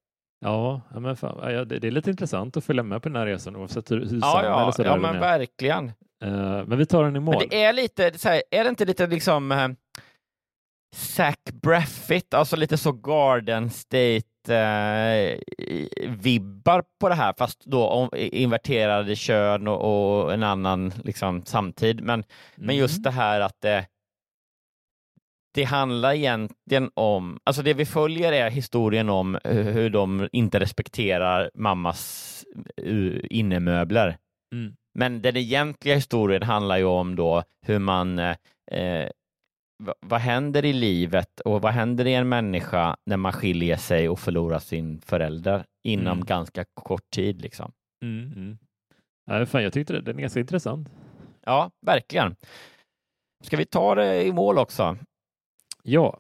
Ja, 0.45 0.81
ja, 0.93 0.99
men 0.99 1.15
fan, 1.15 1.53
ja, 1.53 1.65
det, 1.65 1.79
det 1.79 1.87
är 1.87 1.91
lite 1.91 2.09
intressant 2.09 2.57
att 2.57 2.63
följa 2.63 2.83
med 2.83 3.03
på 3.03 3.09
den 3.09 3.15
här 3.15 3.25
resan 3.25 3.55
oavsett 3.55 3.91
hur, 3.91 4.05
hur 4.05 4.19
Ja, 4.21 4.31
sann 4.31 4.39
eller 4.45 4.49
ja, 4.49 4.71
sådär 4.71 4.89
ja 4.89 4.95
men 4.97 5.19
verkligen. 5.19 5.87
Eh, 6.23 6.65
men 6.65 6.77
vi 6.77 6.85
tar 6.85 7.03
den 7.03 7.15
i 7.15 7.19
mål. 7.19 7.35
Men 7.39 7.47
det 7.49 7.63
är 7.63 7.73
lite, 7.73 8.17
så 8.19 8.29
här, 8.29 8.43
är 8.51 8.63
det 8.63 8.69
inte 8.69 8.85
lite 8.85 9.07
liksom 9.07 9.51
eh, 9.51 9.67
Zach 10.95 11.35
Braffit, 11.53 12.33
alltså 12.33 12.55
lite 12.55 12.77
så 12.77 12.91
Garden 12.91 13.69
State 13.69 14.21
eh, 14.49 15.39
vibbar 16.09 16.83
på 16.99 17.09
det 17.09 17.15
här, 17.15 17.33
fast 17.37 17.65
då 17.65 17.87
om, 17.87 18.09
inverterade 18.15 19.15
kön 19.15 19.67
och, 19.67 20.21
och 20.23 20.33
en 20.33 20.43
annan 20.43 20.93
liksom 21.03 21.45
samtid. 21.45 22.03
Men, 22.03 22.23
men 22.55 22.75
just 22.75 22.97
Mm. 22.97 23.03
det 23.03 23.11
här 23.11 23.41
att 23.41 23.61
det 23.61 23.85
det 25.53 25.63
handlar 25.63 26.13
egentligen 26.13 26.91
om, 26.93 27.39
alltså 27.43 27.61
det 27.61 27.73
vi 27.73 27.85
följer 27.85 28.31
är 28.31 28.49
historien 28.49 29.09
om 29.09 29.37
hur 29.43 29.89
de 29.89 30.29
inte 30.31 30.59
respekterar 30.59 31.51
mammas 31.53 32.45
innemöbler. 33.29 34.17
Mm. 34.53 34.75
Men 34.93 35.21
den 35.21 35.37
egentliga 35.37 35.95
historien 35.95 36.43
handlar 36.43 36.77
ju 36.77 36.83
om 36.85 37.15
då 37.15 37.43
hur 37.65 37.79
man 37.79 38.19
eh, 38.19 38.35
vad 39.99 40.19
händer 40.21 40.65
i 40.65 40.73
livet 40.73 41.39
och 41.39 41.61
vad 41.61 41.71
händer 41.73 42.07
i 42.07 42.13
en 42.13 42.29
människa 42.29 42.97
när 43.05 43.17
man 43.17 43.33
skiljer 43.33 43.77
sig 43.77 44.09
och 44.09 44.19
förlorar 44.19 44.59
sin 44.59 45.01
förälder 45.01 45.65
inom 45.83 46.13
Mm. 46.17 46.25
ganska 46.25 46.65
kort 46.73 47.09
tid? 47.09 47.41
Liksom. 47.41 47.71
Mm, 48.03 48.31
mm. 48.35 48.57
Ja, 49.25 49.45
fan, 49.45 49.63
jag 49.63 49.73
tyckte 49.73 49.93
det, 49.93 50.01
den 50.01 50.17
är 50.17 50.21
ganska 50.21 50.39
intressant. 50.39 50.89
Ja, 51.45 51.71
verkligen. 51.85 52.35
Ska 53.43 53.57
vi 53.57 53.65
ta 53.65 53.95
det 53.95 54.23
i 54.25 54.33
mål 54.33 54.57
också? 54.57 54.97
Ja. 55.83 56.19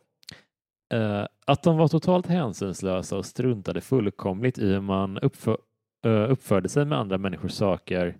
Eh, 0.93 1.25
att 1.45 1.63
de 1.63 1.77
var 1.77 1.87
totalt 1.87 2.27
hänsynslösa 2.27 3.17
och 3.17 3.25
struntade 3.25 3.81
fullkomligt 3.81 4.57
i 4.57 4.67
hur 4.67 4.81
man 4.81 5.17
uppför, 5.17 5.57
eh, 6.05 6.31
uppförde 6.31 6.69
sig 6.69 6.85
med 6.85 6.99
andra 6.99 7.17
människors 7.17 7.51
saker 7.51 8.17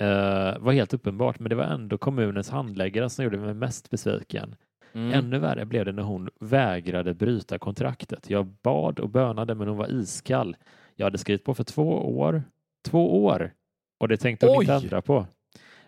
eh, 0.00 0.58
var 0.58 0.72
helt 0.72 0.94
uppenbart, 0.94 1.38
men 1.38 1.50
det 1.50 1.54
var 1.54 1.64
ändå 1.64 1.98
kommunens 1.98 2.50
handläggare 2.50 3.10
som 3.10 3.24
gjorde 3.24 3.38
mig 3.38 3.54
mest 3.54 3.90
besviken. 3.90 4.54
Mm. 4.92 5.12
Ännu 5.12 5.38
värre 5.38 5.64
blev 5.64 5.84
det 5.84 5.92
när 5.92 6.02
hon 6.02 6.28
vägrade 6.40 7.14
bryta 7.14 7.58
kontraktet. 7.58 8.30
Jag 8.30 8.46
bad 8.46 8.98
och 8.98 9.08
bönade, 9.08 9.54
men 9.54 9.68
hon 9.68 9.76
var 9.76 9.92
iskall. 9.92 10.56
Jag 10.96 11.06
hade 11.06 11.18
skrivit 11.18 11.44
på 11.44 11.54
för 11.54 11.64
två 11.64 12.18
år. 12.18 12.42
Två 12.88 13.24
år! 13.24 13.52
Och 14.00 14.08
det 14.08 14.16
tänkte 14.16 14.46
hon 14.46 14.62
inte 14.62 14.76
Oj! 14.76 14.82
ändra 14.82 15.02
på. 15.02 15.26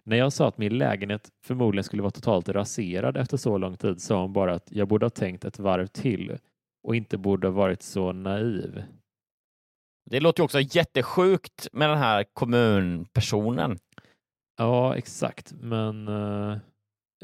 När 0.07 0.17
jag 0.17 0.33
sa 0.33 0.49
att 0.49 0.59
min 0.59 0.79
lägenhet 0.79 1.29
förmodligen 1.45 1.85
skulle 1.85 2.03
vara 2.03 2.11
totalt 2.11 2.49
raserad 2.49 3.17
efter 3.17 3.37
så 3.37 3.59
lång 3.59 3.77
tid 3.77 4.03
sa 4.03 4.21
hon 4.21 4.33
bara 4.33 4.55
att 4.55 4.73
jag 4.73 4.89
borde 4.89 5.05
ha 5.07 5.11
tänkt 5.11 5.45
ett 5.45 5.59
varv 5.59 5.87
till 5.87 6.39
och 6.83 6.97
inte 6.97 7.19
borde 7.19 7.47
ha 7.47 7.53
varit 7.53 7.83
så 7.83 8.13
naiv. 8.13 8.83
Det 10.11 10.21
låter 10.21 10.41
ju 10.41 10.45
också 10.45 10.61
jättesjukt 10.61 11.69
med 11.73 11.91
den 11.91 11.99
här 11.99 12.25
kommunpersonen. 12.33 13.79
Ja, 14.57 14.97
exakt, 14.97 15.53
men 15.61 16.09
uh, 16.09 16.57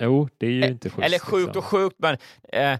jo, 0.01 0.28
det 0.39 0.47
är 0.47 0.51
ju 0.51 0.62
Eh, 0.62 0.70
inte 0.70 0.91
schysst. 0.91 1.07
Eller 1.07 1.18
sjukt 1.18 1.47
liksom. 1.47 1.59
och 1.59 1.64
sjukt, 1.64 1.97
men 1.99 2.16
eh, 2.53 2.78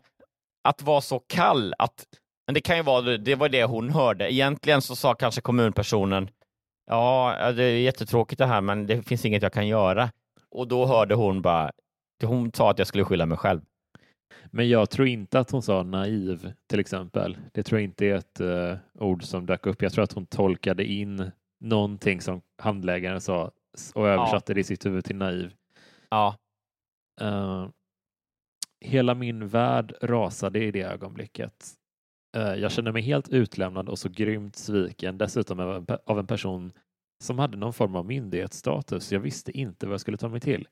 att 0.69 0.83
vara 0.83 1.01
så 1.01 1.19
kall. 1.19 1.75
Att, 1.79 2.07
men 2.47 2.55
det 2.55 2.61
kan 2.61 2.77
ju 2.77 2.83
vara 2.83 3.17
det 3.17 3.35
var 3.35 3.49
det 3.49 3.65
hon 3.65 3.91
hörde. 3.91 4.33
Egentligen 4.33 4.83
så 4.83 4.97
sa 4.97 5.15
kanske 5.15 5.41
kommunpersonen 5.41 6.31
ja, 6.91 7.53
det 7.53 7.65
är 7.65 7.79
jättetråkigt 7.79 8.39
det 8.39 8.47
här, 8.47 8.61
men 8.61 8.87
det 8.87 9.03
finns 9.03 9.25
inget 9.25 9.43
jag 9.43 9.53
kan 9.53 9.69
göra. 9.69 10.11
Och 10.51 10.69
då 10.69 10.87
hörde 10.87 11.15
hon 11.15 11.43
bara, 11.43 11.71
hon 12.25 12.53
sa 12.53 12.71
att 12.71 12.79
jag 12.79 12.87
skulle 12.87 13.05
skylla 13.05 13.27
mig 13.27 13.39
själv. 13.39 13.61
Men 14.51 14.69
jag 14.69 14.91
tror 14.91 15.09
inte 15.09 15.39
att 15.39 15.51
hon 15.51 15.63
sa 15.63 15.83
naiv 15.83 16.53
till 16.67 16.81
exempel. 16.81 17.39
Det 17.53 17.63
tror 17.63 17.81
jag 17.81 17.85
inte 17.85 18.07
är 18.07 18.15
ett 18.15 18.41
eh, 18.41 18.77
ord 18.99 19.25
som 19.25 19.47
dök 19.47 19.67
upp. 19.67 19.83
Jag 19.83 19.93
tror 19.93 20.05
att 20.05 20.13
hon 20.13 20.27
tolkade 20.27 20.85
in 20.85 21.31
någonting 21.61 22.21
som 22.21 22.41
handläggaren 22.59 23.21
sa 23.21 23.51
och 23.95 24.09
översatte 24.09 24.55
det 24.55 24.61
i 24.61 24.65
sitt 24.65 24.87
huvud 24.87 25.05
till 25.05 25.17
naiv. 25.17 25.53
Ja, 26.11 26.37
Eh, 27.21 27.69
hela 28.81 29.15
min 29.15 29.49
värld 29.49 29.95
rasade 30.03 30.65
i 30.65 30.71
det 30.71 30.83
ögonblicket. 30.83 31.67
Eh, 32.37 32.55
jag 32.55 32.73
kände 32.73 32.93
mig 32.93 33.03
helt 33.03 33.29
utlämnad 33.29 33.89
och 33.89 33.99
så 33.99 34.09
grymt 34.09 34.57
sviken, 34.57 35.19
dessutom 35.19 35.61
av 35.61 35.77
en, 35.77 35.87
av 36.07 36.19
en 36.19 36.27
person 36.27 36.73
som 37.25 37.39
hade 37.39 37.57
någon 37.57 37.73
form 37.73 37.97
av 37.97 38.07
myndighetsstatus. 38.07 39.13
Jag 39.13 39.21
visste 39.21 39.59
inte 39.59 39.87
vad 39.87 39.93
jag 39.93 40.01
skulle 40.01 40.17
ta 40.17 40.29
mig 40.29 40.41
till. 40.41 40.69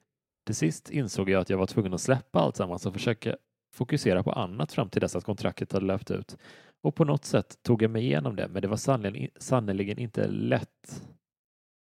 Till 0.46 0.54
sist 0.54 0.90
insåg 0.90 1.30
jag 1.30 1.40
att 1.40 1.50
jag 1.50 1.58
var 1.58 1.66
tvungen 1.66 1.94
att 1.94 2.00
släppa 2.00 2.40
allt 2.40 2.56
sammans 2.56 2.86
och 2.86 2.92
försöka 2.92 3.36
fokusera 3.74 4.22
på 4.22 4.32
annat 4.32 4.72
fram 4.72 4.88
till 4.88 5.00
dess 5.00 5.16
att 5.16 5.24
kontraktet 5.24 5.72
hade 5.72 5.86
löpt 5.86 6.10
ut. 6.10 6.36
Och 6.82 6.94
på 6.94 7.04
något 7.04 7.24
sätt 7.24 7.62
tog 7.62 7.82
jag 7.82 7.90
mig 7.90 8.04
igenom 8.04 8.36
det, 8.36 8.48
men 8.48 8.62
det 8.62 8.68
var 8.68 8.76
sannoliken, 8.76 9.30
sannerligen 9.36 9.98
inte 9.98 10.26
lätt. 10.28 11.02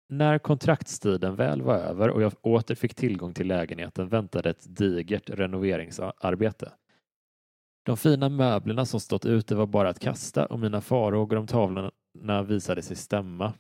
När 0.10 0.40
kontraktstiden 0.40 1.36
väl 1.36 1.62
var 1.62 1.76
över 1.76 2.10
och 2.10 2.22
jag 2.22 2.34
åter 2.42 2.76
fick 2.76 2.96
tillgång 2.96 3.34
till 3.34 3.48
lägenheten 3.48 4.10
väntade 4.10 4.50
ett 4.50 4.76
digert 4.78 5.30
renoveringsarbete. 5.30 6.72
De 7.88 7.98
fina 7.98 8.30
möblerna 8.30 8.86
som 8.86 9.00
stått 9.00 9.26
ute 9.26 9.56
var 9.56 9.66
bara 9.66 9.90
att 9.90 10.00
kasta 10.00 10.46
och 10.46 10.60
mina 10.60 10.82
farhågor 10.82 11.38
om 11.38 11.48
tavlorna 11.48 12.44
visade 12.44 12.82
sig 12.82 12.96
stämma. 12.96 13.54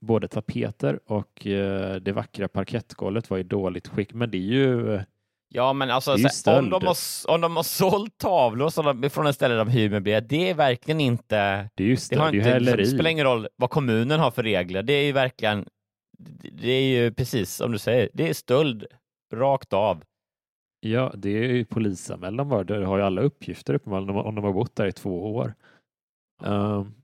Både 0.00 0.28
tapeter 0.28 1.00
och 1.06 1.46
eh, 1.46 1.94
det 1.94 2.12
vackra 2.12 2.48
parkettgolvet 2.48 3.30
var 3.30 3.38
i 3.38 3.42
dåligt 3.42 3.88
skick, 3.88 4.14
men 4.14 4.30
det 4.30 4.38
är 4.38 4.40
ju 4.40 5.00
ja 5.48 5.72
men 5.72 5.90
alltså 5.90 6.14
Det 6.14 6.20
är 6.20 6.22
ju 6.22 6.28
så, 6.28 6.50
här, 6.50 6.58
om, 6.58 6.70
de 6.70 6.86
har, 6.86 6.96
om 7.28 7.40
de 7.40 7.56
har 7.56 7.62
sålt 7.62 8.18
tavlor 8.18 8.68
så 8.68 8.82
de, 8.82 9.10
från 9.10 9.26
ett 9.26 9.34
ställe 9.34 9.54
de 9.54 9.68
hyr 9.68 9.90
möbler, 9.90 10.20
det 10.20 10.50
är 10.50 10.54
verkligen 10.54 11.00
inte 11.00 11.68
det 11.74 11.84
är 11.84 11.88
ju, 11.88 11.96
stöld, 11.96 12.20
har 12.20 12.32
det 12.32 12.58
inte, 12.58 12.76
det 12.76 12.86
spelar 12.86 13.10
ingen 13.10 13.26
roll 13.26 13.48
vad 13.56 13.70
kommunen 13.70 14.20
har 14.20 14.30
för 14.30 14.42
regler. 14.42 14.82
Det 14.82 14.92
är 14.92 15.04
ju 15.04 15.12
verkligen, 15.12 15.66
det 16.52 16.70
är 16.70 16.82
ju 16.82 17.12
precis 17.12 17.54
som 17.54 17.72
du 17.72 17.78
säger, 17.78 18.08
det 18.12 18.28
är 18.28 18.34
stöld 18.34 18.86
rakt 19.34 19.72
av. 19.72 20.02
Ja, 20.80 21.12
det 21.16 21.30
är 21.30 21.48
ju 21.48 21.64
polisanmälan 21.64 22.48
bara. 22.48 22.64
Det 22.64 22.84
har 22.84 22.96
ju 22.96 23.02
alla 23.04 23.20
uppgifter 23.20 23.74
uppenbarligen 23.74 24.16
om 24.16 24.34
de 24.34 24.44
har 24.44 24.52
bott 24.52 24.76
där 24.76 24.86
i 24.86 24.92
två 24.92 25.34
år. 25.34 25.54
Ehm, 26.44 26.94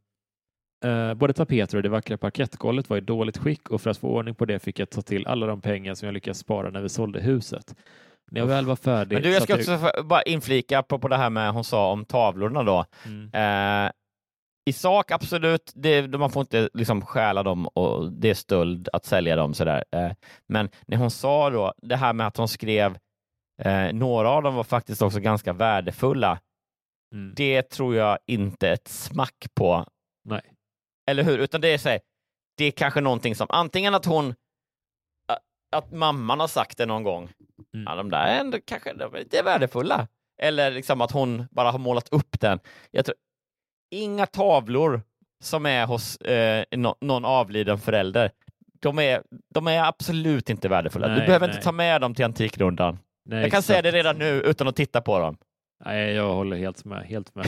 eh, 0.85 1.15
både 1.15 1.33
tapeter 1.33 1.77
och 1.77 1.83
det 1.83 1.89
vackra 1.89 2.19
parkettgolvet 2.19 2.91
var 2.91 2.97
i 2.97 3.01
dåligt 3.01 3.39
skick 3.39 3.71
och 3.71 3.81
för 3.81 3.91
att 3.91 3.99
få 3.99 4.09
ordning 4.09 4.35
på 4.35 4.45
det 4.45 4.59
fick 4.59 4.79
jag 4.79 4.91
ta 4.91 5.03
till 5.03 5.27
alla 5.27 5.47
de 5.47 5.61
pengar 5.61 5.95
som 5.95 6.07
jag 6.07 6.13
lyckades 6.13 6.39
spara 6.39 6.71
när 6.71 6.81
vi 6.81 6.89
sålde 6.89 7.21
huset. 7.21 7.77
När 8.31 8.41
jag 8.41 8.47
väl 8.47 8.67
var 8.67 8.77
färdig... 8.77 9.17
Men 9.17 9.23
du, 9.23 9.33
jag 9.33 9.43
ska 9.43 9.55
också 9.55 9.79
få- 9.79 10.03
bara 10.05 10.23
inflika 10.23 10.83
på, 10.83 10.99
på 10.99 11.09
det 11.09 11.17
här 11.17 11.31
med 11.31 11.53
hon 11.53 11.65
sa 11.65 11.93
om 11.93 12.05
tavlorna 12.05 12.63
då. 12.63 12.85
Mm. 13.07 13.31
Eh, 13.87 13.93
I 14.67 14.73
sak 14.73 15.11
absolut, 15.11 15.73
det, 15.75 16.19
man 16.19 16.31
får 16.31 16.41
inte 16.41 16.69
liksom 16.75 17.03
stjäla 17.03 17.43
dem 17.43 17.67
och 17.67 18.13
det 18.13 18.31
är 18.31 18.35
stöld 18.35 18.89
att 18.93 19.05
sälja 19.05 19.37
dem 19.37 19.55
sådär. 19.55 19.85
Eh, 19.93 20.11
men 20.49 20.69
när 20.87 20.97
hon 20.97 21.11
sa 21.11 21.51
då 21.51 21.73
det 21.83 21.97
här 21.97 22.13
med 22.13 22.27
att 22.27 22.37
hon 22.37 22.49
skrev, 22.49 22.99
eh, 23.63 23.93
några 23.93 24.31
av 24.31 24.43
dem 24.43 24.55
var 24.55 24.65
faktiskt 24.65 25.03
också 25.03 25.21
ganska 25.21 25.53
värdefulla. 25.53 26.41
Mm. 27.15 27.35
Det 27.37 27.63
tror 27.63 27.95
jag 27.95 28.19
inte 28.27 28.71
ett 28.71 28.89
smack 28.89 29.47
på. 29.55 29.87
Nej. 30.25 30.41
Eller 31.11 31.23
hur? 31.23 31.39
Utan 31.39 31.61
det 31.61 31.69
är 31.69 31.79
så 31.79 31.89
här, 31.89 32.01
det 32.57 32.65
är 32.65 32.71
kanske 32.71 33.01
någonting 33.01 33.35
som 33.35 33.47
antingen 33.51 33.95
att 33.95 34.05
hon 34.05 34.35
att- 35.77 35.93
mamman 35.93 36.41
har 36.41 36.49
sagt 36.49 36.79
det 36.79 36.87
någon 36.87 37.03
gång. 37.03 37.23
Mm. 37.75 37.85
Ja, 37.87 37.95
de 37.95 38.11
där 38.11 38.27
är 38.27 38.41
ändå 38.41 38.59
kanske 38.67 38.93
lite 39.19 39.43
värdefulla. 39.43 40.09
Eller 40.43 40.71
liksom 40.71 41.01
att 41.01 41.11
hon 41.11 41.47
bara 41.51 41.71
har 41.71 41.79
målat 41.79 42.09
upp 42.09 42.41
den. 42.41 42.59
Jag 42.91 43.05
tror, 43.05 43.17
inga 43.91 44.27
tavlor 44.27 45.03
som 45.45 45.67
är 45.67 45.87
hos 45.87 46.17
eh, 46.17 46.65
nå- 46.77 46.97
någon 47.01 47.25
avliden 47.25 47.79
förälder. 47.79 48.31
De 48.81 48.99
är, 48.99 49.23
de 49.55 49.67
är 49.67 49.83
absolut 49.85 50.51
inte 50.51 50.69
värdefulla. 50.69 51.09
du 51.09 51.15
Nej, 51.17 51.27
behöver 51.27 51.47
nej. 51.47 51.57
inte 51.57 51.65
ta 51.65 51.73
med 51.73 52.01
dem 52.01 52.15
till 52.15 52.25
Antikrundan. 52.25 52.99
Nej, 53.27 53.43
Jag 53.43 53.51
kan 53.51 53.63
säga 53.63 53.83
det 53.83 53.89
exakt. 53.89 53.97
redan 53.99 54.19
nu 54.19 54.43
utan 54.51 54.69
att 54.69 54.77
titta 54.77 55.01
på 55.01 55.19
dem. 55.19 55.37
Nej, 55.85 56.13
jag 56.13 56.35
håller 56.35 56.57
helt 56.57 56.85
med. 56.85 57.03
Helt 57.03 57.35
med. 57.35 57.47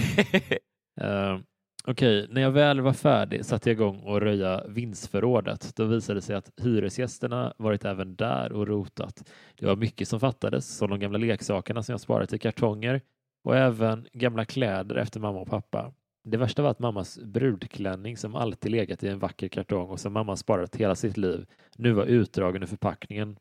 Uh, 1.02 1.40
Okej, 1.86 2.26
när 2.30 2.42
jag 2.42 2.50
väl 2.50 2.80
var 2.80 2.92
färdig 2.92 3.44
satte 3.44 3.70
jag 3.70 3.74
igång 3.74 4.00
och 4.00 4.20
röja 4.20 4.64
vindsförrådet. 4.68 5.76
Då 5.76 5.84
visade 5.84 6.18
det 6.18 6.22
sig 6.22 6.36
att 6.36 6.50
hyresgästerna 6.62 7.54
varit 7.56 7.84
även 7.84 8.16
där 8.16 8.52
och 8.52 8.66
rotat. 8.68 9.30
Det 9.58 9.66
var 9.66 9.76
mycket 9.76 10.08
som 10.08 10.20
fattades, 10.20 10.76
som 10.76 10.90
de 10.90 11.00
gamla 11.00 11.18
leksakerna 11.18 11.82
som 11.82 11.92
jag 11.92 12.00
sparat 12.00 12.32
i 12.32 12.38
kartonger 12.38 13.00
och 13.44 13.56
även 13.56 14.06
gamla 14.12 14.44
kläder 14.44 14.96
efter 14.96 15.20
mamma 15.20 15.40
och 15.40 15.48
pappa. 15.48 15.92
Det 16.24 16.36
värsta 16.36 16.62
var 16.62 16.70
att 16.70 16.78
mammas 16.78 17.18
brudklänning 17.18 18.16
som 18.16 18.34
alltid 18.34 18.70
legat 18.72 19.02
i 19.02 19.08
en 19.08 19.18
vacker 19.18 19.48
kartong 19.48 19.90
och 19.90 20.00
som 20.00 20.12
mamma 20.12 20.36
sparat 20.36 20.76
hela 20.76 20.94
sitt 20.94 21.16
liv 21.16 21.46
nu 21.76 21.92
var 21.92 22.04
utdragen 22.04 22.62
ur 22.62 22.66
förpackningen 22.66 23.36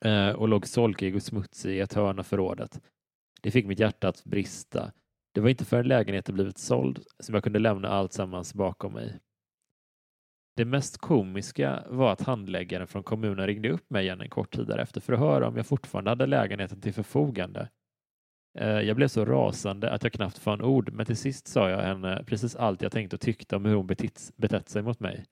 Eh, 0.00 0.30
och 0.30 0.48
låg 0.48 0.66
solkig 0.66 1.14
och 1.14 1.22
smutsig 1.22 1.76
i 1.76 1.80
ett 1.80 1.94
hörn 1.94 2.18
av 2.18 2.22
förrådet. 2.22 2.80
Det 3.42 3.50
fick 3.50 3.66
mitt 3.66 3.78
hjärta 3.78 4.08
att 4.08 4.24
brista. 4.24 4.92
Det 5.34 5.40
var 5.40 5.48
inte 5.48 5.64
förrän 5.64 5.88
lägenheten 5.88 6.34
blivit 6.34 6.58
såld 6.58 7.04
som 7.18 7.34
jag 7.34 7.44
kunde 7.44 7.58
lämna 7.58 7.88
allt 7.88 8.12
sammans 8.12 8.54
bakom 8.54 8.92
mig. 8.92 9.18
Det 10.56 10.64
mest 10.64 10.98
komiska 10.98 11.84
var 11.88 12.12
att 12.12 12.20
handläggaren 12.20 12.86
från 12.86 13.02
kommunen 13.02 13.46
ringde 13.46 13.70
upp 13.70 13.90
mig 13.90 14.04
igen 14.04 14.20
en 14.20 14.28
kort 14.28 14.54
tid 14.54 14.66
därefter 14.66 15.00
för 15.00 15.12
att 15.12 15.18
höra 15.18 15.48
om 15.48 15.56
jag 15.56 15.66
fortfarande 15.66 16.10
hade 16.10 16.26
lägenheten 16.26 16.80
till 16.80 16.92
förfogande. 16.92 17.68
Eh, 18.58 18.80
jag 18.80 18.96
blev 18.96 19.08
så 19.08 19.24
rasande 19.24 19.90
att 19.90 20.02
jag 20.02 20.12
knappt 20.12 20.38
fann 20.38 20.62
ord, 20.62 20.92
men 20.92 21.06
till 21.06 21.16
sist 21.16 21.48
sa 21.48 21.70
jag 21.70 21.82
henne 21.82 22.24
precis 22.26 22.56
allt 22.56 22.82
jag 22.82 22.92
tänkte 22.92 23.16
och 23.16 23.20
tyckte 23.20 23.56
om 23.56 23.64
hur 23.64 23.74
hon 23.74 23.86
betett, 23.86 24.32
betett 24.36 24.68
sig 24.68 24.82
mot 24.82 25.00
mig. 25.00 25.24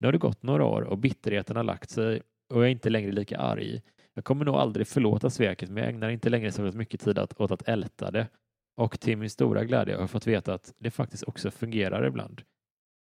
Nu 0.00 0.06
har 0.06 0.12
det 0.12 0.18
gått 0.18 0.42
några 0.42 0.64
år 0.64 0.82
och 0.82 0.98
bitterheten 0.98 1.56
har 1.56 1.64
lagt 1.64 1.90
sig 1.90 2.22
och 2.48 2.60
jag 2.60 2.66
är 2.66 2.70
inte 2.70 2.90
längre 2.90 3.12
lika 3.12 3.38
arg. 3.38 3.82
Jag 4.16 4.24
kommer 4.24 4.44
nog 4.44 4.54
aldrig 4.54 4.88
förlåta 4.88 5.30
sveket, 5.30 5.70
men 5.70 5.82
jag 5.82 5.92
ägnar 5.92 6.10
inte 6.10 6.30
längre 6.30 6.52
så 6.52 6.62
mycket 6.62 7.00
tid 7.00 7.18
åt 7.18 7.50
att 7.50 7.68
älta 7.68 8.10
det. 8.10 8.28
Och 8.76 9.00
till 9.00 9.18
min 9.18 9.30
stora 9.30 9.64
glädje 9.64 9.94
har 9.94 10.00
jag 10.00 10.10
fått 10.10 10.26
veta 10.26 10.54
att 10.54 10.74
det 10.78 10.90
faktiskt 10.90 11.22
också 11.22 11.50
fungerar 11.50 12.06
ibland. 12.06 12.42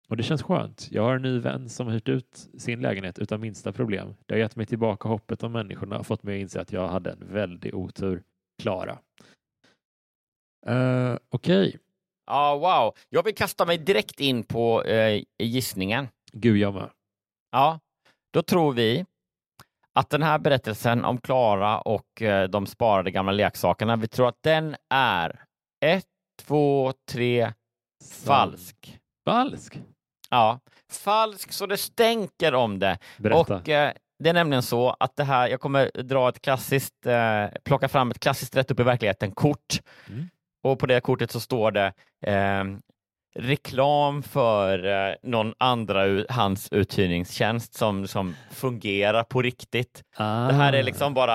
Och 0.09 0.17
det 0.17 0.23
känns 0.23 0.43
skönt. 0.43 0.89
Jag 0.91 1.03
har 1.03 1.17
en 1.17 1.23
ny 1.23 1.39
vän 1.39 1.69
som 1.69 1.87
har 1.87 1.95
hyrt 1.95 2.09
ut 2.09 2.49
sin 2.59 2.81
lägenhet 2.81 3.19
utan 3.19 3.41
minsta 3.41 3.73
problem. 3.73 4.15
Det 4.27 4.35
har 4.35 4.39
gett 4.39 4.57
mig 4.57 4.67
tillbaka 4.67 5.09
hoppet 5.09 5.43
om 5.43 5.53
människorna 5.53 5.99
och 5.99 6.07
fått 6.07 6.23
mig 6.23 6.37
att 6.37 6.41
inse 6.41 6.61
att 6.61 6.73
jag 6.73 6.89
hade 6.89 7.11
en 7.11 7.33
väldig 7.33 7.75
otur. 7.75 8.23
Klara. 8.62 8.99
Uh, 10.69 11.19
Okej. 11.29 11.79
Ja, 12.27 12.57
wow. 12.57 12.95
Jag 13.09 13.23
vill 13.23 13.35
kasta 13.35 13.65
mig 13.65 13.79
direkt 13.79 14.21
in 14.21 14.45
på 14.45 14.83
eh, 14.83 15.23
gissningen. 15.39 16.09
Gud, 16.33 16.57
jag 16.57 16.75
med. 16.75 16.91
Ja, 17.51 17.81
då 18.33 18.43
tror 18.43 18.73
vi 18.73 19.07
att 19.95 20.11
den 20.11 20.23
här 20.23 20.39
berättelsen 20.39 21.05
om 21.05 21.21
Klara 21.21 21.81
och 21.81 22.23
eh, 22.23 22.49
de 22.49 22.67
sparade 22.67 23.11
gamla 23.11 23.33
leksakerna, 23.33 23.97
vi 23.97 24.09
tror 24.09 24.29
att 24.29 24.43
den 24.43 24.77
är 24.95 25.45
ett, 25.85 26.05
två, 26.43 26.93
tre, 27.11 27.53
falsk. 28.25 28.99
Falsk? 29.27 29.81
Ja, 30.31 30.61
falsk 30.93 31.53
så 31.53 31.67
det 31.67 31.77
stänker 31.77 32.55
om 32.55 32.79
det. 32.79 32.99
Berätta. 33.19 33.57
Och 33.57 33.69
eh, 33.69 33.93
det 34.19 34.29
är 34.29 34.35
nämligen 34.35 34.63
så 34.63 34.97
att 35.01 35.17
det 35.17 35.25
här, 35.25 35.49
jag 35.49 35.61
kommer 35.61 36.03
dra 36.03 36.29
ett 36.29 36.41
klassiskt, 36.41 37.07
eh, 37.07 37.47
plocka 37.65 37.89
fram 37.89 38.11
ett 38.11 38.21
klassiskt 38.21 38.57
rätt 38.57 38.71
upp 38.71 38.81
i 38.81 38.83
verkligheten-kort. 38.83 39.81
Mm. 40.09 40.29
Och 40.63 40.79
på 40.79 40.87
det 40.87 41.01
kortet 41.01 41.31
så 41.31 41.41
står 41.41 41.71
det 41.71 41.93
eh, 42.27 42.65
reklam 43.39 44.22
för 44.22 44.87
eh, 45.09 45.14
någon 45.22 45.55
andra 45.59 46.24
hans 46.28 46.68
uthyrningstjänst 46.72 47.74
som, 47.74 48.07
som 48.09 48.37
fungerar 48.51 49.22
på 49.24 49.43
riktigt. 49.43 50.03
Ah. 50.16 50.47
Det 50.47 50.53
här 50.55 50.72
är 50.72 50.82
liksom 50.82 51.14
bara, 51.14 51.35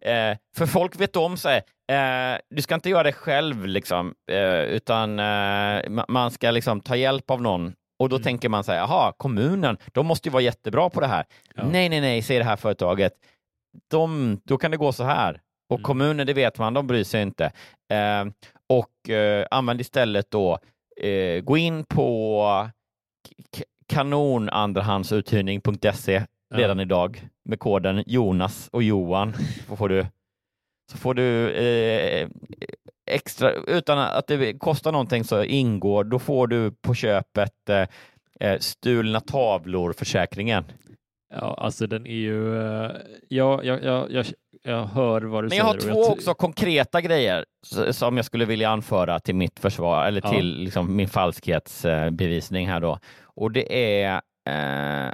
eh, 0.00 0.36
för 0.56 0.66
folk 0.66 1.00
vet 1.00 1.16
om 1.16 1.36
sig, 1.36 1.56
eh, 1.92 2.38
du 2.50 2.62
ska 2.62 2.74
inte 2.74 2.90
göra 2.90 3.02
det 3.02 3.12
själv 3.12 3.66
liksom, 3.66 4.14
eh, 4.30 4.60
utan 4.60 5.18
eh, 5.18 5.22
ma- 5.22 6.04
man 6.08 6.30
ska 6.30 6.50
liksom 6.50 6.80
ta 6.80 6.96
hjälp 6.96 7.30
av 7.30 7.42
någon. 7.42 7.72
Och 7.98 8.08
då 8.08 8.16
Mm. 8.16 8.24
tänker 8.24 8.48
man 8.48 8.64
så 8.64 8.72
här, 8.72 8.78
jaha, 8.78 9.12
kommunen, 9.16 9.76
de 9.92 10.06
måste 10.06 10.28
ju 10.28 10.32
vara 10.32 10.42
jättebra 10.42 10.90
på 10.90 11.00
det 11.00 11.06
här. 11.06 11.24
Ja. 11.54 11.62
Nej, 11.72 11.88
nej, 11.88 12.00
nej, 12.00 12.22
säger 12.22 12.40
det 12.40 12.46
här 12.46 12.56
företaget. 12.56 13.12
De, 13.90 14.40
då 14.44 14.56
kan 14.58 14.70
det 14.70 14.76
gå 14.76 14.92
så 14.92 15.04
här. 15.04 15.40
Och 15.68 15.76
Mm. 15.78 15.82
kommunen, 15.84 16.26
det 16.26 16.32
vet 16.34 16.58
man, 16.58 16.74
de 16.74 16.86
bryr 16.86 17.04
sig 17.04 17.22
inte. 17.22 17.44
Eh, 17.92 18.24
och 18.68 19.10
eh, 19.10 19.46
använd 19.50 19.80
istället 19.80 20.30
då, 20.30 20.58
eh, 20.96 21.40
gå 21.40 21.56
in 21.56 21.84
på 21.84 22.68
kanonandrahandsuthyrning.se 23.86 26.22
redan 26.54 26.80
idag 26.80 27.28
med 27.44 27.58
koden 27.58 28.04
Jonas 28.06 28.68
och 28.72 28.82
Johan. 28.82 29.34
Så 29.68 29.76
får 29.76 29.88
du, 29.88 30.06
så 30.92 30.98
får 30.98 31.14
du 31.14 31.50
eh, 31.50 32.28
extra, 33.10 33.52
utan 33.52 33.98
att 33.98 34.26
det 34.26 34.58
kostar 34.58 34.92
någonting 34.92 35.24
så 35.24 35.44
ingår, 35.44 36.04
då 36.04 36.18
får 36.18 36.46
du 36.46 36.70
på 36.70 36.94
köpet 36.94 37.68
eh, 37.68 37.86
eh, 38.40 38.58
stulna 38.58 39.20
tavlor-försäkringen. 39.20 40.64
Ja, 41.34 41.54
alltså 41.58 41.86
den 41.86 42.06
är 42.06 42.14
ju... 42.14 42.62
eh, 42.62 42.90
ja, 43.28 43.60
jag, 43.62 43.84
jag, 43.84 44.12
jag, 44.12 44.26
jag 44.66 44.84
hör 44.86 45.22
vad 45.22 45.44
du 45.44 45.48
Men 45.48 45.50
säger. 45.50 45.62
jag 45.62 45.66
har 45.66 45.74
och 45.74 45.80
två 45.82 46.04
ty- 46.04 46.12
också 46.12 46.34
konkreta 46.34 47.00
grejer 47.00 47.44
som 47.92 48.16
jag 48.16 48.26
skulle 48.26 48.44
vilja 48.44 48.70
anföra 48.70 49.20
till 49.20 49.34
mitt 49.34 49.58
försvar, 49.60 50.06
eller 50.06 50.20
Ja. 50.24 50.30
till 50.32 50.56
liksom, 50.58 50.96
min 50.96 51.08
falskhetsbevisning 51.08 52.68
här 52.68 52.80
då. 52.80 52.98
Och 53.22 53.50
det 53.52 53.94
är 53.94 54.20
eh, 54.48 55.12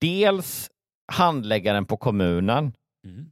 dels 0.00 0.70
handläggaren 1.12 1.84
på 1.86 1.96
kommunen, 1.96 2.72
Mm. 3.06 3.30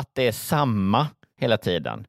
att 0.00 0.10
det 0.12 0.26
är 0.26 0.32
samma 0.32 1.06
hela 1.40 1.56
tiden. 1.58 2.06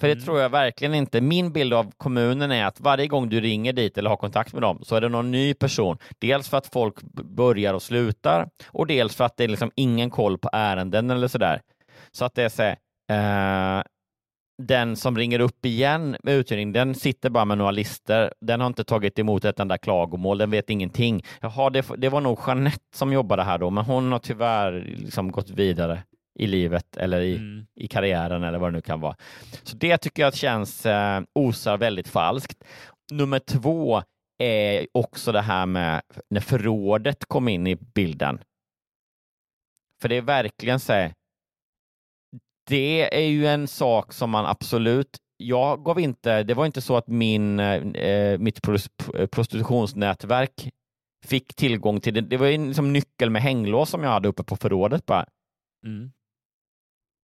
För 0.00 0.06
det 0.06 0.12
Mm. 0.12 0.24
tror 0.24 0.40
jag 0.40 0.48
verkligen 0.48 0.94
inte. 0.94 1.20
Min 1.20 1.52
bild 1.52 1.74
av 1.74 1.92
kommunen 1.96 2.52
är 2.52 2.64
att 2.66 2.80
varje 2.80 3.06
gång 3.06 3.28
du 3.28 3.40
ringer 3.40 3.72
dit 3.72 3.98
eller 3.98 4.10
har 4.10 4.16
kontakt 4.16 4.52
med 4.52 4.62
dem 4.62 4.78
så 4.82 4.96
är 4.96 5.00
det 5.00 5.08
någon 5.08 5.30
ny 5.30 5.54
person. 5.54 5.98
Dels 6.18 6.48
för 6.48 6.56
att 6.58 6.66
folk 6.66 7.02
börjar 7.24 7.74
och 7.74 7.82
slutar 7.82 8.48
och 8.66 8.86
dels 8.86 9.16
för 9.16 9.24
att 9.24 9.36
det 9.36 9.44
är 9.44 9.48
liksom 9.48 9.70
ingen 9.74 10.10
koll 10.10 10.38
på 10.38 10.48
ärenden 10.52 11.10
eller 11.10 11.28
sådär. 11.28 11.60
Så 12.12 12.24
att 12.24 12.34
det 12.34 12.42
är 12.42 12.48
så 12.48 12.62
här, 12.62 12.76
eh, 13.78 13.82
den 14.62 14.96
som 14.96 15.16
ringer 15.18 15.40
upp 15.40 15.66
igen 15.66 16.16
med 16.22 16.34
uthyrning, 16.34 16.72
den 16.72 16.94
sitter 16.94 17.30
bara 17.30 17.44
med 17.44 17.58
några 17.58 17.70
lister. 17.70 18.34
Den 18.40 18.60
har 18.60 18.66
inte 18.66 18.84
tagit 18.84 19.18
emot 19.18 19.44
ett 19.44 19.60
enda 19.60 19.78
klagomål, 19.78 20.38
den 20.38 20.50
vet 20.50 20.70
ingenting. 20.70 21.22
Jaha, 21.40 21.70
det, 21.70 21.86
det 21.98 22.08
var 22.08 22.20
nog 22.20 22.38
Jeanette 22.46 22.78
som 22.96 23.12
jobbade 23.12 23.42
här 23.42 23.58
då, 23.58 23.70
men 23.70 23.84
hon 23.84 24.12
har 24.12 24.18
tyvärr 24.18 24.72
liksom 24.96 25.32
gått 25.32 25.50
vidare 25.50 26.02
i 26.38 26.46
livet 26.46 26.96
eller 26.96 27.20
i, 27.20 27.36
Mm. 27.36 27.66
i 27.74 27.88
karriären 27.88 28.42
eller 28.42 28.58
vad 28.58 28.68
det 28.72 28.76
nu 28.76 28.82
kan 28.82 29.00
vara. 29.00 29.16
Så 29.62 29.76
det 29.76 29.98
tycker 29.98 30.22
jag 30.22 30.34
känns 30.34 30.86
eh, 30.86 31.22
osar 31.34 31.78
väldigt 31.78 32.08
falskt. 32.08 32.64
Nummer 33.12 33.38
två 33.38 34.02
är 34.38 34.86
också 34.94 35.32
det 35.32 35.40
här 35.40 35.66
med 35.66 36.02
när 36.30 36.40
förrådet 36.40 37.24
kom 37.24 37.48
in 37.48 37.66
i 37.66 37.76
bilden. 37.76 38.38
För 40.00 40.08
det 40.08 40.16
är 40.16 40.22
verkligen 40.22 40.80
så 40.80 40.92
här, 40.92 41.12
det 42.68 43.14
är 43.24 43.28
ju 43.28 43.46
en 43.46 43.68
sak 43.68 44.12
som 44.12 44.30
man 44.30 44.46
absolut 44.46 45.16
jag 45.42 45.84
gav 45.84 46.00
inte, 46.00 46.42
det 46.42 46.54
var 46.54 46.66
inte 46.66 46.80
så 46.80 46.96
att 46.96 47.06
min, 47.08 47.60
eh, 47.60 48.38
mitt 48.38 48.62
pros- 48.62 49.26
prostitutionsnätverk 49.26 50.70
fick 51.26 51.54
tillgång 51.54 52.00
till 52.00 52.14
det. 52.14 52.20
Det 52.20 52.36
var 52.36 52.46
ju 52.46 52.66
liksom 52.66 52.92
nyckel 52.92 53.30
med 53.30 53.42
hänglås 53.42 53.90
som 53.90 54.02
jag 54.02 54.10
hade 54.10 54.28
uppe 54.28 54.42
på 54.42 54.56
förrådet 54.56 55.06
bara. 55.06 55.26
Mm. 55.86 56.12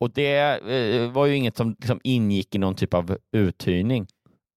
Och 0.01 0.11
det 0.11 0.39
eh, 0.71 1.11
var 1.11 1.27
ju 1.27 1.37
inget 1.37 1.57
som 1.57 1.71
liksom 1.79 2.01
ingick 2.05 2.55
i 2.55 2.59
någon 2.59 2.75
typ 2.75 2.95
av 2.95 3.19
uthyrning. 3.37 4.07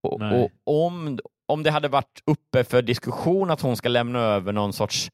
Och, 0.03 0.19
och 0.41 0.51
om, 0.85 1.19
om 1.47 1.63
det 1.63 1.71
hade 1.71 1.87
varit 1.87 2.21
uppe 2.25 2.63
för 2.63 2.81
diskussion 2.81 3.51
att 3.51 3.61
hon 3.61 3.75
ska 3.77 3.89
lämna 3.89 4.19
över 4.19 4.53
någon 4.53 4.73
sorts 4.73 5.09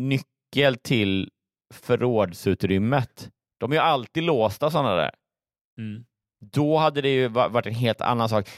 nyckel 0.00 0.76
till 0.82 1.30
förrådsutrymmet, 1.74 3.30
de 3.60 3.70
är 3.72 3.76
ju 3.76 3.80
alltid 3.82 4.22
låsta 4.22 4.70
sådana 4.70 4.94
där, 4.94 5.10
Mm. 5.78 6.04
då 6.54 6.76
hade 6.76 7.00
det 7.00 7.08
ju 7.08 7.28
va- 7.28 7.48
varit 7.48 7.66
en 7.66 7.74
helt 7.74 8.00
annan 8.00 8.28
sak. 8.28 8.48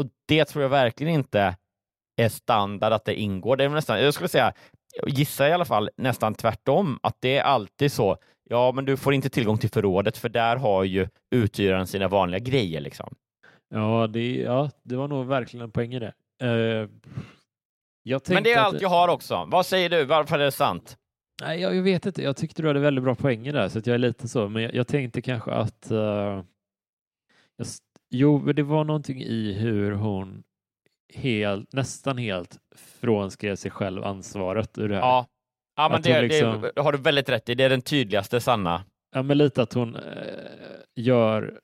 Och 0.00 0.06
det 0.28 0.44
tror 0.44 0.62
jag 0.62 0.68
verkligen 0.68 1.14
inte 1.14 1.56
är 2.20 2.28
standard 2.28 2.92
att 2.92 3.04
det 3.04 3.14
ingår. 3.20 3.56
Det 3.56 3.64
är 3.64 3.68
nästan, 3.68 4.00
jag 4.02 4.14
skulle 4.14 4.28
säga, 4.28 4.52
gissa 5.06 5.48
i 5.48 5.52
alla 5.52 5.64
fall, 5.64 5.90
nästan 5.96 6.34
tvärtom, 6.34 6.98
att 7.02 7.16
det 7.20 7.36
är 7.36 7.42
alltid 7.42 7.92
så. 7.92 8.16
Ja, 8.50 8.72
men 8.72 8.84
du 8.84 8.96
får 8.96 9.14
inte 9.14 9.28
tillgång 9.30 9.58
till 9.58 9.70
förrådet 9.70 10.16
för 10.16 10.28
där 10.28 10.56
har 10.56 10.84
ju 10.84 11.08
uthyraren 11.30 11.86
sina 11.86 12.08
vanliga 12.08 12.38
grejer. 12.38 12.80
Liksom. 12.80 13.14
Ja, 13.68 14.06
det, 14.06 14.36
ja, 14.36 14.70
det 14.82 14.96
var 14.96 15.08
nog 15.08 15.26
verkligen 15.26 15.64
en 15.64 15.70
poäng 15.70 15.94
i 15.94 15.98
det. 15.98 16.12
Jag 18.02 18.22
Men 18.28 18.42
det 18.42 18.52
är 18.52 18.58
att- 18.58 18.64
allt 18.66 18.80
jag 18.80 18.88
har 18.88 19.08
också. 19.08 19.44
Vad 19.50 19.66
säger 19.66 19.90
du? 19.90 20.04
Varför 20.04 20.38
är 20.38 20.44
det 20.44 20.52
sant? 20.52 20.96
Nej, 21.42 21.60
jag, 21.60 21.76
jag 21.76 21.82
vet 21.82 22.06
inte. 22.06 22.22
Jag 22.22 22.36
tyckte 22.36 22.62
du 22.62 22.68
hade 22.68 22.80
väldigt 22.80 23.04
bra 23.04 23.14
poänger 23.14 23.52
där, 23.52 23.68
så 23.68 23.78
jag 23.78 23.88
är 23.94 23.98
lite 23.98 24.28
så. 24.28 24.48
Men 24.48 24.62
jag, 24.62 24.74
jag 24.74 24.86
tänkte 24.86 25.22
kanske 25.22 25.50
att... 25.50 25.90
eh, 25.90 26.42
jag, 27.56 27.66
jo, 28.10 28.52
det 28.52 28.62
var 28.62 28.84
någonting 28.84 29.22
i 29.22 29.52
hur 29.52 29.92
hon 29.92 30.42
helt, 31.14 31.72
nästan 31.72 32.18
helt 32.18 32.58
frånskrev 32.76 33.56
sig 33.56 33.70
själv 33.70 34.04
ansvaret 34.04 34.78
ur 34.78 34.88
det 34.88 34.94
här. 34.94 35.02
Ja, 35.02 35.26
ja 35.76 35.88
men 35.88 36.02
det, 36.02 36.22
liksom- 36.22 36.70
det 36.74 36.80
har 36.80 36.92
du 36.92 36.98
väldigt 36.98 37.28
rätt 37.28 37.48
i. 37.48 37.54
Det 37.54 37.64
är 37.64 37.70
den 37.70 37.82
tydligaste 37.82 38.40
sanna. 38.40 38.84
Ja, 39.14 39.22
men 39.22 39.38
lite 39.38 39.62
att 39.62 39.72
hon 39.72 39.96
eh, 39.96 40.02
gör, 40.96 41.60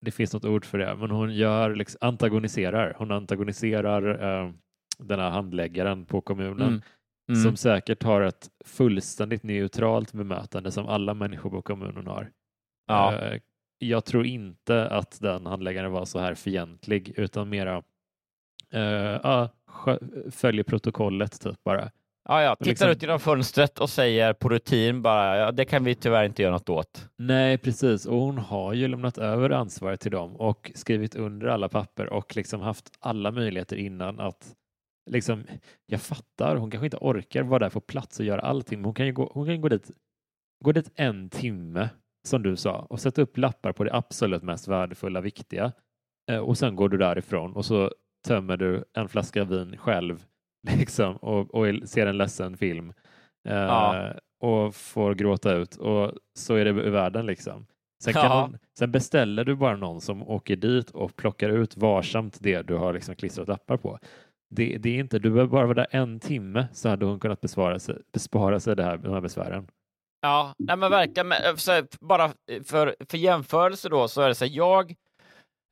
det 0.00 0.10
finns 0.10 0.32
något 0.32 0.44
ord 0.44 0.64
för 0.64 0.78
det, 0.78 0.96
men 0.96 1.10
hon 1.10 1.34
gör 1.34 1.74
liksom, 1.74 1.98
antagoniserar. 2.00 2.94
Hon 2.98 3.10
antagoniserar 3.10 4.22
eh, 4.44 4.50
den 4.98 5.20
här 5.20 5.30
handläggaren 5.30 6.06
på 6.06 6.20
kommunen 6.20 6.68
Mm. 6.68 6.82
Mm. 7.30 7.42
som 7.42 7.56
säkert 7.56 8.02
har 8.02 8.20
ett 8.20 8.48
fullständigt 8.64 9.42
neutralt 9.42 10.12
bemötande 10.12 10.70
som 10.70 10.86
alla 10.88 11.14
människor 11.14 11.50
på 11.50 11.62
kommunen 11.62 12.06
har. 12.06 12.30
Ja. 12.86 13.14
Eh, 13.14 13.40
Jag 13.78 14.04
tror 14.04 14.26
inte 14.26 14.88
att 14.88 15.18
den 15.20 15.46
handläggaren 15.46 15.92
var 15.92 16.04
så 16.04 16.18
här 16.18 16.34
fientlig 16.34 17.12
utan 17.16 17.48
mera 17.48 17.82
skö- 19.66 20.30
följer 20.30 20.64
protokollet 20.64 21.40
typ 21.40 21.64
bara. 21.64 21.90
Ja, 22.28 22.42
ja. 22.42 22.56
Tittar 22.56 22.70
liksom- 22.70 22.90
ut 22.90 23.02
genom 23.02 23.20
fönstret 23.20 23.78
och 23.78 23.90
säger 23.90 24.32
på 24.32 24.48
rutin 24.48 25.02
bara, 25.02 25.36
ja, 25.38 25.52
det 25.52 25.64
kan 25.64 25.84
vi 25.84 25.94
tyvärr 25.94 26.24
inte 26.24 26.42
göra 26.42 26.52
något 26.52 26.68
åt. 26.68 27.08
Nej, 27.16 27.58
precis. 27.58 28.06
Och 28.06 28.16
hon 28.16 28.38
har 28.38 28.74
ju 28.74 28.88
lämnat 28.88 29.18
över 29.18 29.50
ansvaret 29.50 30.00
till 30.00 30.10
dem 30.10 30.36
och 30.36 30.72
skrivit 30.74 31.14
under 31.16 31.46
alla 31.46 31.68
papper 31.68 32.06
och 32.06 32.36
liksom 32.36 32.60
haft 32.60 32.90
alla 33.00 33.30
möjligheter 33.30 33.76
innan 33.76 34.20
att 34.20 34.54
liksom, 35.10 35.44
jag 35.86 36.00
fattar, 36.00 36.56
hon 36.56 36.70
kanske 36.70 36.86
inte 36.86 36.96
orkar 37.00 37.42
vara 37.42 37.58
där 37.58 37.70
på 37.70 37.80
plats 37.80 38.20
och 38.20 38.26
göra 38.26 38.40
allting, 38.40 38.78
men 38.78 38.84
hon 38.84 38.94
kan 38.94 39.06
ju 39.06 39.12
gå, 39.12 39.30
hon 39.34 39.46
kan 39.46 39.60
gå 39.60 39.68
dit, 39.68 39.90
gå 40.64 40.72
dit 40.72 40.90
en 40.94 41.30
timme 41.30 41.88
som 42.28 42.42
du 42.42 42.56
sa 42.56 42.86
och 42.90 43.00
sätta 43.00 43.22
upp 43.22 43.38
lappar 43.38 43.72
på 43.72 43.84
det 43.84 43.94
absolut 43.94 44.42
mest 44.42 44.68
värdefulla, 44.68 45.20
viktiga 45.20 45.72
Eh, 46.30 46.38
och 46.38 46.58
sen 46.58 46.76
går 46.76 46.88
du 46.88 46.98
därifrån 46.98 47.52
och 47.56 47.64
så 47.64 47.92
tömmer 48.26 48.56
du 48.56 48.84
en 48.94 49.08
flaska 49.08 49.44
vin 49.44 49.76
själv 49.76 50.26
liksom 50.78 51.16
och, 51.16 51.54
och 51.54 51.88
ser 51.88 52.06
en 52.06 52.18
ledsen 52.18 52.56
film 52.56 52.92
eh, 53.48 53.54
Ja. 53.56 54.12
och 54.40 54.74
får 54.74 55.14
gråta 55.14 55.52
ut 55.54 55.76
och 55.76 56.12
så 56.38 56.54
är 56.54 56.64
det 56.64 56.70
i 56.86 56.90
världen 56.90 57.26
liksom. 57.26 57.66
Sen, 58.04 58.12
kan 58.12 58.24
Ja. 58.24 58.40
hon, 58.40 58.58
sen 58.78 58.92
beställer 58.92 59.44
du 59.44 59.54
bara 59.54 59.76
någon 59.76 60.00
som 60.00 60.22
åker 60.28 60.56
dit 60.56 60.90
och 60.90 61.16
plockar 61.16 61.48
ut 61.48 61.76
varsamt 61.76 62.38
det 62.40 62.62
du 62.62 62.74
har 62.74 62.92
liksom 62.92 63.14
klistrat 63.14 63.48
lappar 63.48 63.76
på. 63.76 63.98
Det, 64.50 64.78
det 64.78 64.88
är 64.90 65.00
inte, 65.00 65.18
du 65.18 65.30
behöver 65.30 65.50
bara 65.50 65.66
vara 65.66 65.74
där 65.74 65.86
en 65.90 66.20
timme 66.20 66.66
så 66.72 66.88
hade 66.88 67.06
hon 67.06 67.20
kunnat 67.20 67.40
besvara 67.40 67.78
sig, 67.78 67.96
bespara 68.12 68.60
sig 68.60 68.76
det 68.76 68.84
här, 68.84 68.96
de 68.96 69.12
här 69.12 69.20
besvären. 69.20 69.68
Ja, 70.20 70.54
nej 70.58 70.76
men 70.76 70.90
verkligen. 70.90 71.32
Eh, 71.32 71.84
bara 72.00 72.32
för, 72.64 72.96
för 73.08 73.18
jämförelse 73.18 73.88
då 73.88 74.08
så 74.08 74.22
är 74.22 74.28
det 74.28 74.34
så 74.34 74.44
här, 74.44 74.52
jag, 74.56 74.90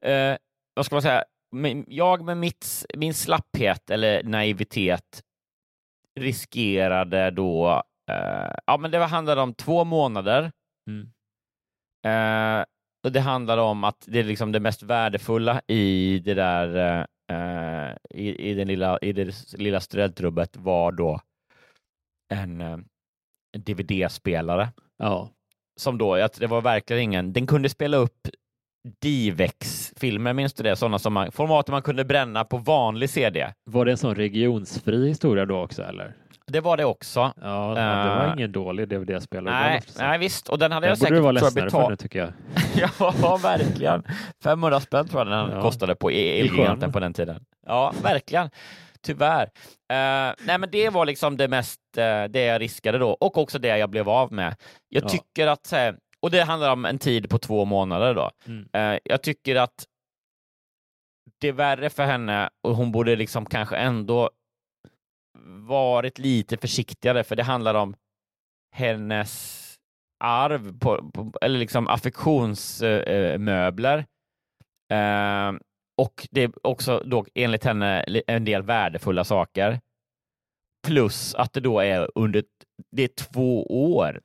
eh, 0.05 0.37
vad 0.75 0.87
ska 0.87 0.95
man 0.95 1.03
säga, 1.03 1.25
jag 1.89 2.25
med 2.25 2.37
mitt, 2.37 2.87
min 2.95 3.15
slapphet 3.15 3.91
eller 3.91 4.23
naivitet 4.23 5.23
riskerade 6.21 7.31
då, 7.31 7.83
eh, 8.11 8.55
ja 8.67 8.77
men 8.77 8.91
det 8.91 8.99
handlade 8.99 9.41
om 9.41 9.55
två 9.55 9.85
månader. 9.85 10.53
Mm. 10.91 11.13
Eh, 12.07 12.65
och 13.05 13.13
det 13.13 13.21
handlade 13.21 13.63
om 13.63 13.85
att 13.85 14.05
det 14.07 14.19
är 14.19 14.25
liksom 14.25 14.53
det 14.53 14.61
mest 14.61 14.83
värdefulla 14.83 15.63
i 15.67 16.19
det 16.19 16.35
där 16.35 16.99
eh, 17.31 17.97
i, 18.11 18.51
i, 18.51 18.55
den 18.55 18.69
lilla, 18.69 18.99
i 18.99 19.13
det 19.13 19.55
lilla 19.59 19.81
studentrummet 19.81 20.57
var 20.57 20.93
då 20.93 21.21
en, 22.35 22.61
eh, 22.61 22.79
en 23.53 23.63
DVD-spelare. 23.63 24.69
Ja. 24.97 25.31
Som 25.77 25.99
då, 25.99 26.15
att 26.15 26.41
det 26.41 26.47
var 26.47 26.61
verkligen 26.61 27.03
ingen, 27.03 27.33
den 27.33 27.47
kunde 27.47 27.69
spela 27.69 27.97
upp 27.97 28.29
Divex-filmer, 29.03 30.33
minns 30.33 30.55
du 30.55 30.63
det? 30.63 30.77
Sådana 30.77 30.99
som 30.99 31.13
man, 31.13 31.33
format 31.33 31.69
man 31.69 31.83
kunde 31.83 32.05
bränna 32.05 32.45
på 32.45 32.57
vanlig 32.59 33.11
CD. 33.11 33.53
Var 33.65 33.85
det 33.85 33.91
en 33.91 33.97
sån 33.97 34.15
regionsfri 34.15 35.09
historia 35.09 35.45
då 35.47 35.59
också 35.63 35.83
eller? 35.83 36.15
Det 36.47 36.61
var 36.61 36.77
det 36.77 36.85
också. 36.85 37.21
Ja, 37.21 37.75
det 37.77 37.81
var 37.87 38.27
Eh, 38.27 38.33
ingen 38.37 38.53
dålig 38.53 38.89
DVD-spelare. 38.89 39.55
Nej, 39.55 39.83
nej, 39.99 40.19
visst. 40.19 40.49
Och 40.49 40.59
den 40.59 40.73
hade 40.73 40.87
Den 40.87 40.89
jag 40.91 40.99
borde 40.99 41.07
säkert 41.09 41.17
du 41.17 41.21
vara 41.21 41.33
ledsen 41.33 41.71
för 41.71 41.89
nu 41.91 41.97
tycker 41.97 42.19
jag. 42.19 42.33
ja, 43.23 43.37
verkligen. 43.43 44.03
500 44.45 44.81
spänn 44.81 45.09
tror 45.09 45.21
jag 45.21 45.27
den 45.49 45.57
Ja. 45.57 45.63
kostade 45.63 45.95
på 45.95 46.11
Elgiganten 46.11 46.93
på 46.93 47.01
den 47.01 47.15
tiden. 47.15 47.45
Ja, 47.67 47.93
verkligen. 48.03 48.51
Tyvärr. 49.03 49.43
Eh, 49.93 50.35
nej, 50.47 50.59
men 50.59 50.69
det 50.73 50.91
var 50.91 51.07
liksom 51.07 51.37
det 51.37 51.49
mest, 51.49 51.81
eh, 51.97 52.25
det 52.25 52.45
jag 52.45 52.61
riskade 52.61 52.99
då 52.99 53.11
och 53.11 53.39
också 53.39 53.59
det 53.59 53.79
jag 53.79 53.91
blev 53.91 54.09
av 54.09 54.33
med. 54.33 54.55
Jag 54.89 55.05
Ja. 55.05 55.09
tycker 55.09 55.47
att, 55.47 55.73
och 56.23 56.31
det 56.31 56.43
handlar 56.43 56.73
om 56.73 56.85
en 56.85 56.99
tid 56.99 57.31
på 57.31 57.39
två 57.39 57.65
månader 57.65 58.15
då. 58.15 58.31
Mm. 58.47 58.69
Eh, 58.73 58.99
jag 59.05 59.23
tycker 59.23 59.57
att 59.57 59.87
det 61.41 61.49
är 61.49 61.53
värre 61.53 61.91
för 61.91 62.05
henne 62.05 62.51
och 62.63 62.77
hon 62.77 62.93
borde 62.93 63.17
liksom 63.17 63.47
kanske 63.47 63.77
ändå 63.77 64.31
varit 65.69 66.19
lite 66.19 66.57
försiktigare 66.57 67.25
för 67.25 67.37
det 67.37 67.43
handlar 67.43 67.75
om 67.75 67.97
hennes 68.73 69.63
arv, 70.25 70.79
på, 70.79 71.11
på, 71.11 71.33
eller 71.41 71.59
liksom 71.59 71.89
affektionsmöbler. 71.89 73.99
Eh, 74.93 75.53
och 75.99 76.29
det 76.31 76.43
är 76.43 76.67
också 76.67 77.03
då 77.07 77.27
enligt 77.35 77.65
henne 77.65 78.03
en 78.27 78.45
del 78.45 78.63
värdefulla 78.63 79.25
saker. 79.25 79.81
Plus 80.87 81.35
att 81.35 81.53
det 81.53 81.61
då 81.61 81.81
är 81.81 82.11
under 82.15 82.45
det 82.91 83.03
är 83.03 83.09
två 83.09 83.67
år 83.95 84.21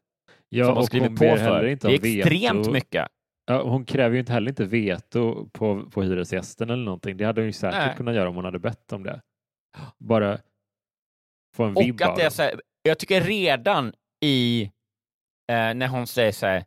Ja, 0.56 0.86
som 0.86 0.99
hon 0.99 1.08
hon 1.08 1.16
på 1.18 1.38
för. 1.38 1.66
inte 1.68 1.88
Det 1.88 1.93
är 1.93 2.18
extremt 2.18 2.60
veto. 2.60 2.72
mycket. 2.72 3.08
Ja, 3.45 3.64
hon 3.64 3.86
kräver 3.86 4.14
ju 4.14 4.20
inte 4.20 4.34
heller 4.34 4.49
inte 4.52 4.66
veto 4.66 5.49
på, 5.49 5.89
på 5.89 6.04
hyresgästen 6.04 6.70
eller 6.70 6.84
någonting. 6.84 7.18
Det 7.18 7.26
hade 7.26 7.41
hon 7.41 7.45
ju 7.45 7.54
säkert 7.54 7.80
Nej. 7.80 7.95
kunnat 7.97 8.16
göra 8.16 8.30
om 8.30 8.36
hon 8.36 8.45
hade 8.45 8.60
bett 8.60 8.93
om 8.93 9.04
det. 9.04 9.22
Bara 9.97 10.39
få 11.56 11.64
en 11.64 11.74
vibb 11.74 12.02
Och 12.02 12.08
av 12.08 12.12
att 12.12 12.18
det 12.18 12.38
här, 12.38 12.62
jag 12.84 12.99
tycker 12.99 13.22
redan 13.22 13.93
i 14.26 14.64
eh, 15.52 15.74
när 15.74 15.88
hon 15.88 16.08
säger 16.08 16.32
så 16.32 16.45
här, 16.45 16.64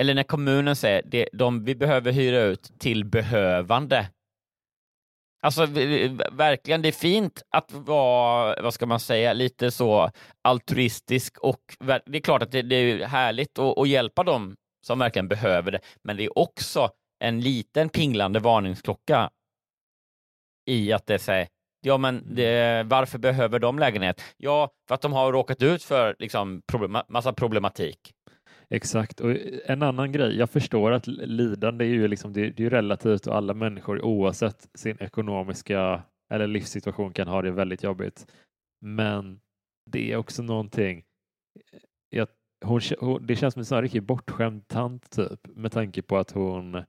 eller 0.00 0.14
när 0.14 0.22
kommunen 0.22 0.76
säger 0.76 1.02
det, 1.06 1.28
de, 1.32 1.64
vi 1.64 1.74
behöver 1.74 2.12
hyra 2.12 2.40
ut 2.40 2.72
till 2.78 3.04
behövande. 3.04 4.10
Alltså 5.40 5.66
verkligen, 6.32 6.82
det 6.82 6.88
är 6.88 6.92
fint 6.92 7.42
att 7.50 7.72
vara, 7.72 8.62
vad 8.62 8.74
ska 8.74 8.86
man 8.86 9.00
säga, 9.00 9.32
lite 9.32 9.70
så 9.70 10.10
altruistisk 10.42 11.38
och 11.38 11.60
det 12.06 12.18
är 12.18 12.20
klart 12.20 12.42
att 12.42 12.50
det, 12.50 12.62
det 12.62 12.76
är 12.76 13.06
härligt 13.06 13.58
att, 13.58 13.78
att 13.78 13.88
hjälpa 13.88 14.24
dem 14.24 14.56
som 14.86 14.98
verkligen 14.98 15.28
behöver 15.28 15.72
det, 15.72 15.80
men 16.04 16.16
det 16.16 16.24
är 16.24 16.38
också 16.38 16.90
en 17.18 17.40
liten 17.40 17.88
pinglande 17.88 18.40
varningsklocka 18.40 19.30
i 20.66 20.92
att 20.92 21.06
det 21.06 21.18
säger 21.18 21.48
Ja, 21.80 21.98
men 21.98 22.34
det, 22.34 22.82
varför 22.86 23.18
behöver 23.18 23.58
de 23.58 23.78
lägenhet? 23.78 24.22
Ja, 24.36 24.70
för 24.88 24.94
att 24.94 25.00
de 25.00 25.12
har 25.12 25.32
råkat 25.32 25.62
ut 25.62 25.82
för 25.82 26.16
liksom, 26.18 26.62
problem, 26.66 27.02
massa 27.08 27.32
problematik. 27.32 28.12
Exakt. 28.70 29.20
Och 29.20 29.30
en 29.64 29.82
annan 29.82 30.12
grej, 30.12 30.36
jag 30.36 30.50
förstår 30.50 30.92
att 30.92 31.06
lidande 31.06 31.84
är 31.84 31.88
ju, 31.88 32.08
liksom, 32.08 32.32
det, 32.32 32.50
det 32.50 32.66
är 32.66 32.70
relativt 32.70 33.26
och 33.26 33.36
alla 33.36 33.54
människor 33.54 34.04
oavsett 34.04 34.68
sin 34.74 34.96
ekonomiska 35.00 36.02
eller 36.30 36.46
livssituation 36.46 37.12
kan 37.12 37.28
ha 37.28 37.42
det 37.42 37.50
väldigt 37.50 37.82
jobbigt. 37.82 38.26
Men 38.80 39.40
det 39.90 40.12
är 40.12 40.16
också 40.16 40.42
någonting, 40.42 41.04
eh, 41.72 41.80
jag, 42.10 42.28
hon, 42.64 42.80
hon, 43.00 43.26
det 43.26 43.36
känns 43.36 43.54
som 43.54 43.60
en 43.60 43.64
sån 43.64 43.76
här 43.76 43.82
riktigt 43.82 44.04
bortskämd 44.04 44.68
tant 44.68 45.10
typ 45.10 45.46
med 45.46 45.72
tanke 45.72 46.02
på 46.02 46.16
att 46.16 46.30
hon, 46.30 46.82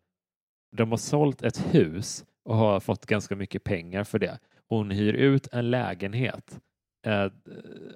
de 0.77 0.89
har 0.89 0.97
sålt 0.97 1.41
ett 1.41 1.75
hus 1.75 2.25
och 2.45 2.55
har 2.55 2.79
fått 2.79 3.05
ganska 3.05 3.35
mycket 3.35 3.63
pengar 3.63 4.03
för 4.03 4.19
det. 4.19 4.39
Hon 4.69 4.91
hyr 4.91 5.13
ut 5.13 5.47
en 5.51 5.71
lägenhet 5.71 6.59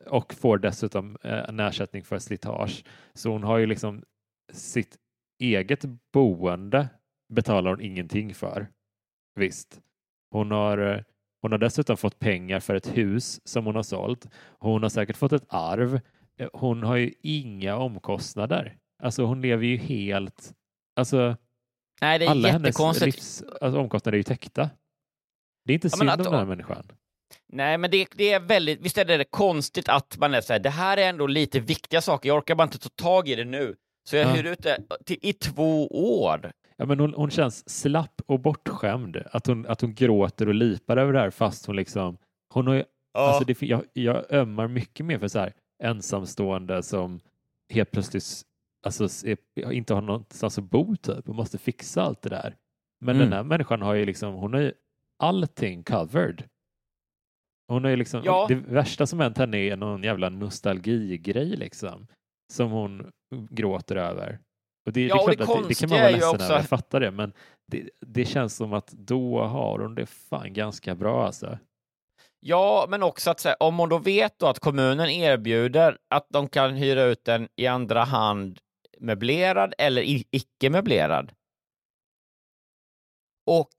och 0.07 0.34
får 0.34 0.57
dessutom 0.57 1.18
eh, 1.24 1.49
en 1.49 1.59
ersättning 1.59 2.03
för 2.03 2.20
slitage. 2.20 2.84
Så 3.14 3.32
hon 3.32 3.43
har 3.43 3.57
ju 3.57 3.66
liksom 3.66 4.03
sitt 4.53 4.97
eget 5.39 5.86
boende 6.14 6.88
betalar 7.34 7.70
hon 7.70 7.82
ingenting 7.82 8.34
för. 8.34 8.68
Visst. 9.36 9.82
Hon 10.32 10.51
har, 10.51 10.78
eh, 10.78 11.01
hon 11.41 11.51
har 11.51 11.59
dessutom 11.59 11.97
fått 11.97 12.20
pengar 12.20 12.59
för 12.59 12.76
ett 12.76 12.97
hus 12.97 13.47
som 13.47 13.66
hon 13.66 13.76
har 13.76 13.84
sålt. 13.84 14.28
Hon 14.59 14.82
har 14.84 14.89
säkert 14.89 15.18
fått 15.18 15.34
ett 15.34 15.45
arv. 15.49 15.99
Eh, 16.38 16.49
Hon 16.53 16.84
har 16.84 16.95
ju 16.95 17.14
inga 17.22 17.76
omkostnader. 17.76 18.78
Alltså 19.03 19.24
hon 19.24 19.41
lever 19.41 19.66
ju 19.66 19.78
helt... 19.78 20.53
Alltså 20.95 21.38
Nej, 22.01 22.28
alla 22.28 22.49
hennes 22.49 23.01
livs, 23.01 23.43
alltså, 23.62 23.80
omkostnader 23.80 24.16
är 24.16 24.20
ju 24.20 24.24
täckta. 24.24 24.70
Det 25.66 25.74
är 25.74 25.76
inte 25.76 25.88
Ja, 25.88 25.97
synd 25.97 26.12
om 26.12 26.18
den 26.18 26.34
här 26.34 26.45
människan. 26.45 26.84
Nej, 27.47 27.77
men 27.77 27.91
det, 27.91 28.07
det 28.15 28.32
är 28.34 28.39
väldigt, 28.39 28.82
visst 28.82 28.97
är 28.97 29.05
det 29.05 29.23
konstigt 29.23 29.89
att 29.89 30.17
man 30.17 30.34
är 30.34 30.41
så 30.41 30.53
här, 30.53 30.59
det 30.59 30.69
här 30.69 30.97
är 30.97 31.09
ändå 31.09 31.27
lite 31.27 31.59
viktiga 31.59 32.01
saker, 32.01 32.29
jag 32.29 32.38
orkar 32.38 32.55
bara 32.55 32.63
inte 32.63 32.79
ta 32.79 32.89
tag 32.89 33.29
i 33.29 33.36
det 33.36 33.45
nu. 33.45 33.75
Så 34.03 34.15
jag 34.15 34.25
Ja. 34.27 34.34
hyr 34.34 34.43
ut 34.45 34.63
det 34.63 34.77
till, 35.05 35.17
i 35.21 35.34
två 35.34 35.88
år. 36.21 36.51
Ja, 36.77 36.86
men 36.86 36.99
hon, 36.99 37.13
hon 37.13 37.29
känns 37.32 37.69
slapp 37.69 38.21
och 38.25 38.39
bortskämd. 38.39 39.17
Att 39.32 39.47
hon, 39.47 39.65
att 39.67 39.82
hon 39.82 39.93
gråter 39.93 40.47
och 40.47 40.53
lipar 40.55 40.97
över 40.97 41.13
det 41.13 41.19
här 41.19 41.29
fast 41.29 41.65
hon 41.65 41.75
liksom... 41.75 42.17
Hon 42.53 42.67
har 42.67 42.73
ju, 42.73 42.84
alltså 43.13 43.43
det, 43.43 43.61
jag, 43.61 43.84
jag 43.93 44.32
ömmar 44.34 44.67
mycket 44.67 45.05
mer 45.05 45.19
för 45.19 45.27
så 45.27 45.39
här 45.39 45.53
ensamstående 45.84 46.84
som 46.84 47.19
helt 47.73 47.91
plötsligt 47.91 48.23
alltså, 48.86 49.03
är, 49.27 49.71
inte 49.71 49.93
har 49.93 50.01
någonstans 50.01 50.57
att 50.57 50.63
bo 50.63 50.95
typ 50.95 51.29
och 51.29 51.36
måste 51.36 51.57
fixa 51.57 52.01
allt 52.01 52.21
det 52.21 52.29
där. 52.29 52.55
Men 52.99 53.15
Mm. 53.15 53.29
den 53.29 53.38
här 53.38 53.43
människan 53.43 53.82
har 53.82 53.93
ju 53.93 54.05
liksom, 54.05 54.34
hon 54.34 54.53
har 54.53 54.61
ju 54.61 54.73
allting 55.19 55.84
covered. 55.84 56.43
Hon 57.72 57.86
ju 57.89 57.95
liksom, 57.95 58.22
Ja. 58.26 58.45
det 58.49 58.55
värsta 58.55 59.07
som 59.07 59.19
hänt 59.19 59.38
henne 59.38 59.57
är 59.57 59.76
någon 59.78 60.03
jävla 60.03 60.30
nostalgigrej 60.30 61.45
liksom. 61.55 62.07
Som 62.53 62.72
hon 62.72 63.11
gråter 63.49 63.95
över. 63.95 64.39
Och 64.86 64.93
det, 64.93 65.01
Ja, 65.05 65.15
det 65.15 65.22
och 65.22 65.28
är 65.34 65.36
det 65.38 65.45
det, 65.45 65.67
det 65.67 65.74
kan 65.80 65.89
man 65.89 65.97
vara 65.99 66.09
är 66.09 66.13
ledsen 66.13 66.30
också- 66.30 66.43
över, 66.45 66.55
jag 66.55 66.69
fattar 66.69 66.99
det. 66.99 67.11
Men 67.11 67.34
det, 68.05 68.26
känns 68.26 68.55
som 68.55 68.74
att 68.74 68.88
då 68.88 69.43
har 69.43 69.80
hon 69.80 69.95
det 69.95 70.05
fan 70.05 70.53
ganska 70.53 70.95
bra 70.95 71.26
alltså. 71.26 71.57
Ja, 72.39 72.86
men 72.89 73.03
också 73.03 73.32
att 73.32 73.43
här, 73.43 73.55
om 73.63 73.80
hon 73.80 73.89
då 73.89 73.97
vet 73.97 74.39
då 74.39 74.47
att 74.47 74.59
kommunen 74.59 75.09
erbjuder 75.09 75.97
att 76.09 76.26
de 76.30 76.47
kan 76.49 76.74
hyra 76.76 77.03
ut 77.03 77.26
den 77.26 77.47
i 77.55 77.67
andra 77.67 78.03
hand 78.03 78.59
möblerad 78.99 79.74
eller 79.78 80.01
icke 80.36 80.69
möblerad. 80.69 81.32
Och 83.45 83.69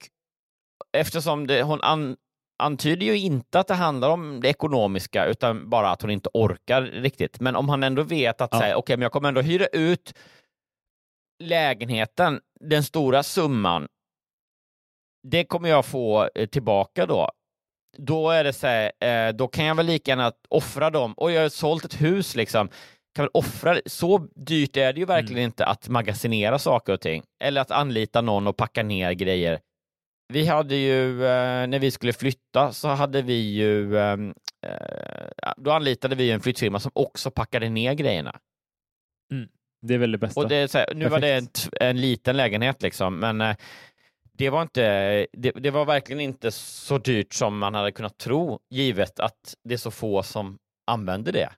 eftersom 0.97 1.47
det, 1.47 1.63
hon 1.63 1.81
an, 1.81 2.17
antyder 2.57 3.05
ju 3.05 3.17
inte 3.17 3.59
att 3.59 3.67
det 3.67 3.73
handlar 3.73 4.09
om 4.09 4.39
det 4.41 4.47
ekonomiska 4.49 5.25
utan 5.25 5.69
bara 5.69 5.89
att 5.89 6.01
hon 6.01 6.11
inte 6.11 6.29
orkar 6.33 6.81
riktigt. 6.81 7.39
Men 7.39 7.55
om 7.55 7.69
han 7.69 7.83
ändå 7.83 8.03
vet 8.03 8.41
att 8.41 8.49
Ja. 8.51 8.75
okej, 8.75 8.97
men 8.97 9.01
jag 9.01 9.11
kommer 9.11 9.27
ändå 9.27 9.41
hyra 9.41 9.67
ut 9.67 10.13
lägenheten, 11.43 12.39
den 12.59 12.83
stora 12.83 13.23
summan, 13.23 13.87
det 15.27 15.43
kommer 15.45 15.69
jag 15.69 15.85
få 15.85 16.29
eh, 16.35 16.45
tillbaka 16.47 17.05
då. 17.05 17.29
Då 17.97 18.29
är 18.29 18.43
det 18.43 18.53
så 18.53 18.67
här, 18.67 18.91
eh, 18.99 19.33
då 19.33 19.47
kan 19.47 19.65
jag 19.65 19.75
väl 19.75 19.85
lika 19.85 20.11
gärna 20.11 20.31
offra 20.49 20.89
dem. 20.89 21.13
Och 21.13 21.31
jag 21.31 21.41
har 21.41 21.49
sålt 21.49 21.85
ett 21.85 22.01
hus 22.01 22.35
liksom. 22.35 22.69
Kan 23.15 23.23
väl 23.23 23.31
offra. 23.33 23.77
Så 23.85 24.17
dyrt 24.35 24.77
är 24.77 24.93
det 24.93 24.99
ju 24.99 25.05
verkligen 25.05 25.43
inte 25.43 25.65
att 25.65 25.89
magasinera 25.89 26.59
saker 26.59 26.93
och 26.93 27.01
ting. 27.01 27.23
Eller 27.43 27.61
att 27.61 27.71
anlita 27.71 28.21
någon 28.21 28.47
och 28.47 28.57
packa 28.57 28.83
ner 28.83 29.11
grejer. 29.11 29.59
Vi 30.33 30.45
hade 30.45 30.75
ju, 30.75 31.25
eh, 31.25 31.67
när 31.67 31.79
vi 31.79 31.91
skulle 31.91 32.13
flytta 32.13 32.71
så 32.71 32.87
hade 32.87 33.21
vi 33.21 33.33
ju, 33.33 33.97
ehm, 33.97 34.33
eh, 34.65 35.51
då 35.57 35.71
anlitade 35.71 36.15
vi 36.15 36.31
en 36.31 36.41
flyttfirma 36.41 36.79
som 36.79 36.91
också 36.95 37.31
packade 37.31 37.69
ner 37.69 37.93
grejerna. 37.93 38.39
Det 39.81 39.93
är 39.93 39.97
väl 39.97 40.11
det 40.11 40.17
bästa. 40.17 40.41
Och 40.41 40.49
det 40.49 40.73
här, 40.73 40.93
nu 40.95 41.09
var 41.09 41.19
det 41.19 41.33
en, 41.33 41.45
Perfekt. 41.45 41.73
en 41.81 42.01
liten 42.01 42.37
lägenhet 42.37 42.81
liksom, 42.81 43.19
men 43.19 43.41
eh, 43.41 43.55
det 44.37 44.49
var 44.49 44.61
inte, 44.61 44.81
det, 45.33 45.51
det 45.51 45.71
var 45.71 45.85
verkligen 45.85 46.19
inte 46.19 46.51
så 46.51 46.97
dyrt 46.97 47.33
som 47.33 47.57
man 47.57 47.73
hade 47.73 47.91
kunnat 47.91 48.17
tro, 48.17 48.59
givet 48.69 49.19
att 49.19 49.55
det 49.63 49.73
är 49.73 49.77
så 49.77 49.91
få 49.91 50.23
som 50.23 50.57
använder 50.87 51.31
det. 51.31 51.49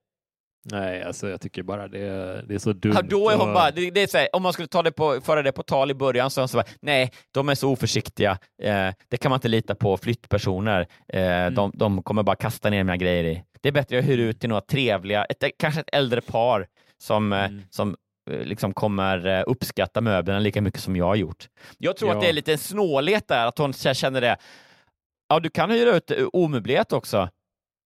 Nej, 0.71 1.03
alltså 1.03 1.29
jag 1.29 1.41
tycker 1.41 1.63
bara 1.63 1.87
det, 1.87 1.99
det 2.47 2.55
är 2.55 2.59
så 2.59 2.73
dumt. 2.73 2.93
Ja, 2.95 3.01
då 3.01 3.29
är 3.29 3.35
hon 3.37 3.47
och- 3.49 3.53
bara, 3.53 3.71
det, 3.71 3.91
det 3.91 4.01
är 4.03 4.07
så 4.07 4.17
här, 4.17 4.27
om 4.33 4.43
man 4.43 4.53
skulle 4.53 4.67
ta 4.67 4.83
det 4.83 4.91
på, 4.91 5.21
föra 5.21 5.41
det 5.41 5.51
på 5.51 5.63
tal 5.63 5.91
i 5.91 5.93
början 5.93 6.29
så 6.29 6.39
är 6.39 6.41
hon 6.41 6.47
så 6.49 6.57
bara, 6.57 6.65
nej, 6.81 7.11
de 7.33 7.49
är 7.49 7.55
så 7.55 7.69
oförsiktiga, 7.71 8.31
eh, 8.63 8.89
det 9.09 9.17
kan 9.17 9.29
man 9.29 9.37
inte 9.37 9.47
lita 9.47 9.75
på, 9.75 9.97
flyttpersoner, 9.97 10.87
eh, 11.07 11.47
de, 11.49 11.71
de 11.75 12.03
kommer 12.03 12.23
bara 12.23 12.35
kasta 12.35 12.69
ner 12.69 12.83
mina 12.83 12.97
grejer 12.97 13.23
i. 13.23 13.43
Det 13.61 13.67
är 13.69 13.73
bättre 13.73 13.97
att 13.99 14.03
jag 14.05 14.09
hyr 14.11 14.17
ut 14.19 14.39
till 14.39 14.49
några 14.49 14.61
trevliga, 14.61 15.25
ett, 15.25 15.43
kanske 15.59 15.81
ett 15.81 15.89
äldre 15.93 16.21
par 16.21 16.67
som, 17.03 17.33
eh, 17.33 17.49
som 17.69 17.95
eh, 18.31 18.39
liksom 18.39 18.73
kommer 18.73 19.27
eh, 19.27 19.43
uppskatta 19.47 20.01
möblerna 20.01 20.39
lika 20.39 20.61
mycket 20.61 20.81
som 20.81 20.95
jag 20.95 21.05
har 21.05 21.15
gjort. 21.15 21.47
Jag 21.77 21.97
tror 21.97 22.09
Ja. 22.11 22.15
att 22.15 22.21
det 22.21 22.29
är 22.29 22.33
lite 22.33 22.57
snålhet 22.57 23.27
där, 23.27 23.45
att 23.47 23.57
hon 23.57 23.73
känner 23.73 24.21
det. 24.21 24.37
Ja, 25.29 25.39
du 25.39 25.49
kan 25.49 25.71
hyra 25.71 25.95
ut 25.95 26.11
omöblerat 26.33 26.93
också. 26.93 27.29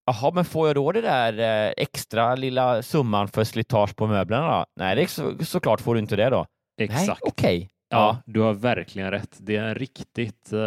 Jaha, 0.10 0.32
men 0.34 0.45
får 0.45 0.68
jag 0.68 0.76
då 0.76 0.91
det 0.91 1.01
där 1.01 1.39
eh, 1.68 1.74
extra 1.78 2.36
lilla 2.36 2.82
summan 2.82 3.28
för 3.28 3.43
slitage 3.43 3.95
på 3.95 4.07
möblerna 4.07 4.47
då? 4.57 4.66
Nej, 4.76 4.95
det 4.95 5.01
är 5.01 5.07
så, 5.07 5.34
såklart 5.45 5.82
får 5.82 5.93
du 5.93 5.99
inte 5.99 6.16
det 6.16 6.30
då. 6.30 6.45
Exakt. 6.82 7.22
okej. 7.24 7.70
Ja, 7.89 7.97
Ja. 7.97 8.18
du 8.26 8.39
har 8.41 8.53
verkligen 8.53 9.12
rätt. 9.12 9.38
Det 9.38 9.55
är 9.55 9.64
en 9.64 9.76
riktigt, 9.76 10.53
uh, 10.53 10.60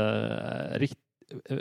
rikt, 0.75 0.99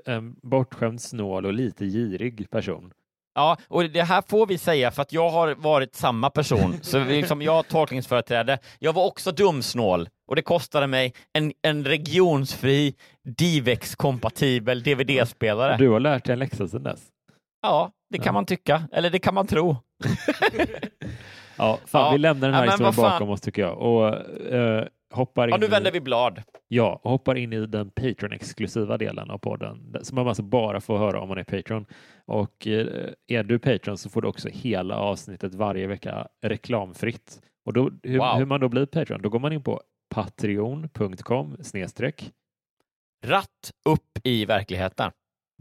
eh, 0.06 0.22
bortskämd, 0.44 1.02
snål 1.02 1.46
och 1.46 1.54
lite 1.54 1.86
girig 1.86 2.50
person. 2.50 2.92
Ja, 3.36 3.58
och 3.68 3.84
det 3.90 4.02
här 4.04 4.24
får 4.28 4.48
vi 4.48 4.58
säga 4.58 4.92
för 4.92 5.02
att 5.02 5.14
jag 5.14 5.30
har 5.30 5.56
varit 5.56 5.96
samma 5.96 6.30
person. 6.30 6.78
Så 6.82 7.04
liksom, 7.04 7.42
jag 7.42 7.52
har 7.52 7.64
tolkningsföreträde. 7.64 8.58
Jag 8.80 8.94
var 8.94 9.06
också 9.06 9.32
dumsnål 9.32 10.10
och 10.28 10.36
det 10.36 10.42
kostade 10.42 10.88
mig 10.88 11.14
en, 11.34 11.54
en 11.62 11.86
regionsfri 11.86 12.96
Divex-kompatibel 13.24 14.84
DVD-spelare. 14.84 15.78
Du 15.78 15.90
har 15.90 16.00
lärt 16.00 16.26
dig 16.26 16.34
en 16.34 16.40
läxa 16.40 16.68
sedan 16.68 16.84
dess. 16.84 17.02
Ja, 17.62 17.92
det 18.10 18.18
kan 18.18 18.26
Ja. 18.26 18.32
man 18.32 18.46
tycka. 18.46 18.88
Eller 18.92 19.10
det 19.10 19.20
kan 19.20 19.34
man 19.34 19.48
tro. 19.48 19.76
Ja, 21.58 21.80
fan, 21.86 22.06
Ja. 22.06 22.12
vi 22.12 22.18
lämnar 22.18 22.48
den 22.48 22.56
Ja, 22.58 22.60
här 22.72 22.78
men 22.78 22.88
historien 22.88 23.12
bakom 23.12 23.30
oss 23.30 23.42
tycker 23.42 23.62
jag 23.62 23.78
och 23.78 24.08
eh, 24.54 24.86
hoppar 25.14 25.48
in 25.48 25.52
Ja, 25.52 25.58
nu 25.58 25.66
i- 25.66 25.70
vänder 25.70 25.92
vi 25.92 26.02
blad. 26.02 26.42
Ja, 26.68 27.00
och 27.04 27.12
hoppar 27.12 27.36
in 27.36 27.54
i 27.54 27.66
den 27.66 27.90
Patreon-exklusiva 27.92 28.98
delen 28.98 29.32
av 29.32 29.38
podden 29.38 29.96
som 30.02 30.16
man 30.16 30.28
alltså 30.28 30.44
bara 30.44 30.82
får 30.82 30.98
höra 30.98 31.20
om 31.22 31.30
man 31.30 31.38
är 31.38 31.44
Patreon. 31.44 31.86
Och 32.26 32.68
eh, 32.68 32.88
är 33.28 33.44
du 33.44 33.60
Patreon 33.60 33.98
så 33.98 34.10
får 34.10 34.22
du 34.22 34.28
också 34.28 34.50
hela 34.50 34.96
avsnittet 34.96 35.56
varje 35.56 35.88
vecka 35.88 36.28
reklamfritt. 36.42 37.42
Och 37.66 37.74
då, 37.74 37.92
hur, 38.04 38.18
Wow. 38.18 38.38
hur 38.38 38.46
man 38.46 38.60
då 38.60 38.70
blir 38.70 38.86
Patreon, 38.86 39.22
då 39.22 39.30
går 39.30 39.40
man 39.40 39.54
in 39.54 39.64
på 39.64 39.82
patreon.com 40.16 41.58
snedstreck 41.62 42.32
Ratt 43.26 43.72
upp 43.86 44.20
i 44.24 44.46
verkligheten. 44.46 45.12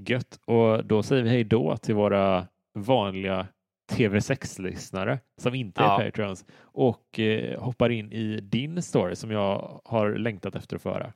Gött 0.09 0.41
och 0.47 0.85
då 0.85 1.03
säger 1.03 1.23
vi 1.23 1.29
hej 1.31 1.45
då 1.45 1.77
till 1.77 1.95
våra 1.95 2.47
vanliga 2.79 3.47
TV6-lyssnare 3.93 5.19
som 5.41 5.55
inte 5.55 5.81
är 5.81 5.85
Ja. 5.85 5.99
Patreons 5.99 6.45
och 6.63 7.19
eh, 7.19 7.63
hoppar 7.63 7.91
in 7.91 8.13
i 8.13 8.41
din 8.41 8.83
story 8.83 9.17
som 9.17 9.31
jag 9.31 9.81
har 9.85 10.15
längtat 10.15 10.55
efter 10.55 10.77
att 10.77 10.83
föra. 10.83 11.13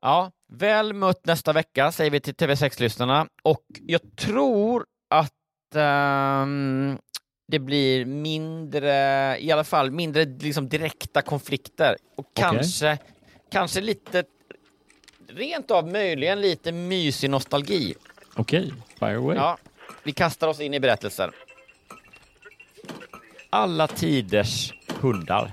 Ja, 0.00 0.30
väl 0.52 0.92
mött 0.92 1.26
nästa 1.26 1.52
vecka 1.52 1.92
säger 1.92 2.10
vi 2.10 2.20
till 2.20 2.34
TV6-lyssnarna 2.34 3.26
och 3.42 3.64
jag 3.80 4.16
tror 4.16 4.84
att 5.10 5.32
ehm, 5.74 6.98
det 7.48 7.58
blir 7.58 8.04
mindre, 8.04 8.90
i 9.40 9.52
alla 9.52 9.64
fall 9.64 9.90
mindre 9.90 10.24
liksom 10.24 10.68
direkta 10.68 11.22
konflikter 11.22 11.96
och 12.16 12.26
Okej. 12.26 12.44
kanske, 12.44 12.98
kanske 13.50 13.80
lite 13.80 14.24
rent 15.28 15.70
av 15.70 15.88
möjligen 15.88 16.40
lite 16.40 16.72
mysig 16.72 17.30
nostalgi. 17.30 17.94
Okej, 18.38 18.72
fire 18.98 19.16
away. 19.16 19.36
Ja, 19.36 19.58
vi 20.02 20.12
kastar 20.12 20.48
oss 20.48 20.60
in 20.60 20.74
i 20.74 20.80
berättelsen. 20.80 21.32
Alla 23.50 23.86
tiders 23.86 24.72
hundar. 25.00 25.52